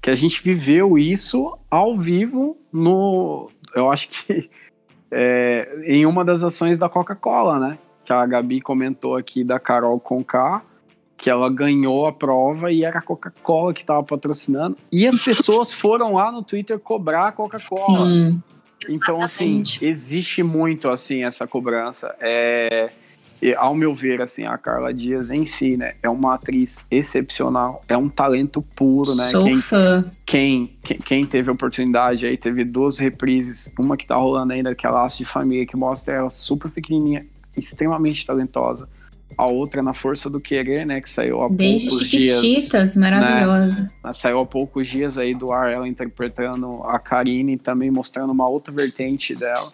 que 0.00 0.10
a 0.10 0.16
gente 0.16 0.42
viveu 0.42 0.98
isso 0.98 1.56
ao 1.70 1.96
vivo 1.96 2.56
no 2.72 3.50
eu 3.74 3.90
acho 3.90 4.08
que 4.08 4.50
é, 5.10 5.84
em 5.84 6.06
uma 6.06 6.24
das 6.24 6.42
ações 6.42 6.78
da 6.78 6.88
Coca-Cola, 6.88 7.58
né? 7.58 7.78
Que 8.04 8.12
a 8.12 8.26
Gabi 8.26 8.60
comentou 8.60 9.16
aqui 9.16 9.44
da 9.44 9.60
Carol 9.60 10.00
Conká, 10.00 10.62
que 11.16 11.30
ela 11.30 11.48
ganhou 11.48 12.06
a 12.06 12.12
prova 12.12 12.72
e 12.72 12.84
era 12.84 12.98
a 12.98 13.02
Coca-Cola 13.02 13.72
que 13.72 13.82
estava 13.82 14.02
patrocinando. 14.02 14.76
E 14.90 15.06
as 15.06 15.20
pessoas 15.22 15.72
foram 15.72 16.14
lá 16.14 16.32
no 16.32 16.42
Twitter 16.42 16.78
cobrar 16.78 17.28
a 17.28 17.32
Coca-Cola. 17.32 18.06
Sim. 18.06 18.42
Então, 18.88 19.22
assim, 19.22 19.62
existe 19.80 20.42
muito, 20.42 20.88
assim, 20.88 21.24
essa 21.24 21.46
cobrança. 21.46 22.14
É, 22.20 22.90
ao 23.56 23.74
meu 23.74 23.94
ver, 23.94 24.22
assim, 24.22 24.44
a 24.44 24.56
Carla 24.56 24.94
Dias 24.94 25.30
em 25.30 25.44
si, 25.44 25.76
né, 25.76 25.94
é 26.02 26.08
uma 26.08 26.34
atriz 26.34 26.78
excepcional, 26.90 27.82
é 27.88 27.96
um 27.96 28.08
talento 28.08 28.62
puro, 28.76 29.14
né? 29.16 29.28
Sou 29.30 29.44
Quem, 29.44 29.60
fã. 29.60 30.04
quem, 30.24 30.76
quem, 30.82 30.98
quem 30.98 31.24
teve 31.24 31.50
a 31.50 31.52
oportunidade 31.52 32.24
aí, 32.24 32.36
teve 32.36 32.64
duas 32.64 32.98
reprises, 32.98 33.72
uma 33.78 33.96
que 33.96 34.06
tá 34.06 34.14
rolando 34.14 34.52
ainda, 34.52 34.74
que 34.74 34.86
é 34.86 34.90
Laço 34.90 35.18
de 35.18 35.24
Família, 35.24 35.66
que 35.66 35.76
mostra 35.76 36.14
ela 36.14 36.30
super 36.30 36.70
pequenininha, 36.70 37.26
extremamente 37.56 38.24
talentosa. 38.24 38.88
A 39.36 39.46
outra 39.46 39.82
na 39.82 39.94
Força 39.94 40.28
do 40.28 40.40
Querer, 40.40 40.84
né, 40.86 41.00
que 41.00 41.10
saiu 41.10 41.42
há 41.42 41.48
Desde 41.48 41.88
poucos 41.88 42.08
dias. 42.08 42.40
Chiquititas, 42.40 42.96
maravilhosa. 42.96 43.90
Ela 44.02 44.14
Saiu 44.14 44.40
há 44.40 44.46
poucos 44.46 44.88
dias 44.88 45.16
aí 45.18 45.34
do 45.34 45.52
ar, 45.52 45.70
ela 45.72 45.88
interpretando 45.88 46.82
a 46.84 46.98
Karine, 46.98 47.56
também 47.56 47.90
mostrando 47.90 48.30
uma 48.30 48.48
outra 48.48 48.72
vertente 48.72 49.34
dela. 49.34 49.70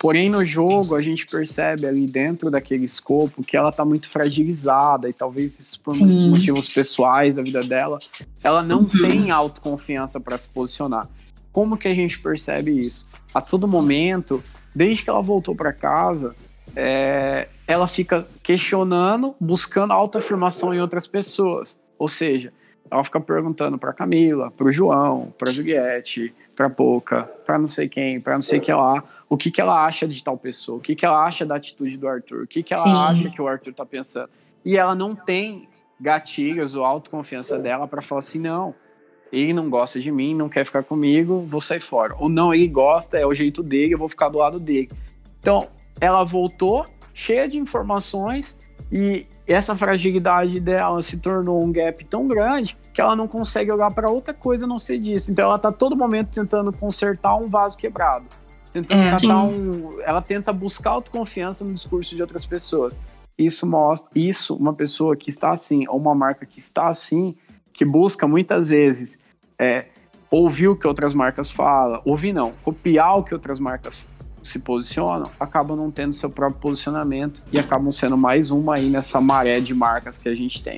Porém, 0.00 0.30
no 0.30 0.44
jogo, 0.44 0.94
a 0.94 1.02
gente 1.02 1.26
percebe 1.26 1.86
ali 1.86 2.06
dentro 2.06 2.50
daquele 2.50 2.84
escopo 2.84 3.42
que 3.42 3.56
ela 3.56 3.70
tá 3.70 3.84
muito 3.84 4.08
fragilizada 4.08 5.08
e 5.08 5.12
talvez 5.12 5.58
isso 5.60 5.78
por 5.80 5.94
muitos 5.96 6.24
motivos 6.24 6.72
pessoais 6.72 7.36
da 7.36 7.42
vida 7.42 7.60
dela, 7.60 7.98
ela 8.42 8.62
não 8.62 8.80
Uhum. 8.80 8.86
tem 8.86 9.30
autoconfiança 9.30 10.18
para 10.20 10.38
se 10.38 10.48
posicionar. 10.48 11.08
Como 11.52 11.76
que 11.76 11.88
a 11.88 11.94
gente 11.94 12.18
percebe 12.20 12.78
isso? 12.78 13.06
A 13.34 13.40
todo 13.40 13.66
momento, 13.68 14.42
desde 14.74 15.02
que 15.02 15.10
ela 15.10 15.20
voltou 15.20 15.54
para 15.54 15.72
casa, 15.72 16.34
é, 16.80 17.48
ela 17.66 17.88
fica 17.88 18.24
questionando, 18.40 19.34
buscando 19.40 19.92
autoafirmação 19.92 20.72
em 20.72 20.80
outras 20.80 21.08
pessoas. 21.08 21.80
Ou 21.98 22.06
seja, 22.06 22.52
ela 22.88 23.02
fica 23.02 23.20
perguntando 23.20 23.76
para 23.76 23.92
Camila, 23.92 24.52
para 24.52 24.68
o 24.68 24.70
João, 24.70 25.34
para 25.36 25.50
Juliette, 25.50 26.32
para 26.54 26.68
Boca, 26.68 27.28
para 27.44 27.58
não 27.58 27.68
sei 27.68 27.88
quem, 27.88 28.20
para 28.20 28.34
não 28.34 28.42
sei 28.42 28.60
que 28.60 28.72
lá, 28.72 29.02
o 29.28 29.36
que, 29.36 29.50
que 29.50 29.60
ela 29.60 29.84
acha 29.84 30.06
de 30.06 30.22
tal 30.22 30.38
pessoa, 30.38 30.78
o 30.78 30.80
que, 30.80 30.94
que 30.94 31.04
ela 31.04 31.24
acha 31.24 31.44
da 31.44 31.56
atitude 31.56 31.96
do 31.96 32.06
Arthur, 32.06 32.44
o 32.44 32.46
que, 32.46 32.62
que 32.62 32.72
ela 32.72 32.84
Sim. 32.84 32.94
acha 32.94 33.30
que 33.30 33.42
o 33.42 33.48
Arthur 33.48 33.74
tá 33.74 33.84
pensando. 33.84 34.30
E 34.64 34.76
ela 34.76 34.94
não 34.94 35.16
tem 35.16 35.68
gatilhos 36.00 36.76
ou 36.76 36.84
autoconfiança 36.84 37.58
dela 37.58 37.88
para 37.88 38.00
falar 38.00 38.20
assim, 38.20 38.38
não, 38.38 38.72
ele 39.32 39.52
não 39.52 39.68
gosta 39.68 39.98
de 39.98 40.12
mim, 40.12 40.32
não 40.32 40.48
quer 40.48 40.64
ficar 40.64 40.84
comigo, 40.84 41.44
vou 41.44 41.60
sair 41.60 41.80
fora. 41.80 42.14
Ou 42.20 42.28
não, 42.28 42.54
ele 42.54 42.68
gosta, 42.68 43.18
é 43.18 43.26
o 43.26 43.34
jeito 43.34 43.64
dele, 43.64 43.94
eu 43.94 43.98
vou 43.98 44.08
ficar 44.08 44.28
do 44.28 44.38
lado 44.38 44.60
dele. 44.60 44.88
Então, 45.40 45.68
ela 46.00 46.24
voltou 46.24 46.86
cheia 47.14 47.48
de 47.48 47.58
informações 47.58 48.56
e 48.90 49.26
essa 49.46 49.74
fragilidade 49.74 50.60
dela 50.60 51.02
se 51.02 51.16
tornou 51.16 51.64
um 51.64 51.72
gap 51.72 52.04
tão 52.04 52.28
grande 52.28 52.76
que 52.92 53.00
ela 53.00 53.16
não 53.16 53.26
consegue 53.26 53.72
olhar 53.72 53.90
para 53.90 54.10
outra 54.10 54.34
coisa 54.34 54.66
a 54.66 54.68
não 54.68 54.78
ser 54.78 54.98
disso. 54.98 55.32
Então, 55.32 55.46
ela 55.46 55.58
tá 55.58 55.72
todo 55.72 55.96
momento 55.96 56.28
tentando 56.28 56.72
consertar 56.72 57.34
um 57.36 57.48
vaso 57.48 57.76
quebrado. 57.78 58.26
Tentando 58.72 59.00
É, 59.00 59.10
catar 59.12 59.44
um, 59.44 60.00
ela 60.02 60.20
tenta 60.20 60.52
buscar 60.52 60.90
autoconfiança 60.90 61.64
no 61.64 61.72
discurso 61.72 62.14
de 62.14 62.20
outras 62.20 62.44
pessoas. 62.44 63.00
Isso 63.38 63.66
mostra, 63.66 64.10
isso, 64.14 64.54
uma 64.54 64.74
pessoa 64.74 65.16
que 65.16 65.30
está 65.30 65.50
assim, 65.50 65.86
ou 65.88 65.96
uma 65.96 66.14
marca 66.14 66.44
que 66.44 66.58
está 66.58 66.88
assim, 66.88 67.34
que 67.72 67.84
busca 67.84 68.26
muitas 68.26 68.68
vezes 68.68 69.24
é, 69.58 69.86
ouvir 70.30 70.68
o 70.68 70.76
que 70.76 70.86
outras 70.86 71.14
marcas 71.14 71.50
falam, 71.50 72.02
ouvir 72.04 72.32
não, 72.32 72.52
copiar 72.62 73.16
o 73.16 73.22
que 73.22 73.32
outras 73.32 73.58
marcas 73.58 74.04
se 74.48 74.58
posicionam, 74.60 75.30
acabam 75.38 75.76
não 75.76 75.90
tendo 75.90 76.12
seu 76.14 76.30
próprio 76.30 76.60
posicionamento 76.60 77.42
e 77.52 77.58
acabam 77.58 77.92
sendo 77.92 78.16
mais 78.16 78.50
uma 78.50 78.74
aí 78.76 78.86
nessa 78.86 79.20
maré 79.20 79.60
de 79.60 79.74
marcas 79.74 80.18
que 80.18 80.28
a 80.28 80.34
gente 80.34 80.62
tem. 80.62 80.76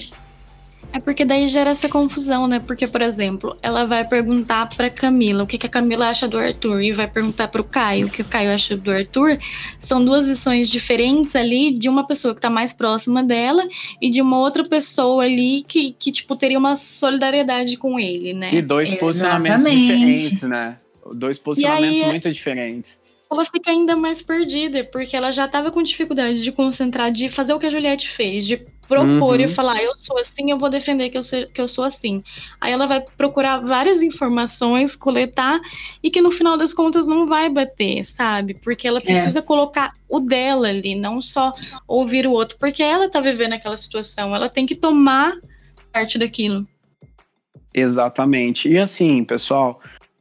É 0.93 0.99
porque 0.99 1.25
daí 1.25 1.47
gera 1.47 1.71
essa 1.71 1.89
confusão, 1.89 2.49
né? 2.49 2.59
Porque, 2.59 2.85
por 2.85 3.01
exemplo, 3.01 3.57
ela 3.63 3.85
vai 3.87 4.05
perguntar 4.05 4.69
pra 4.71 4.91
Camila 4.91 5.45
o 5.45 5.47
que, 5.47 5.57
que 5.57 5.67
a 5.67 5.71
Camila 5.71 6.09
acha 6.09 6.27
do 6.27 6.37
Arthur 6.37 6.83
e 6.83 6.91
vai 6.93 7.07
perguntar 7.07 7.47
pro 7.47 7.63
Caio 7.63 8.09
o 8.09 8.11
que 8.11 8.23
o 8.23 8.25
Caio 8.25 8.51
acha 8.51 8.77
do 8.77 8.91
Arthur. 8.91 9.39
São 9.79 10.05
duas 10.05 10.27
visões 10.27 10.69
diferentes 10.69 11.37
ali 11.37 11.71
de 11.73 11.89
uma 11.89 12.05
pessoa 12.05 12.35
que 12.35 12.41
tá 12.41 12.51
mais 12.51 12.73
próxima 12.73 13.23
dela 13.23 13.69
e 14.03 14.11
de 14.11 14.21
uma 14.21 14.39
outra 14.39 14.65
pessoa 14.65 15.23
ali 15.23 15.63
que, 15.63 15.93
que 15.97 16.11
tipo, 16.11 16.35
teria 16.35 16.59
uma 16.59 16.75
solidariedade 16.75 17.77
com 17.77 17.97
ele, 18.01 18.35
né? 18.35 18.53
E 18.53 18.61
dois 18.61 18.93
posicionamentos 18.95 19.65
Exatamente. 19.65 19.97
diferentes, 19.97 20.43
né? 20.43 20.77
Dois 21.15 21.39
posicionamentos 21.39 22.01
aí- 22.01 22.07
muito 22.07 22.33
diferentes. 22.33 23.00
Ela 23.33 23.45
fica 23.45 23.71
ainda 23.71 23.95
mais 23.95 24.21
perdida, 24.23 24.83
porque 24.85 25.17
ela 25.17 25.31
já 25.31 25.47
tava 25.47 25.71
com 25.71 25.81
dificuldade 25.83 26.43
de 26.43 26.51
concentrar, 26.51 27.13
de 27.13 27.29
fazer 27.29 27.53
o 27.55 27.59
que 27.61 27.67
a 27.67 27.71
Juliette 27.71 28.09
fez, 28.09 28.45
de 28.45 28.57
propor 28.89 29.39
Uhum. 29.39 29.45
e 29.45 29.49
falar, 29.49 29.81
eu 29.81 29.95
sou 29.95 30.19
assim, 30.19 30.51
eu 30.51 30.59
vou 30.59 30.69
defender 30.69 31.11
que 31.11 31.17
eu, 31.17 31.23
se- 31.23 31.47
que 31.47 31.61
eu 31.61 31.69
sou 31.69 31.85
assim. 31.85 32.25
Aí 32.61 32.73
ela 32.73 32.89
vai 32.89 33.01
procurar 33.17 33.59
várias 33.59 34.03
informações, 34.03 34.97
coletar, 34.97 35.61
e 36.03 36.11
que 36.11 36.21
no 36.21 36.33
final 36.33 36.57
das 36.57 36.75
contas 36.75 37.07
não 37.07 37.25
vai 37.25 37.49
bater, 37.49 38.03
sabe? 38.05 38.55
Porque 38.55 38.89
ela 38.89 39.01
precisa 39.01 39.41
colocar 39.41 39.93
o 40.09 40.19
dela 40.19 40.67
ali, 40.69 40.97
não 40.97 41.21
só 41.21 41.53
ouvir 41.87 42.27
o 42.27 42.33
outro, 42.33 42.59
porque 42.59 42.83
ela 42.83 43.09
tá 43.09 43.21
vivendo 43.21 43.53
aquela 43.53 43.77
situação, 43.77 44.35
ela 44.35 44.49
tem 44.49 44.67
que 44.67 44.75
tomar 44.75 45.35
parte 45.93 46.19
daquilo. 46.19 46.67
Exatamente. 47.73 48.69
E 48.69 48.77
assim, 48.77 49.23
pessoal, 49.23 49.81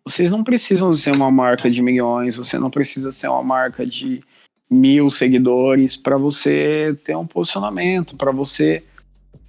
vocês 0.09 0.31
não 0.31 0.43
precisam 0.43 0.95
ser 0.95 1.11
uma 1.15 1.29
marca 1.29 1.69
de 1.69 1.81
milhões, 1.81 2.35
você 2.35 2.57
não 2.57 2.71
precisa 2.71 3.11
ser 3.11 3.27
uma 3.27 3.43
marca 3.43 3.85
de 3.85 4.23
mil 4.69 5.09
seguidores 5.09 5.95
para 5.95 6.17
você 6.17 6.97
ter 7.03 7.15
um 7.15 7.27
posicionamento, 7.27 8.15
para 8.15 8.31
você 8.31 8.83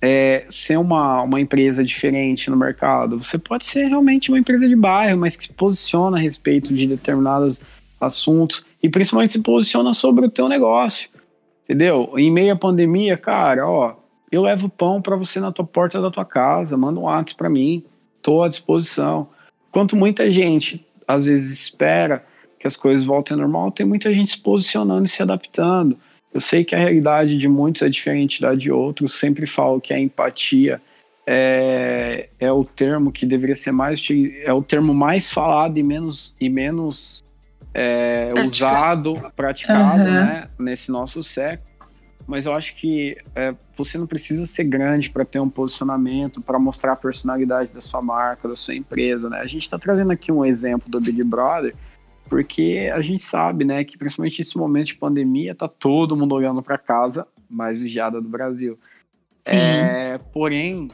é, 0.03 0.45
ser 0.51 0.79
uma, 0.79 1.23
uma 1.23 1.41
empresa 1.41 1.83
diferente 1.83 2.51
no 2.51 2.57
mercado. 2.57 3.23
Você 3.23 3.39
pode 3.39 3.65
ser 3.65 3.87
realmente 3.87 4.31
uma 4.31 4.39
empresa 4.39 4.69
de 4.69 4.77
bairro, 4.77 5.19
mas 5.19 5.35
que 5.35 5.45
se 5.45 5.53
posiciona 5.53 6.19
a 6.19 6.21
respeito 6.21 6.75
de 6.75 6.87
determinados 6.87 7.63
assuntos 7.99 8.65
e 8.83 8.89
principalmente 8.89 9.33
se 9.33 9.41
posiciona 9.41 9.95
sobre 9.95 10.27
o 10.27 10.31
teu 10.31 10.47
negócio. 10.47 11.09
Entendeu? 11.65 12.13
Em 12.17 12.31
meio 12.31 12.53
à 12.53 12.57
pandemia, 12.57 13.17
cara, 13.17 13.67
ó, 13.67 13.95
eu 14.31 14.43
levo 14.43 14.69
pão 14.69 15.01
para 15.01 15.17
você 15.17 15.41
na 15.41 15.53
tua 15.53 15.65
porta 15.65 16.01
da 16.03 16.11
tua 16.11 16.25
casa, 16.25 16.77
manda 16.77 17.01
um 17.01 17.05
WhatsApp 17.05 17.37
para 17.37 17.49
mim, 17.49 17.83
tô 18.21 18.43
à 18.43 18.49
disposição. 18.49 19.29
Enquanto 19.71 19.97
muita 19.97 20.31
gente 20.31 20.85
às 21.07 21.27
vezes 21.27 21.51
espera 21.51 22.25
que 22.59 22.67
as 22.67 22.77
coisas 22.77 23.05
voltem 23.05 23.35
ao 23.35 23.41
normal, 23.41 23.71
tem 23.71 23.87
muita 23.87 24.13
gente 24.13 24.31
se 24.31 24.39
posicionando 24.39 25.05
e 25.05 25.09
se 25.09 25.23
adaptando. 25.23 25.99
Eu 26.33 26.41
sei 26.41 26.65
que 26.65 26.75
a 26.75 26.79
realidade 26.79 27.39
de 27.39 27.49
muitos 27.49 27.83
é 27.83 27.89
diferente 27.89 28.41
da 28.41 28.55
de 28.55 28.71
outros, 28.71 29.15
sempre 29.15 29.47
falo 29.47 29.81
que 29.81 29.93
a 29.93 29.99
empatia 29.99 30.81
é, 31.27 32.29
é 32.39 32.53
o 32.53 32.65
termo 32.65 33.11
que 33.11 33.25
deveria 33.25 33.55
ser 33.55 33.73
mais 33.73 34.03
é 34.45 34.53
o 34.53 34.63
termo 34.63 34.93
mais 34.93 35.31
falado 35.31 35.79
e 35.79 35.83
menos 35.83 36.35
e 36.41 36.49
menos 36.49 37.23
é, 37.73 38.31
usado, 38.47 39.15
praticado, 39.37 40.03
Aham. 40.03 40.25
né, 40.25 40.49
nesse 40.59 40.91
nosso 40.91 41.23
século. 41.23 41.70
Mas 42.31 42.47
eu 42.47 42.55
acho 42.55 42.77
que 42.77 43.19
é, 43.35 43.53
você 43.77 43.99
não 43.99 44.07
precisa 44.07 44.47
ser 44.47 44.63
grande 44.63 45.11
para 45.11 45.25
ter 45.25 45.41
um 45.41 45.51
posicionamento, 45.51 46.41
para 46.41 46.61
mostrar 46.61 46.93
a 46.93 46.97
personalidade 46.97 47.73
da 47.73 47.83
sua 47.83 48.01
marca, 48.01 48.49
da 48.49 48.55
sua 48.55 48.77
empresa, 48.77 49.29
né? 49.29 49.41
A 49.41 49.47
gente 49.47 49.63
está 49.63 49.77
trazendo 49.77 50.13
aqui 50.13 50.31
um 50.31 50.45
exemplo 50.45 50.89
do 50.89 51.01
Big 51.01 51.25
Brother, 51.25 51.75
porque 52.29 52.89
a 52.95 53.03
gente 53.03 53.25
sabe, 53.25 53.65
né, 53.65 53.83
que 53.83 53.99
principalmente 53.99 54.39
nesse 54.39 54.57
momento 54.57 54.87
de 54.87 54.95
pandemia, 54.95 55.57
tá 55.57 55.67
todo 55.67 56.17
mundo 56.17 56.33
olhando 56.33 56.63
para 56.63 56.79
casa 56.79 57.27
mais 57.51 57.77
vigiada 57.77 58.21
do 58.21 58.29
Brasil. 58.29 58.79
Sim. 59.45 59.57
É, 59.57 60.19
porém, 60.33 60.89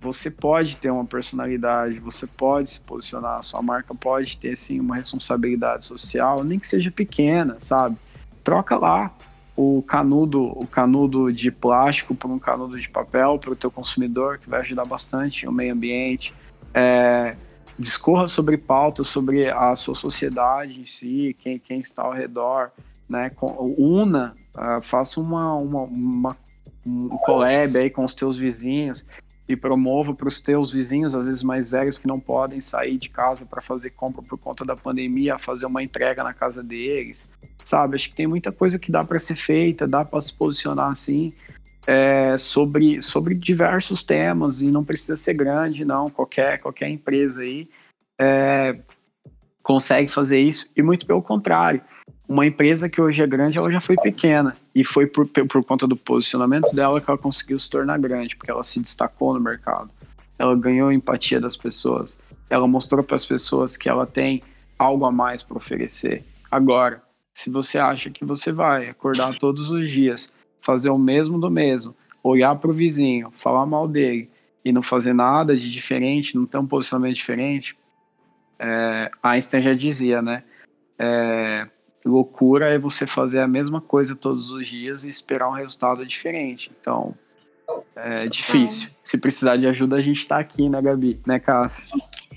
você 0.00 0.30
pode 0.30 0.78
ter 0.78 0.90
uma 0.90 1.04
personalidade, 1.04 1.98
você 1.98 2.26
pode 2.26 2.70
se 2.70 2.80
posicionar, 2.80 3.40
a 3.40 3.42
sua 3.42 3.60
marca 3.60 3.94
pode 3.94 4.38
ter 4.38 4.56
sim 4.56 4.80
uma 4.80 4.96
responsabilidade 4.96 5.84
social, 5.84 6.42
nem 6.42 6.58
que 6.58 6.66
seja 6.66 6.90
pequena, 6.90 7.58
sabe? 7.60 7.94
Troca 8.42 8.74
lá 8.76 9.14
o 9.56 9.82
canudo, 9.82 10.42
o 10.42 10.66
canudo 10.66 11.32
de 11.32 11.50
plástico 11.50 12.14
por 12.14 12.30
um 12.30 12.38
canudo 12.38 12.80
de 12.80 12.88
papel 12.88 13.38
para 13.38 13.50
o 13.50 13.56
teu 13.56 13.70
consumidor, 13.70 14.38
que 14.38 14.48
vai 14.48 14.60
ajudar 14.60 14.84
bastante 14.84 15.46
o 15.46 15.52
meio 15.52 15.74
ambiente. 15.74 16.34
É, 16.72 17.36
discorra 17.78 18.26
sobre 18.26 18.56
pautas, 18.56 19.08
sobre 19.08 19.48
a 19.50 19.76
sua 19.76 19.94
sociedade 19.94 20.80
em 20.80 20.86
si, 20.86 21.36
quem, 21.38 21.58
quem 21.58 21.80
está 21.80 22.02
ao 22.02 22.12
redor, 22.12 22.70
né? 23.08 23.30
Una, 23.78 24.34
ah, 24.54 24.80
faça 24.82 25.20
uma, 25.20 25.54
uma, 25.56 25.82
uma 25.82 26.36
um 26.84 27.08
collab 27.18 27.78
aí 27.78 27.90
com 27.90 28.04
os 28.04 28.14
teus 28.14 28.36
vizinhos 28.36 29.06
e 29.48 29.56
promova 29.56 30.14
para 30.14 30.28
os 30.28 30.40
teus 30.40 30.72
vizinhos, 30.72 31.14
às 31.14 31.26
vezes 31.26 31.42
mais 31.42 31.70
velhos, 31.70 31.98
que 31.98 32.06
não 32.06 32.18
podem 32.20 32.60
sair 32.60 32.96
de 32.96 33.08
casa 33.08 33.44
para 33.44 33.60
fazer 33.60 33.90
compra 33.90 34.22
por 34.22 34.38
conta 34.38 34.64
da 34.64 34.76
pandemia, 34.76 35.38
fazer 35.38 35.66
uma 35.66 35.82
entrega 35.82 36.22
na 36.22 36.32
casa 36.32 36.62
deles, 36.62 37.30
sabe? 37.64 37.96
Acho 37.96 38.08
que 38.10 38.16
tem 38.16 38.26
muita 38.26 38.52
coisa 38.52 38.78
que 38.78 38.92
dá 38.92 39.04
para 39.04 39.18
ser 39.18 39.34
feita, 39.34 39.86
dá 39.86 40.04
para 40.04 40.20
se 40.20 40.32
posicionar 40.32 40.90
assim 40.90 41.32
é, 41.86 42.36
sobre, 42.38 43.02
sobre 43.02 43.34
diversos 43.34 44.04
temas 44.04 44.60
e 44.60 44.70
não 44.70 44.84
precisa 44.84 45.16
ser 45.16 45.34
grande, 45.34 45.84
não. 45.84 46.08
Qualquer, 46.08 46.60
qualquer 46.60 46.88
empresa 46.88 47.42
aí 47.42 47.68
é, 48.18 48.78
consegue 49.62 50.10
fazer 50.10 50.40
isso, 50.40 50.70
e 50.76 50.82
muito 50.82 51.06
pelo 51.06 51.22
contrário. 51.22 51.82
Uma 52.32 52.46
empresa 52.46 52.88
que 52.88 52.98
hoje 52.98 53.22
é 53.22 53.26
grande, 53.26 53.58
ela 53.58 53.70
já 53.70 53.78
foi 53.78 53.94
pequena, 53.94 54.56
e 54.74 54.82
foi 54.82 55.06
por, 55.06 55.28
por 55.28 55.62
conta 55.62 55.86
do 55.86 55.94
posicionamento 55.94 56.74
dela 56.74 56.98
que 56.98 57.10
ela 57.10 57.18
conseguiu 57.18 57.58
se 57.58 57.68
tornar 57.68 57.98
grande, 57.98 58.34
porque 58.34 58.50
ela 58.50 58.64
se 58.64 58.80
destacou 58.80 59.34
no 59.34 59.40
mercado. 59.40 59.90
Ela 60.38 60.56
ganhou 60.56 60.88
a 60.88 60.94
empatia 60.94 61.38
das 61.38 61.58
pessoas, 61.58 62.18
ela 62.48 62.66
mostrou 62.66 63.04
para 63.04 63.16
as 63.16 63.26
pessoas 63.26 63.76
que 63.76 63.86
ela 63.86 64.06
tem 64.06 64.42
algo 64.78 65.04
a 65.04 65.12
mais 65.12 65.42
para 65.42 65.58
oferecer. 65.58 66.24
Agora, 66.50 67.02
se 67.34 67.50
você 67.50 67.76
acha 67.76 68.08
que 68.08 68.24
você 68.24 68.50
vai 68.50 68.88
acordar 68.88 69.38
todos 69.38 69.68
os 69.68 69.90
dias, 69.90 70.32
fazer 70.62 70.88
o 70.88 70.96
mesmo 70.96 71.38
do 71.38 71.50
mesmo, 71.50 71.94
olhar 72.22 72.56
para 72.56 72.70
o 72.70 72.74
vizinho, 72.74 73.30
falar 73.36 73.66
mal 73.66 73.86
dele 73.86 74.30
e 74.64 74.72
não 74.72 74.82
fazer 74.82 75.12
nada 75.12 75.54
de 75.54 75.70
diferente, 75.70 76.34
não 76.34 76.46
ter 76.46 76.56
um 76.56 76.66
posicionamento 76.66 77.16
diferente, 77.16 77.76
é, 78.58 79.10
Einstein 79.22 79.62
já 79.62 79.74
dizia, 79.74 80.22
né? 80.22 80.42
É, 80.98 81.68
loucura 82.04 82.68
é 82.68 82.78
você 82.78 83.06
fazer 83.06 83.40
a 83.40 83.48
mesma 83.48 83.80
coisa 83.80 84.16
todos 84.16 84.50
os 84.50 84.66
dias 84.66 85.04
e 85.04 85.08
esperar 85.08 85.48
um 85.48 85.52
resultado 85.52 86.04
diferente. 86.06 86.70
Então, 86.80 87.14
é 87.94 88.26
difícil. 88.26 88.90
Se 89.02 89.18
precisar 89.18 89.56
de 89.56 89.66
ajuda, 89.66 89.96
a 89.96 90.02
gente 90.02 90.18
está 90.18 90.38
aqui, 90.38 90.68
né, 90.68 90.80
Gabi? 90.82 91.18
Né, 91.26 91.38
Cássia? 91.38 91.84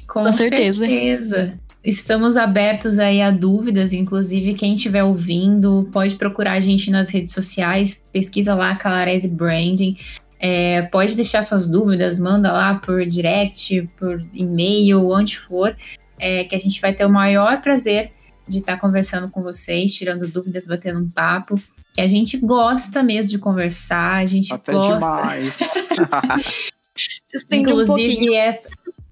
Com, 0.07 0.23
Com 0.23 0.33
certeza. 0.33 0.85
certeza. 0.85 1.59
Estamos 1.83 2.35
abertos 2.35 2.97
aí 2.97 3.21
a 3.21 3.29
dúvidas, 3.29 3.93
inclusive 3.93 4.55
quem 4.55 4.73
estiver 4.73 5.03
ouvindo 5.03 5.87
pode 5.91 6.15
procurar 6.15 6.53
a 6.53 6.59
gente 6.59 6.89
nas 6.89 7.09
redes 7.09 7.31
sociais, 7.31 8.03
pesquisa 8.11 8.55
lá 8.55 8.75
Calarese 8.75 9.27
Branding, 9.27 9.95
é, 10.39 10.81
pode 10.83 11.15
deixar 11.15 11.43
suas 11.43 11.67
dúvidas, 11.67 12.17
manda 12.17 12.51
lá 12.51 12.75
por 12.75 13.05
direct, 13.05 13.87
por 13.97 14.19
e-mail, 14.33 15.07
onde 15.11 15.37
for, 15.37 15.75
é, 16.17 16.43
que 16.43 16.55
a 16.55 16.57
gente 16.57 16.81
vai 16.81 16.91
ter 16.91 17.05
o 17.05 17.09
maior 17.09 17.61
prazer 17.61 18.11
de 18.47 18.59
estar 18.59 18.77
conversando 18.77 19.29
com 19.29 19.41
vocês, 19.41 19.93
tirando 19.93 20.27
dúvidas, 20.27 20.67
batendo 20.67 20.99
um 20.99 21.09
papo, 21.09 21.59
que 21.93 22.01
a 22.01 22.07
gente 22.07 22.37
gosta 22.37 23.01
mesmo 23.01 23.31
de 23.31 23.39
conversar, 23.39 24.15
a 24.15 24.25
gente 24.25 24.53
Até 24.53 24.71
gosta. 24.71 25.07
Demais. 25.07 25.57
Inclusive, 27.51 28.29
um 28.29 28.33
essa, 28.33 28.69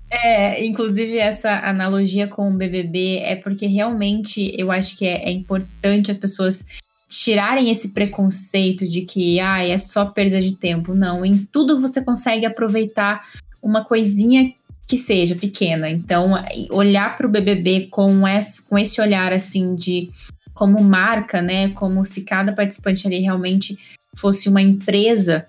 é, 0.10 0.66
inclusive 0.66 1.18
essa 1.18 1.52
analogia 1.68 2.28
com 2.28 2.50
o 2.50 2.54
BBB 2.54 3.18
é 3.18 3.36
porque 3.36 3.68
realmente 3.68 4.54
eu 4.58 4.72
acho 4.72 4.98
que 4.98 5.06
é, 5.06 5.26
é 5.26 5.32
importante 5.32 6.12
as 6.12 6.18
pessoas 6.18 6.66
tirarem 7.10 7.70
esse 7.70 7.90
preconceito 7.90 8.88
de 8.88 9.02
que 9.02 9.40
ah, 9.40 9.64
é 9.64 9.78
só 9.78 10.06
perda 10.06 10.42
de 10.42 10.56
tempo. 10.56 10.94
Não, 10.94 11.26
em 11.26 11.48
tudo 11.52 11.80
você 11.80 12.02
consegue 12.02 12.46
aproveitar 12.46 13.22
uma 13.62 13.86
coisinha 13.86 14.54
que 14.94 14.98
seja 14.98 15.34
pequena. 15.34 15.90
Então, 15.90 16.34
olhar 16.70 17.18
para 17.18 17.26
o 17.26 17.30
BBB 17.30 17.88
com 17.90 18.28
esse, 18.28 18.62
com 18.62 18.78
esse 18.78 19.02
olhar 19.02 19.34
assim 19.34 19.74
de 19.74 20.12
como 20.54 20.84
marca, 20.84 21.42
né? 21.42 21.70
Como 21.70 22.06
se 22.06 22.22
cada 22.22 22.54
participante 22.54 23.08
ali 23.08 23.20
realmente 23.20 23.76
fosse 24.16 24.48
uma 24.48 24.62
empresa 24.62 25.48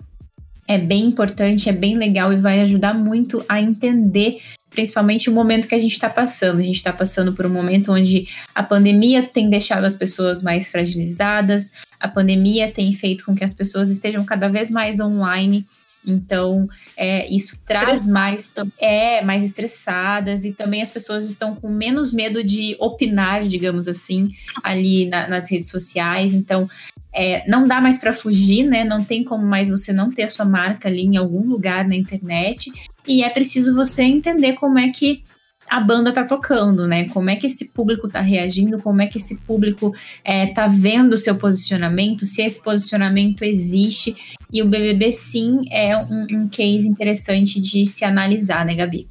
é 0.67 0.79
bem 0.79 1.05
importante, 1.05 1.69
é 1.69 1.71
bem 1.71 1.95
legal 1.95 2.33
e 2.33 2.37
vai 2.37 2.59
ajudar 2.61 2.95
muito 2.95 3.45
a 3.47 3.61
entender 3.61 4.39
principalmente 4.71 5.29
o 5.29 5.33
momento 5.33 5.67
que 5.67 5.75
a 5.75 5.79
gente 5.79 5.93
está 5.93 6.09
passando. 6.09 6.57
A 6.57 6.63
gente 6.63 6.77
está 6.77 6.91
passando 6.91 7.31
por 7.33 7.45
um 7.45 7.53
momento 7.53 7.93
onde 7.93 8.27
a 8.55 8.63
pandemia 8.63 9.21
tem 9.21 9.47
deixado 9.47 9.85
as 9.85 9.95
pessoas 9.95 10.41
mais 10.41 10.71
fragilizadas, 10.71 11.71
a 11.99 12.07
pandemia 12.07 12.71
tem 12.71 12.91
feito 12.93 13.25
com 13.25 13.35
que 13.35 13.43
as 13.43 13.53
pessoas 13.53 13.91
estejam 13.91 14.25
cada 14.25 14.49
vez 14.49 14.71
mais 14.71 14.99
online. 14.99 15.67
Então, 16.07 16.67
é, 16.95 17.27
isso 17.33 17.59
traz 17.65 18.07
mais, 18.07 18.53
é, 18.79 19.23
mais 19.23 19.43
estressadas 19.43 20.45
e 20.45 20.51
também 20.51 20.81
as 20.81 20.91
pessoas 20.91 21.27
estão 21.27 21.55
com 21.55 21.69
menos 21.69 22.13
medo 22.13 22.43
de 22.43 22.75
opinar, 22.79 23.43
digamos 23.43 23.87
assim, 23.87 24.29
ali 24.63 25.05
na, 25.05 25.27
nas 25.27 25.49
redes 25.49 25.69
sociais. 25.69 26.33
Então, 26.33 26.65
é, 27.13 27.47
não 27.47 27.67
dá 27.67 27.79
mais 27.79 27.97
para 27.97 28.13
fugir, 28.13 28.63
né? 28.63 28.83
Não 28.83 29.03
tem 29.03 29.23
como 29.23 29.45
mais 29.45 29.69
você 29.69 29.93
não 29.93 30.11
ter 30.11 30.23
a 30.23 30.29
sua 30.29 30.45
marca 30.45 30.89
ali 30.89 31.03
em 31.03 31.15
algum 31.15 31.47
lugar 31.47 31.87
na 31.87 31.95
internet. 31.95 32.71
E 33.07 33.23
é 33.23 33.29
preciso 33.29 33.73
você 33.73 34.03
entender 34.03 34.53
como 34.53 34.77
é 34.77 34.89
que 34.89 35.23
a 35.69 35.79
banda 35.79 36.13
tá 36.13 36.23
tocando, 36.23 36.87
né? 36.87 37.09
Como 37.09 37.29
é 37.29 37.35
que 37.35 37.47
esse 37.47 37.69
público 37.69 38.07
tá 38.07 38.21
reagindo, 38.21 38.81
como 38.81 39.01
é 39.01 39.07
que 39.07 39.17
esse 39.17 39.35
público 39.35 39.93
é, 40.23 40.47
tá 40.47 40.67
vendo 40.67 41.13
o 41.13 41.17
seu 41.17 41.35
posicionamento, 41.35 42.25
se 42.25 42.41
esse 42.41 42.61
posicionamento 42.61 43.43
existe. 43.43 44.15
E 44.51 44.61
o 44.61 44.65
BBB, 44.65 45.11
sim, 45.11 45.65
é 45.71 45.97
um, 45.97 46.25
um 46.31 46.47
case 46.47 46.87
interessante 46.87 47.59
de 47.59 47.85
se 47.85 48.05
analisar, 48.05 48.65
né, 48.65 48.75
Gabi? 48.75 49.07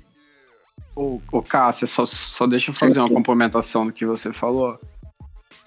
Ô, 0.95 1.21
ô 1.33 1.43
Cássia, 1.43 1.87
só, 1.87 2.07
só 2.07 2.47
deixa 2.47 2.71
eu 2.71 2.77
fazer 2.77 3.01
uma 3.01 3.09
complementação 3.09 3.87
do 3.87 3.93
que 3.93 4.07
você 4.07 4.33
falou. 4.33 4.79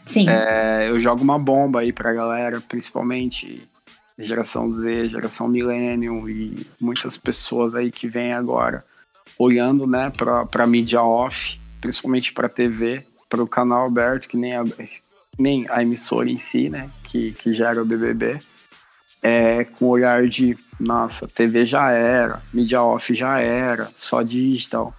Sim. 0.03 0.29
É, 0.29 0.89
eu 0.89 0.99
jogo 1.01 1.21
uma 1.21 1.37
bomba 1.37 1.81
aí 1.81 1.91
pra 1.91 2.13
galera, 2.13 2.61
principalmente 2.61 3.67
geração 4.17 4.71
Z, 4.71 5.09
geração 5.09 5.49
Millennium 5.49 6.27
e 6.27 6.65
muitas 6.81 7.17
pessoas 7.17 7.75
aí 7.75 7.91
que 7.91 8.07
vêm 8.07 8.31
agora 8.31 8.83
olhando, 9.37 9.85
né, 9.85 10.11
pra, 10.15 10.45
pra 10.45 10.67
mídia 10.67 11.01
off, 11.01 11.59
principalmente 11.81 12.33
pra 12.33 12.49
TV, 12.49 13.03
para 13.29 13.43
o 13.43 13.47
canal 13.47 13.85
aberto, 13.85 14.27
que 14.27 14.37
nem 14.37 14.55
a, 14.55 14.63
nem 15.37 15.65
a 15.69 15.81
emissora 15.81 16.29
em 16.29 16.39
si, 16.39 16.69
né, 16.69 16.89
que, 17.03 17.31
que 17.33 17.53
gera 17.53 17.81
o 17.81 17.85
BBB, 17.85 18.39
é, 19.21 19.63
com 19.63 19.85
o 19.85 19.89
olhar 19.89 20.27
de, 20.27 20.57
nossa, 20.79 21.27
TV 21.27 21.65
já 21.65 21.91
era, 21.91 22.41
mídia 22.53 22.81
off 22.81 23.13
já 23.13 23.39
era, 23.39 23.89
só 23.95 24.21
digital. 24.21 24.95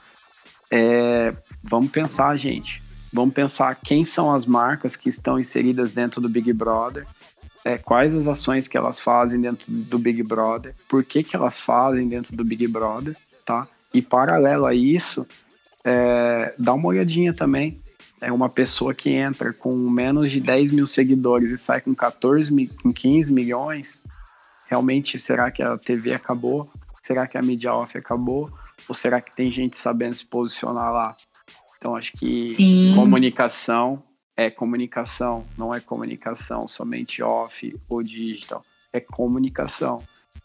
É, 0.70 1.34
vamos 1.62 1.90
pensar, 1.90 2.36
gente, 2.36 2.82
Vamos 3.12 3.34
pensar 3.34 3.74
quem 3.74 4.04
são 4.04 4.34
as 4.34 4.44
marcas 4.44 4.94
que 4.94 5.08
estão 5.08 5.38
inseridas 5.38 5.92
dentro 5.92 6.20
do 6.20 6.28
Big 6.28 6.52
Brother, 6.52 7.06
é, 7.64 7.78
quais 7.78 8.14
as 8.14 8.26
ações 8.26 8.68
que 8.68 8.76
elas 8.76 9.00
fazem 9.00 9.40
dentro 9.40 9.64
do 9.70 9.98
Big 9.98 10.22
Brother, 10.22 10.74
por 10.88 11.02
que, 11.04 11.22
que 11.22 11.34
elas 11.34 11.58
fazem 11.58 12.08
dentro 12.08 12.36
do 12.36 12.44
Big 12.44 12.66
Brother, 12.66 13.16
tá? 13.44 13.66
E 13.92 14.02
paralelo 14.02 14.66
a 14.66 14.74
isso, 14.74 15.26
é, 15.84 16.54
dá 16.58 16.74
uma 16.74 16.88
olhadinha 16.88 17.32
também. 17.32 17.80
É 18.20 18.32
uma 18.32 18.48
pessoa 18.48 18.92
que 18.92 19.10
entra 19.10 19.52
com 19.52 19.74
menos 19.76 20.30
de 20.30 20.40
10 20.40 20.72
mil 20.72 20.86
seguidores 20.86 21.50
e 21.50 21.58
sai 21.58 21.80
com 21.80 21.94
14, 21.94 22.66
com 22.82 22.92
15 22.92 23.32
milhões. 23.32 24.02
Realmente, 24.66 25.18
será 25.18 25.50
que 25.50 25.62
a 25.62 25.76
TV 25.78 26.12
acabou? 26.12 26.70
Será 27.02 27.26
que 27.26 27.38
a 27.38 27.42
mídia 27.42 27.72
off 27.72 27.96
acabou? 27.96 28.50
Ou 28.88 28.94
será 28.94 29.20
que 29.20 29.34
tem 29.34 29.50
gente 29.50 29.76
sabendo 29.76 30.14
se 30.14 30.26
posicionar 30.26 30.92
lá? 30.92 31.16
Então, 31.78 31.94
acho 31.94 32.12
que 32.12 32.48
Sim. 32.48 32.92
comunicação 32.96 34.02
é 34.36 34.50
comunicação, 34.50 35.44
não 35.56 35.74
é 35.74 35.80
comunicação 35.80 36.68
somente 36.68 37.22
off 37.22 37.74
ou 37.88 38.02
digital, 38.02 38.62
é 38.92 39.00
comunicação. 39.00 40.02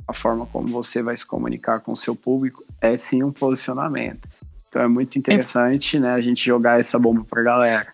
A 0.08 0.14
forma 0.14 0.46
como 0.46 0.68
você 0.68 1.02
vai 1.02 1.16
se 1.16 1.26
comunicar 1.26 1.80
com 1.80 1.94
o 1.94 1.98
seu 1.98 2.16
público 2.16 2.64
é 2.82 2.98
sim 2.98 3.24
um 3.24 3.32
posicionamento. 3.32 4.28
Então 4.68 4.82
é 4.82 4.88
muito 4.88 5.18
interessante, 5.18 5.98
é. 5.98 6.00
né, 6.00 6.12
a 6.12 6.22
gente 6.22 6.44
jogar 6.44 6.80
essa 6.80 6.98
bomba 6.98 7.24
para 7.24 7.44
galera. 7.44 7.94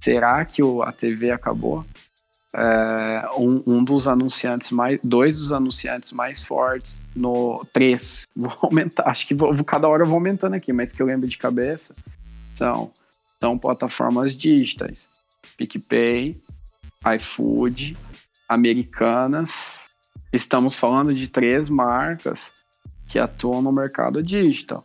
Será 0.00 0.44
que 0.44 0.62
o, 0.62 0.82
a 0.82 0.90
TV 0.90 1.30
acabou? 1.30 1.84
É, 2.56 3.28
um, 3.36 3.62
um, 3.66 3.84
dos 3.84 4.06
anunciantes 4.06 4.70
mais, 4.70 5.00
dois 5.02 5.38
dos 5.38 5.50
anunciantes 5.50 6.12
mais 6.12 6.44
fortes 6.44 7.02
no 7.14 7.66
três, 7.72 8.28
vou 8.36 8.54
aumentar, 8.62 9.08
acho 9.08 9.26
que 9.26 9.34
vou, 9.34 9.52
cada 9.64 9.88
hora 9.88 10.04
eu 10.04 10.06
vou 10.06 10.16
aumentando 10.16 10.54
aqui, 10.54 10.72
mas 10.72 10.92
que 10.92 11.02
eu 11.02 11.06
lembro 11.06 11.26
de 11.28 11.36
cabeça, 11.36 11.96
são, 12.54 12.90
são 13.40 13.58
plataformas 13.58 14.36
digitais. 14.36 15.08
PicPay, 15.56 16.40
iFood, 17.16 17.96
Americanas. 18.48 19.83
Estamos 20.34 20.76
falando 20.76 21.14
de 21.14 21.28
três 21.28 21.68
marcas 21.68 22.50
que 23.08 23.20
atuam 23.20 23.62
no 23.62 23.70
mercado 23.70 24.20
digital. 24.20 24.84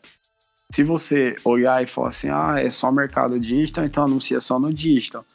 Se 0.71 0.83
você 0.83 1.35
olhar 1.43 1.81
e 1.81 1.87
falar 1.87 2.09
assim, 2.09 2.29
ah, 2.29 2.57
é 2.59 2.69
só 2.69 2.91
mercado 2.91 3.39
digital, 3.39 3.83
então 3.83 4.03
anuncia 4.03 4.39
só 4.41 4.59
no 4.59 4.71
digital. 4.71 5.25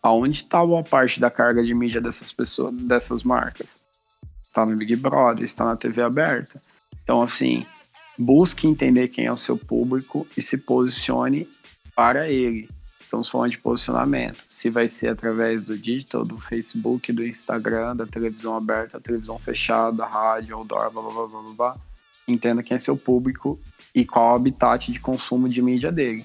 Aonde 0.00 0.42
está 0.42 0.64
boa 0.64 0.84
parte 0.84 1.18
da 1.18 1.28
carga 1.28 1.60
de 1.64 1.74
mídia 1.74 2.00
dessas 2.00 2.32
pessoas, 2.32 2.72
dessas 2.78 3.24
marcas? 3.24 3.82
Está 4.40 4.64
no 4.64 4.76
Big 4.76 4.94
Brother, 4.94 5.42
está 5.42 5.64
na 5.64 5.74
TV 5.74 6.02
aberta. 6.02 6.62
Então, 7.02 7.20
assim, 7.20 7.66
busque 8.16 8.64
entender 8.64 9.08
quem 9.08 9.26
é 9.26 9.32
o 9.32 9.36
seu 9.36 9.56
público 9.56 10.24
e 10.36 10.40
se 10.40 10.58
posicione 10.58 11.48
para 11.96 12.30
ele. 12.30 12.68
Estamos 13.08 13.30
falando 13.30 13.52
de 13.52 13.58
posicionamento. 13.58 14.44
Se 14.46 14.68
vai 14.68 14.86
ser 14.86 15.08
através 15.08 15.62
do 15.62 15.78
digital, 15.78 16.26
do 16.26 16.38
Facebook, 16.38 17.10
do 17.10 17.26
Instagram, 17.26 17.96
da 17.96 18.04
televisão 18.04 18.54
aberta, 18.54 19.00
televisão 19.00 19.38
fechada, 19.38 19.96
da 19.96 20.06
rádio, 20.06 20.54
outdoor, 20.54 20.90
blá, 20.92 21.02
blá, 21.02 21.12
blá, 21.12 21.26
blá, 21.26 21.52
blá. 21.56 21.76
Entenda 22.28 22.62
quem 22.62 22.74
é 22.74 22.78
seu 22.78 22.98
público 22.98 23.58
e 23.94 24.04
qual 24.04 24.32
o 24.32 24.34
habitat 24.34 24.92
de 24.92 25.00
consumo 25.00 25.48
de 25.48 25.62
mídia 25.62 25.90
dele. 25.90 26.22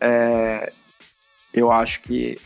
É, 0.00 0.72
eu 1.54 1.70
acho 1.70 2.02
que 2.02 2.36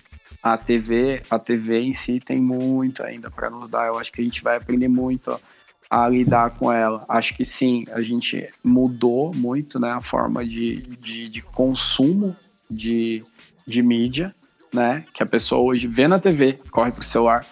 a 0.43 0.59
TV, 0.59 1.23
a 1.31 1.39
TV 1.39 1.79
em 1.79 1.95
si 1.95 2.21
tem 2.21 2.39
muito 2.39 3.03
ainda 3.03 3.31
para 3.31 3.49
nos 3.49 3.71
dar. 3.71 3.87
Eu 3.87 3.99
acho 3.99 4.13
que 4.13 4.21
a 4.21 4.25
gente 4.25 4.43
vai 4.43 4.59
aprender 4.59 4.89
muito 4.89 5.41
a 5.89 6.07
lidar 6.07 6.51
com 6.51 6.71
ela. 6.71 7.03
Acho 7.09 7.35
que 7.35 7.47
sim, 7.47 7.85
a 7.93 8.03
gente 8.03 8.47
mudou 8.63 9.33
muito 9.33 9.81
né, 9.81 9.91
a 9.91 10.03
forma 10.03 10.45
de, 10.45 10.83
de, 10.99 11.31
de 11.31 11.41
consumo 11.41 12.37
de, 12.71 13.25
de 13.67 13.83
mídia, 13.83 14.35
né? 14.73 15.05
Que 15.15 15.23
a 15.23 15.27
pessoa 15.27 15.61
hoje 15.63 15.87
vê 15.87 16.07
na 16.07 16.19
TV, 16.19 16.59
corre 16.71 16.93
pro 16.93 17.03
celular, 17.03 17.45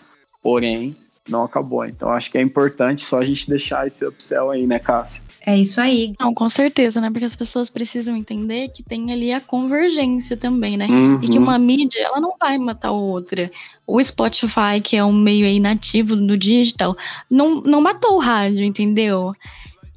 porém 0.42 0.94
não 1.28 1.42
acabou. 1.42 1.84
Então 1.84 2.10
acho 2.10 2.30
que 2.30 2.38
é 2.38 2.42
importante 2.42 3.04
só 3.04 3.18
a 3.18 3.24
gente 3.24 3.48
deixar 3.48 3.86
esse 3.86 4.04
upsell 4.06 4.50
aí, 4.50 4.66
né, 4.66 4.78
Cássia? 4.78 5.22
É 5.44 5.56
isso 5.56 5.80
aí. 5.80 6.14
Não, 6.18 6.34
com 6.34 6.48
certeza, 6.48 7.00
né? 7.00 7.10
Porque 7.10 7.24
as 7.24 7.36
pessoas 7.36 7.70
precisam 7.70 8.16
entender 8.16 8.68
que 8.68 8.82
tem 8.82 9.12
ali 9.12 9.32
a 9.32 9.40
convergência 9.40 10.36
também, 10.36 10.76
né? 10.76 10.86
Uhum. 10.86 11.20
E 11.22 11.28
que 11.28 11.38
uma 11.38 11.58
mídia, 11.58 12.02
ela 12.02 12.20
não 12.20 12.34
vai 12.38 12.58
matar 12.58 12.90
outra. 12.90 13.50
O 13.86 14.02
Spotify, 14.02 14.80
que 14.82 14.96
é 14.96 15.04
um 15.04 15.12
meio 15.12 15.46
aí 15.46 15.60
nativo 15.60 16.16
do 16.16 16.36
digital, 16.36 16.96
não, 17.30 17.62
não 17.62 17.80
matou 17.80 18.16
o 18.16 18.20
rádio, 18.20 18.64
entendeu? 18.64 19.32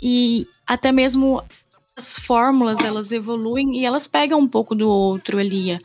E 0.01 0.47
até 0.65 0.91
mesmo 0.91 1.43
as 1.97 2.17
fórmulas, 2.19 2.79
elas 2.79 3.11
evoluem 3.11 3.79
e 3.79 3.85
elas 3.85 4.07
pegam 4.07 4.39
um 4.39 4.47
pouco 4.47 4.73
do 4.73 4.89
outro 4.89 5.37
ali. 5.37 5.77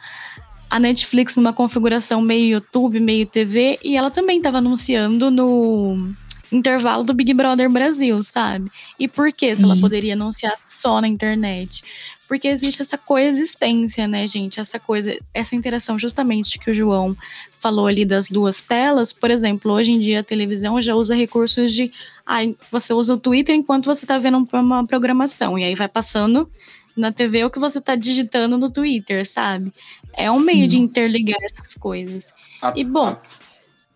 A 0.69 0.79
Netflix 0.79 1.37
numa 1.37 1.53
configuração 1.53 2.21
meio 2.21 2.55
YouTube, 2.55 2.99
meio 3.01 3.27
TV, 3.27 3.79
e 3.83 3.97
ela 3.97 4.11
também 4.11 4.39
estava 4.39 4.59
anunciando 4.59 5.31
no 5.31 6.13
intervalo 6.51 7.05
do 7.05 7.15
Big 7.15 7.33
Brother 7.35 7.69
Brasil, 7.71 8.23
sabe? 8.23 8.71
E 8.99 9.07
por 9.07 9.33
que 9.33 9.55
se 9.55 9.63
ela 9.63 9.79
poderia 9.81 10.15
anunciar 10.15 10.55
só 10.59 11.01
na 11.01 11.09
internet? 11.09 11.83
Porque 12.29 12.49
existe 12.49 12.83
essa 12.83 12.99
coexistência, 12.99 14.07
né, 14.09 14.27
gente? 14.27 14.59
Essa 14.59 14.79
coisa, 14.81 15.17
essa 15.33 15.55
interação 15.55 15.99
justamente 15.99 16.59
que 16.59 16.71
o 16.71 16.75
João 16.75 17.17
falou 17.61 17.87
ali 17.87 18.05
das 18.05 18.29
duas 18.29 18.61
telas. 18.61 19.13
Por 19.13 19.31
exemplo, 19.31 19.73
hoje 19.73 19.93
em 19.93 20.01
dia 20.01 20.21
a 20.21 20.25
televisão 20.25 20.81
já 20.81 20.95
usa 20.95 21.15
recursos 21.15 21.73
de. 21.73 21.93
Ah, 22.27 22.39
você 22.71 22.93
usa 22.93 23.15
o 23.15 23.19
Twitter 23.21 23.55
enquanto 23.55 23.87
você 23.87 24.05
tá 24.05 24.19
vendo 24.19 24.39
um- 24.39 24.59
uma 24.59 24.85
programação. 24.87 25.59
E 25.59 25.65
aí 25.65 25.75
vai 25.75 25.89
passando 25.89 26.51
na 26.97 27.13
TV 27.13 27.45
o 27.45 27.51
que 27.51 27.59
você 27.59 27.81
tá 27.81 27.95
digitando 27.95 28.57
no 28.59 28.71
Twitter, 28.71 29.25
sabe? 29.25 29.73
É 30.13 30.31
um 30.31 30.41
meio 30.41 30.63
Sim. 30.63 30.69
de 30.69 30.79
interligar 30.79 31.39
essas 31.43 31.75
coisas. 31.75 32.33
E, 32.75 32.83
bom, 32.83 33.17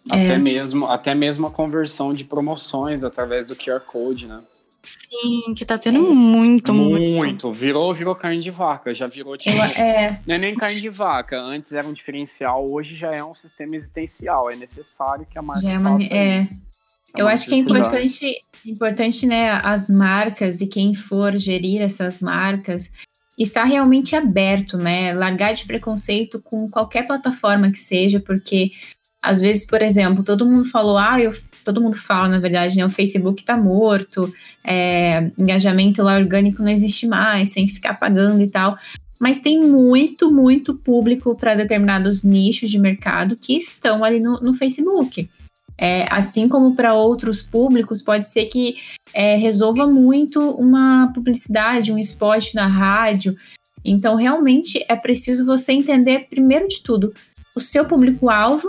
até 0.09 0.35
É. 0.35 0.39
mesmo 0.39 0.87
até 0.87 1.15
mesmo 1.15 1.47
a 1.47 1.51
conversão 1.51 2.13
de 2.15 2.25
promoções 2.25 3.03
através 3.03 3.47
do 3.47 3.57
QR 3.57 3.81
Code, 3.81 4.27
né? 4.27 4.39
Sim, 4.83 5.53
que 5.55 5.65
tá 5.65 5.77
tendo 5.77 6.03
muito, 6.15 6.73
muito. 6.73 7.25
Muito. 7.25 7.53
Virou, 7.53 7.93
virou 7.93 8.15
carne 8.15 8.41
de 8.41 8.51
vaca. 8.51 8.95
Já 8.95 9.07
virou 9.07 9.37
tipo. 9.37 9.55
Eu- 9.57 9.63
é, 9.63 10.21
Não 10.27 10.35
é 10.35 10.39
nem 10.39 10.55
carne 10.55 10.81
de 10.81 10.89
vaca. 10.89 11.39
Antes 11.41 11.73
era 11.73 11.87
um 11.87 11.93
diferencial, 11.93 12.67
hoje 12.71 12.97
já 12.97 13.13
é 13.15 13.23
um 13.23 13.35
sistema 13.35 13.75
existencial. 13.75 14.51
É 14.51 14.57
necessário 14.57 15.27
que 15.31 15.39
a 15.39 15.43
marca 15.43 15.63
Já 15.63 15.73
é 15.73 15.79
uma- 15.79 15.99
faça 16.01 16.15
é. 16.15 16.41
isso. 16.43 16.63
eu 17.17 17.27
uma 17.27 17.33
acho 17.33 17.47
que 17.47 17.55
é 17.55 17.59
importante, 17.59 18.35
importante, 18.65 19.27
né, 19.27 19.51
as 19.65 19.91
marcas 19.91 20.61
e 20.61 20.67
quem 20.67 20.95
for 20.95 21.37
gerir 21.37 21.83
essas 21.83 22.21
marcas 22.21 22.91
estar 23.39 23.65
realmente 23.65 24.15
aberto, 24.15 24.77
né? 24.79 25.13
Largar 25.15 25.53
de 25.55 25.65
preconceito 25.67 26.41
com 26.43 26.69
qualquer 26.69 27.07
plataforma 27.07 27.71
que 27.71 27.79
seja, 27.79 28.21
porque 28.21 28.71
às 29.23 29.41
vezes, 29.41 29.67
por 29.67 29.83
exemplo, 29.83 30.23
todo 30.25 30.47
mundo 30.47 30.65
falou, 30.67 30.97
ah, 30.99 31.19
eu, 31.21 31.33
todo 31.65 31.81
mundo 31.81 31.97
fala, 31.97 32.29
na 32.29 32.39
verdade, 32.39 32.77
né? 32.77 32.85
O 32.85 32.91
Facebook 32.91 33.45
tá 33.45 33.57
morto, 33.57 34.33
é, 34.65 35.31
engajamento 35.39 36.03
lá 36.03 36.17
orgânico 36.17 36.63
não 36.63 36.71
existe 36.71 37.07
mais, 37.07 37.51
tem 37.51 37.67
que 37.67 37.75
ficar 37.75 37.95
pagando 37.95 38.43
e 38.43 38.51
tal. 38.51 38.77
Mas 39.19 39.39
tem 39.39 39.61
muito, 39.61 40.33
muito 40.33 40.75
público 40.75 41.35
para 41.35 41.55
determinados 41.55 42.23
nichos 42.23 42.71
de 42.71 42.79
mercado 42.79 43.37
que 43.37 43.57
estão 43.57 44.03
ali 44.03 44.19
no, 44.19 44.41
no 44.41 44.55
Facebook. 44.55 45.29
É, 45.77 46.07
assim 46.11 46.49
como 46.49 46.75
para 46.75 46.95
outros 46.95 47.43
públicos, 47.43 48.03
pode 48.03 48.29
ser 48.29 48.47
que 48.47 48.77
é, 49.15 49.37
resolva 49.37 49.87
muito 49.87 50.41
uma 50.51 51.11
publicidade, 51.15 51.93
um 51.93 51.99
spot 51.99 52.55
na 52.55 52.67
rádio. 52.67 53.35
Então, 53.85 54.15
realmente 54.15 54.85
é 54.89 54.97
preciso 54.97 55.47
você 55.47 55.73
entender, 55.73 56.27
primeiro 56.29 56.69
de 56.69 56.83
tudo, 56.83 57.15
o 57.57 57.61
seu 57.61 57.85
público-alvo 57.85 58.69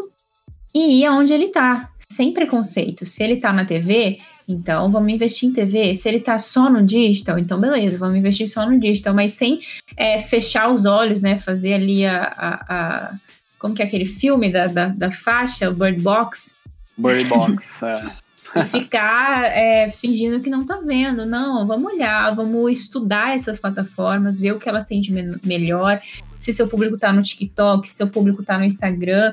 e 0.74 1.02
ir 1.02 1.06
aonde 1.06 1.34
ele 1.34 1.46
está, 1.46 1.91
sem 2.12 2.34
preconceito. 2.34 3.06
Se 3.06 3.24
ele 3.24 3.34
está 3.34 3.52
na 3.54 3.66
TV, 3.66 4.20
então 4.48 4.90
vamos 4.90 5.12
investir 5.12 5.50
em 5.50 5.54
TV. 5.54 5.96
Se 5.96 6.08
ele 6.10 6.18
está 6.18 6.38
só 6.38 6.70
no 6.70 6.84
digital, 6.84 7.40
então 7.40 7.60
beleza, 7.60 7.98
vamos 7.98 8.16
investir 8.16 8.48
só 8.48 8.66
no 8.70 8.80
digital, 8.80 9.14
mas 9.14 9.32
sem 9.34 9.60
é, 9.98 10.20
fechar 10.20 10.70
os 10.72 10.86
olhos, 10.86 11.22
né? 11.22 11.38
Fazer 11.38 11.74
ali 11.74 12.06
a. 12.06 12.24
a- 12.24 12.66
a- 13.10 13.14
como 13.58 13.76
que 13.76 13.84
é 13.84 13.86
aquele 13.86 14.06
filme 14.08 14.52
da, 14.52 14.66
da, 14.66 14.88
da 14.88 15.12
faixa, 15.12 15.70
o 15.70 15.74
Bird 15.76 16.02
Box, 16.02 16.56
Bird 16.98 17.26
Box. 17.26 17.84
é. 17.86 18.02
e 18.60 18.66
ficar 18.66 19.44
é, 19.46 19.88
fingindo 19.88 20.42
que 20.42 20.50
não 20.50 20.66
tá 20.66 20.82
vendo. 20.84 21.28
Não, 21.28 21.68
vamos 21.68 21.94
olhar, 21.94 22.34
vamos 22.34 22.72
estudar 22.72 23.36
essas 23.36 23.60
plataformas, 23.60 24.40
ver 24.40 24.54
o 24.54 24.58
que 24.60 24.68
elas 24.68 24.86
têm 24.86 25.00
de 25.00 25.14
me- 25.14 25.38
melhor, 25.46 26.02
se 26.40 26.52
seu 26.52 26.68
público 26.68 26.98
tá 26.98 27.14
no 27.14 27.22
TikTok, 27.22 27.88
se 27.88 27.94
seu 27.94 28.08
público 28.08 28.44
tá 28.44 28.58
no 28.58 28.66
Instagram, 28.66 29.32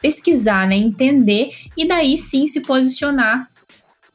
pesquisar, 0.00 0.66
né, 0.66 0.76
entender 0.76 1.50
e 1.76 1.86
daí 1.86 2.16
sim 2.16 2.46
se 2.46 2.60
posicionar 2.60 3.48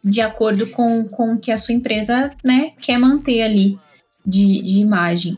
de 0.04 0.22
acordo 0.22 0.68
com, 0.68 1.06
com 1.06 1.34
o 1.34 1.40
que 1.40 1.52
a 1.52 1.58
sua 1.58 1.74
empresa, 1.74 2.32
né, 2.44 2.72
quer 2.82 2.98
manter 2.98 3.42
ali 3.42 3.78
de, 4.26 4.62
de 4.62 4.80
imagem. 4.80 5.38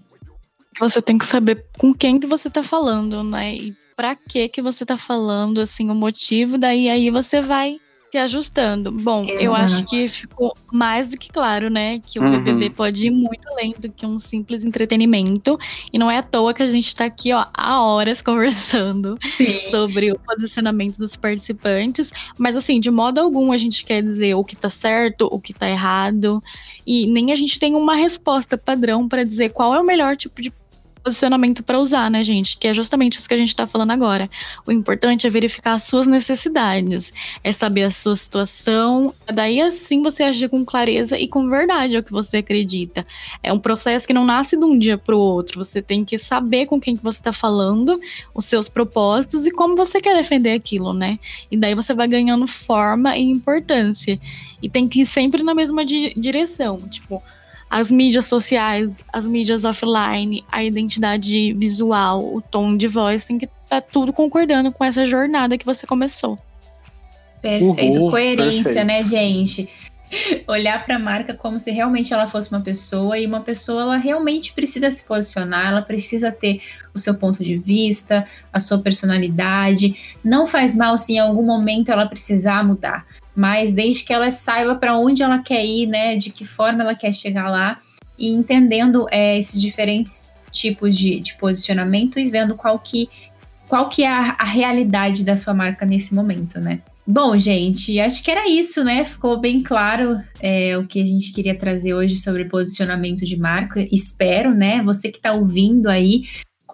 Você 0.79 1.01
tem 1.01 1.17
que 1.17 1.25
saber 1.25 1.65
com 1.77 1.93
quem 1.93 2.19
que 2.19 2.27
você 2.27 2.49
tá 2.49 2.61
falando, 2.61 3.23
né? 3.23 3.55
E 3.55 3.73
pra 3.95 4.13
que 4.13 4.49
que 4.49 4.61
você 4.61 4.85
tá 4.85 4.97
falando, 4.97 5.61
assim, 5.61 5.89
o 5.89 5.95
motivo, 5.95 6.57
daí 6.57 6.89
aí 6.89 7.09
você 7.09 7.41
vai 7.41 7.79
se 8.15 8.17
ajustando. 8.19 8.91
Bom, 8.93 9.25
eu 9.25 9.51
Exato. 9.53 9.61
acho 9.61 9.85
que 9.85 10.07
ficou 10.07 10.55
mais 10.71 11.09
do 11.09 11.17
que 11.17 11.29
claro, 11.29 11.69
né? 11.69 11.99
Que 11.99 12.17
o 12.17 12.23
Uhum. 12.23 12.31
BBB 12.43 12.69
pode 12.69 13.07
ir 13.07 13.11
muito 13.11 13.45
além 13.49 13.75
do 13.77 13.89
que 13.91 14.05
um 14.05 14.17
simples 14.17 14.63
entretenimento. 14.63 15.59
E 15.91 15.99
não 15.99 16.09
é 16.09 16.19
à 16.19 16.23
toa 16.23 16.53
que 16.53 16.63
a 16.63 16.65
gente 16.65 16.95
tá 16.95 17.03
aqui, 17.03 17.33
ó, 17.33 17.45
há 17.53 17.81
horas 17.83 18.21
conversando 18.23 19.17
Sim. 19.29 19.59
sobre 19.69 20.13
o 20.13 20.19
posicionamento 20.19 20.97
dos 20.97 21.17
participantes, 21.17 22.09
mas 22.37 22.55
assim, 22.55 22.79
de 22.79 22.89
modo 22.89 23.19
algum 23.19 23.51
a 23.51 23.57
gente 23.57 23.83
quer 23.83 24.01
dizer 24.01 24.33
o 24.35 24.43
que 24.45 24.55
tá 24.55 24.69
certo, 24.69 25.27
o 25.29 25.37
que 25.39 25.53
tá 25.53 25.69
errado, 25.69 26.41
e 26.87 27.05
nem 27.07 27.33
a 27.33 27.35
gente 27.35 27.59
tem 27.59 27.75
uma 27.75 27.95
resposta 27.95 28.57
padrão 28.57 29.09
pra 29.09 29.23
dizer 29.23 29.51
qual 29.51 29.75
é 29.75 29.79
o 29.81 29.85
melhor 29.85 30.15
tipo 30.15 30.41
de 30.41 30.53
posicionamento 31.05 31.61
pra 31.61 31.79
usar, 31.79 32.09
né, 32.09 32.23
gente? 32.23 32.57
Que 32.57 32.67
é 32.67 32.73
justamente 32.73 33.19
isso 33.19 33.27
que 33.27 33.33
a 33.35 33.37
gente 33.37 33.55
tá 33.55 33.67
falando 33.67 33.91
agora. 33.91 34.27
O 34.65 34.71
importante 34.71 35.27
é 35.27 35.29
verificar 35.29 35.73
as 35.73 35.83
suas 35.83 36.07
necessidades, 36.07 37.13
é 37.43 37.53
saber 37.53 37.83
a 37.83 37.91
sua 37.91 38.15
situação, 38.15 39.13
daí 39.31 39.61
assim 39.61 40.01
você 40.01 40.23
agir 40.23 40.49
com 40.49 40.65
clareza 40.65 41.17
e 41.17 41.27
com 41.27 41.47
verdade 41.47 41.95
é 41.95 41.99
o 41.99 42.03
que 42.03 42.11
você 42.11 42.37
acredita. 42.37 43.05
É 43.43 43.53
um 43.53 43.59
processo 43.59 44.07
que 44.07 44.13
não 44.13 44.25
nasce 44.25 44.57
de 44.57 44.65
um 44.65 44.77
dia 44.77 44.97
pro 44.97 45.19
outro, 45.19 45.63
você 45.63 45.79
tem 45.79 46.03
que 46.03 46.17
saber 46.17 46.65
com 46.65 46.81
quem 46.81 46.95
que 46.95 47.03
você 47.03 47.21
tá 47.21 47.31
falando, 47.31 47.99
os 48.33 48.45
seus 48.45 48.67
propósitos 48.67 49.45
e 49.45 49.51
como 49.51 49.75
você 49.75 50.01
quer 50.01 50.15
defender 50.15 50.53
aquilo, 50.53 50.91
né? 50.91 51.19
E 51.51 51.55
daí 51.55 51.75
você 51.75 51.93
vai 51.93 52.07
ganhando 52.07 52.47
forma 52.47 53.15
e 53.15 53.21
importância. 53.21 54.19
E 54.59 54.67
tem 54.67 54.87
que 54.87 55.01
ir 55.01 55.05
sempre 55.05 55.43
na 55.43 55.53
mesma 55.53 55.85
di- 55.85 56.13
direção, 56.17 56.77
tipo, 56.89 57.21
as 57.69 57.91
mídias 57.91 58.25
sociais, 58.25 59.03
as 59.11 59.27
mídias 59.27 59.65
offline, 59.65 60.43
a 60.51 60.63
identidade 60.63 61.53
visual, 61.53 62.33
o 62.33 62.41
tom 62.41 62.77
de 62.77 62.87
voz, 62.87 63.25
tem 63.25 63.37
que 63.37 63.49
estar 63.63 63.81
tudo 63.81 64.13
concordando 64.13 64.71
com 64.71 64.83
essa 64.83 65.05
jornada 65.05 65.57
que 65.57 65.65
você 65.65 65.85
começou. 65.85 66.37
Perfeito. 67.41 67.99
Uhul, 67.99 68.09
Coerência, 68.09 68.85
perfeito. 68.85 68.87
né, 68.87 69.03
gente? 69.03 69.69
Olhar 70.47 70.83
para 70.85 70.95
a 70.95 70.99
marca 70.99 71.33
como 71.33 71.59
se 71.59 71.71
realmente 71.71 72.13
ela 72.13 72.27
fosse 72.27 72.49
uma 72.49 72.61
pessoa 72.61 73.17
e 73.17 73.25
uma 73.25 73.41
pessoa 73.41 73.81
ela 73.81 73.97
realmente 73.97 74.53
precisa 74.53 74.89
se 74.89 75.03
posicionar, 75.03 75.67
ela 75.67 75.81
precisa 75.81 76.31
ter 76.31 76.61
o 76.93 76.99
seu 76.99 77.15
ponto 77.15 77.43
de 77.43 77.57
vista, 77.57 78.25
a 78.53 78.59
sua 78.59 78.79
personalidade. 78.79 80.17
Não 80.23 80.47
faz 80.47 80.75
mal 80.75 80.97
se 80.97 81.13
em 81.13 81.19
algum 81.19 81.43
momento 81.43 81.91
ela 81.91 82.05
precisar 82.05 82.63
mudar, 82.63 83.05
mas 83.35 83.73
desde 83.73 84.03
que 84.03 84.13
ela 84.13 84.31
saiba 84.31 84.75
para 84.75 84.97
onde 84.97 85.21
ela 85.21 85.39
quer 85.39 85.65
ir, 85.65 85.87
né, 85.87 86.15
de 86.15 86.29
que 86.29 86.45
forma 86.45 86.81
ela 86.81 86.95
quer 86.95 87.13
chegar 87.13 87.49
lá 87.49 87.79
e 88.17 88.29
entendendo 88.29 89.07
é, 89.11 89.37
esses 89.37 89.59
diferentes 89.59 90.31
tipos 90.49 90.97
de, 90.97 91.19
de 91.19 91.35
posicionamento 91.35 92.17
e 92.17 92.29
vendo 92.29 92.55
qual 92.55 92.79
que 92.79 93.09
qual 93.67 93.89
que 93.89 94.03
é 94.03 94.07
a, 94.07 94.35
a 94.39 94.45
realidade 94.45 95.23
da 95.23 95.35
sua 95.35 95.53
marca 95.53 95.85
nesse 95.85 96.13
momento, 96.13 96.59
né? 96.59 96.81
Bom, 97.07 97.37
gente, 97.37 97.99
acho 97.99 98.23
que 98.23 98.31
era 98.31 98.49
isso, 98.49 98.83
né? 98.83 99.03
Ficou 99.03 99.39
bem 99.39 99.61
claro 99.61 100.19
é, 100.39 100.75
o 100.77 100.83
que 100.83 101.01
a 101.01 101.05
gente 101.05 101.31
queria 101.31 101.55
trazer 101.55 101.93
hoje 101.93 102.15
sobre 102.15 102.45
posicionamento 102.45 103.23
de 103.25 103.37
marca. 103.37 103.79
Espero, 103.91 104.55
né? 104.55 104.81
Você 104.83 105.11
que 105.11 105.17
está 105.17 105.31
ouvindo 105.31 105.87
aí, 105.87 106.23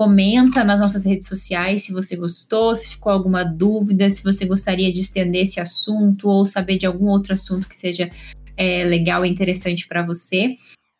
comenta 0.02 0.64
nas 0.64 0.80
nossas 0.80 1.06
redes 1.06 1.28
sociais 1.28 1.84
se 1.84 1.94
você 1.94 2.16
gostou, 2.16 2.76
se 2.76 2.90
ficou 2.90 3.12
alguma 3.12 3.44
dúvida, 3.44 4.10
se 4.10 4.24
você 4.24 4.46
gostaria 4.46 4.92
de 4.92 5.00
estender 5.00 5.44
esse 5.44 5.60
assunto 5.60 6.28
ou 6.28 6.44
saber 6.44 6.80
de 6.80 6.88
algum 6.88 7.06
outro 7.06 7.34
assunto 7.34 7.70
que 7.70 7.76
seja 7.76 8.10
é, 8.58 8.84
legal 8.84 9.24
e 9.24 9.30
interessante 9.30 9.88
para 9.88 10.02
você. 10.02 10.56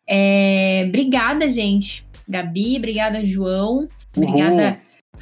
É, 0.08 0.84
obrigada, 0.86 1.48
gente. 1.48 2.06
Gabi, 2.28 2.76
obrigada, 2.76 3.24
João. 3.24 3.88
Obrigada 4.16 4.78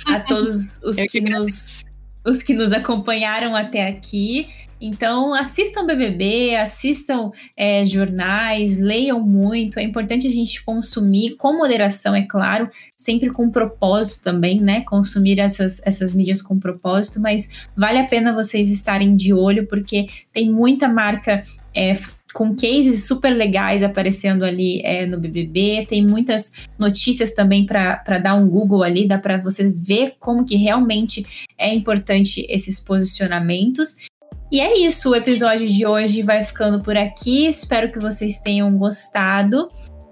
a 0.07 0.20
todos 0.20 0.83
os 0.83 0.97
que 0.97 1.22
nos 1.22 1.83
os 2.22 2.43
que 2.43 2.53
nos 2.53 2.74
acompanharam 2.74 3.57
até 3.57 3.87
aqui. 3.87 4.47
Então, 4.81 5.35
assistam 5.35 5.85
BBB, 5.85 6.57
assistam 6.57 7.31
é, 7.57 7.85
jornais, 7.85 8.78
leiam 8.78 9.20
muito. 9.20 9.78
É 9.78 9.83
importante 9.83 10.26
a 10.26 10.31
gente 10.31 10.64
consumir 10.64 11.37
com 11.37 11.59
moderação, 11.59 12.14
é 12.14 12.22
claro, 12.22 12.68
sempre 12.97 13.31
com 13.31 13.51
propósito 13.51 14.22
também, 14.22 14.59
né? 14.61 14.81
Consumir 14.83 15.39
essas, 15.39 15.83
essas 15.85 16.14
mídias 16.14 16.41
com 16.41 16.59
propósito, 16.59 17.20
mas 17.20 17.49
vale 17.76 17.99
a 17.99 18.07
pena 18.07 18.33
vocês 18.33 18.70
estarem 18.70 19.14
de 19.14 19.35
olho, 19.35 19.66
porque 19.66 20.07
tem 20.33 20.51
muita 20.51 20.89
marca 20.89 21.43
é, 21.74 21.95
com 22.33 22.55
cases 22.55 23.07
super 23.07 23.31
legais 23.31 23.83
aparecendo 23.83 24.45
ali 24.45 24.81
é, 24.85 25.07
no 25.07 25.18
BBB. 25.18 25.87
Tem 25.89 26.07
muitas 26.07 26.53
notícias 26.78 27.33
também 27.33 27.66
para 27.66 28.18
dar 28.18 28.35
um 28.35 28.49
Google 28.49 28.83
ali, 28.83 29.07
dá 29.07 29.18
para 29.18 29.39
você 29.39 29.72
ver 29.72 30.14
como 30.18 30.45
que 30.45 30.57
realmente 30.57 31.26
é 31.59 31.72
importante 31.72 32.47
esses 32.49 32.81
posicionamentos. 32.81 34.09
E 34.51 34.61
é 34.61 34.77
isso, 34.79 35.11
o 35.11 35.15
episódio 35.15 35.69
de 35.69 35.87
hoje 35.87 36.23
vai 36.23 36.43
ficando 36.43 36.81
por 36.81 36.97
aqui. 36.97 37.47
Espero 37.47 37.91
que 37.91 38.01
vocês 38.01 38.41
tenham 38.41 38.71
gostado. 38.77 39.69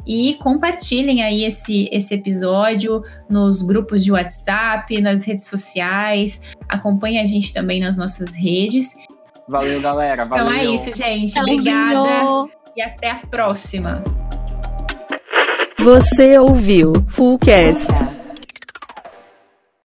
E 0.07 0.35
compartilhem 0.35 1.23
aí 1.23 1.45
esse, 1.45 1.89
esse 1.93 2.15
episódio 2.15 3.03
nos 3.29 3.63
grupos 3.63 4.05
de 4.05 4.13
WhatsApp, 4.13 5.01
nas 5.01 5.25
redes 5.25 5.49
sociais. 5.49 6.41
Acompanhe 6.69 7.19
a 7.19 7.27
gente 7.27 7.53
também 7.53 7.81
nas 7.81 7.99
nossas 7.99 8.35
redes. 8.35 8.97
Valeu, 9.49 9.81
galera. 9.81 10.25
Valeu. 10.25 10.47
Então 10.47 10.57
é 10.57 10.65
isso, 10.65 10.97
gente. 10.97 11.39
Obrigada. 11.39 12.49
E 12.77 12.81
até 12.81 13.11
a 13.11 13.19
próxima. 13.19 14.03
Você 15.81 16.39
ouviu 16.39 16.93
Fullcast. 17.09 18.18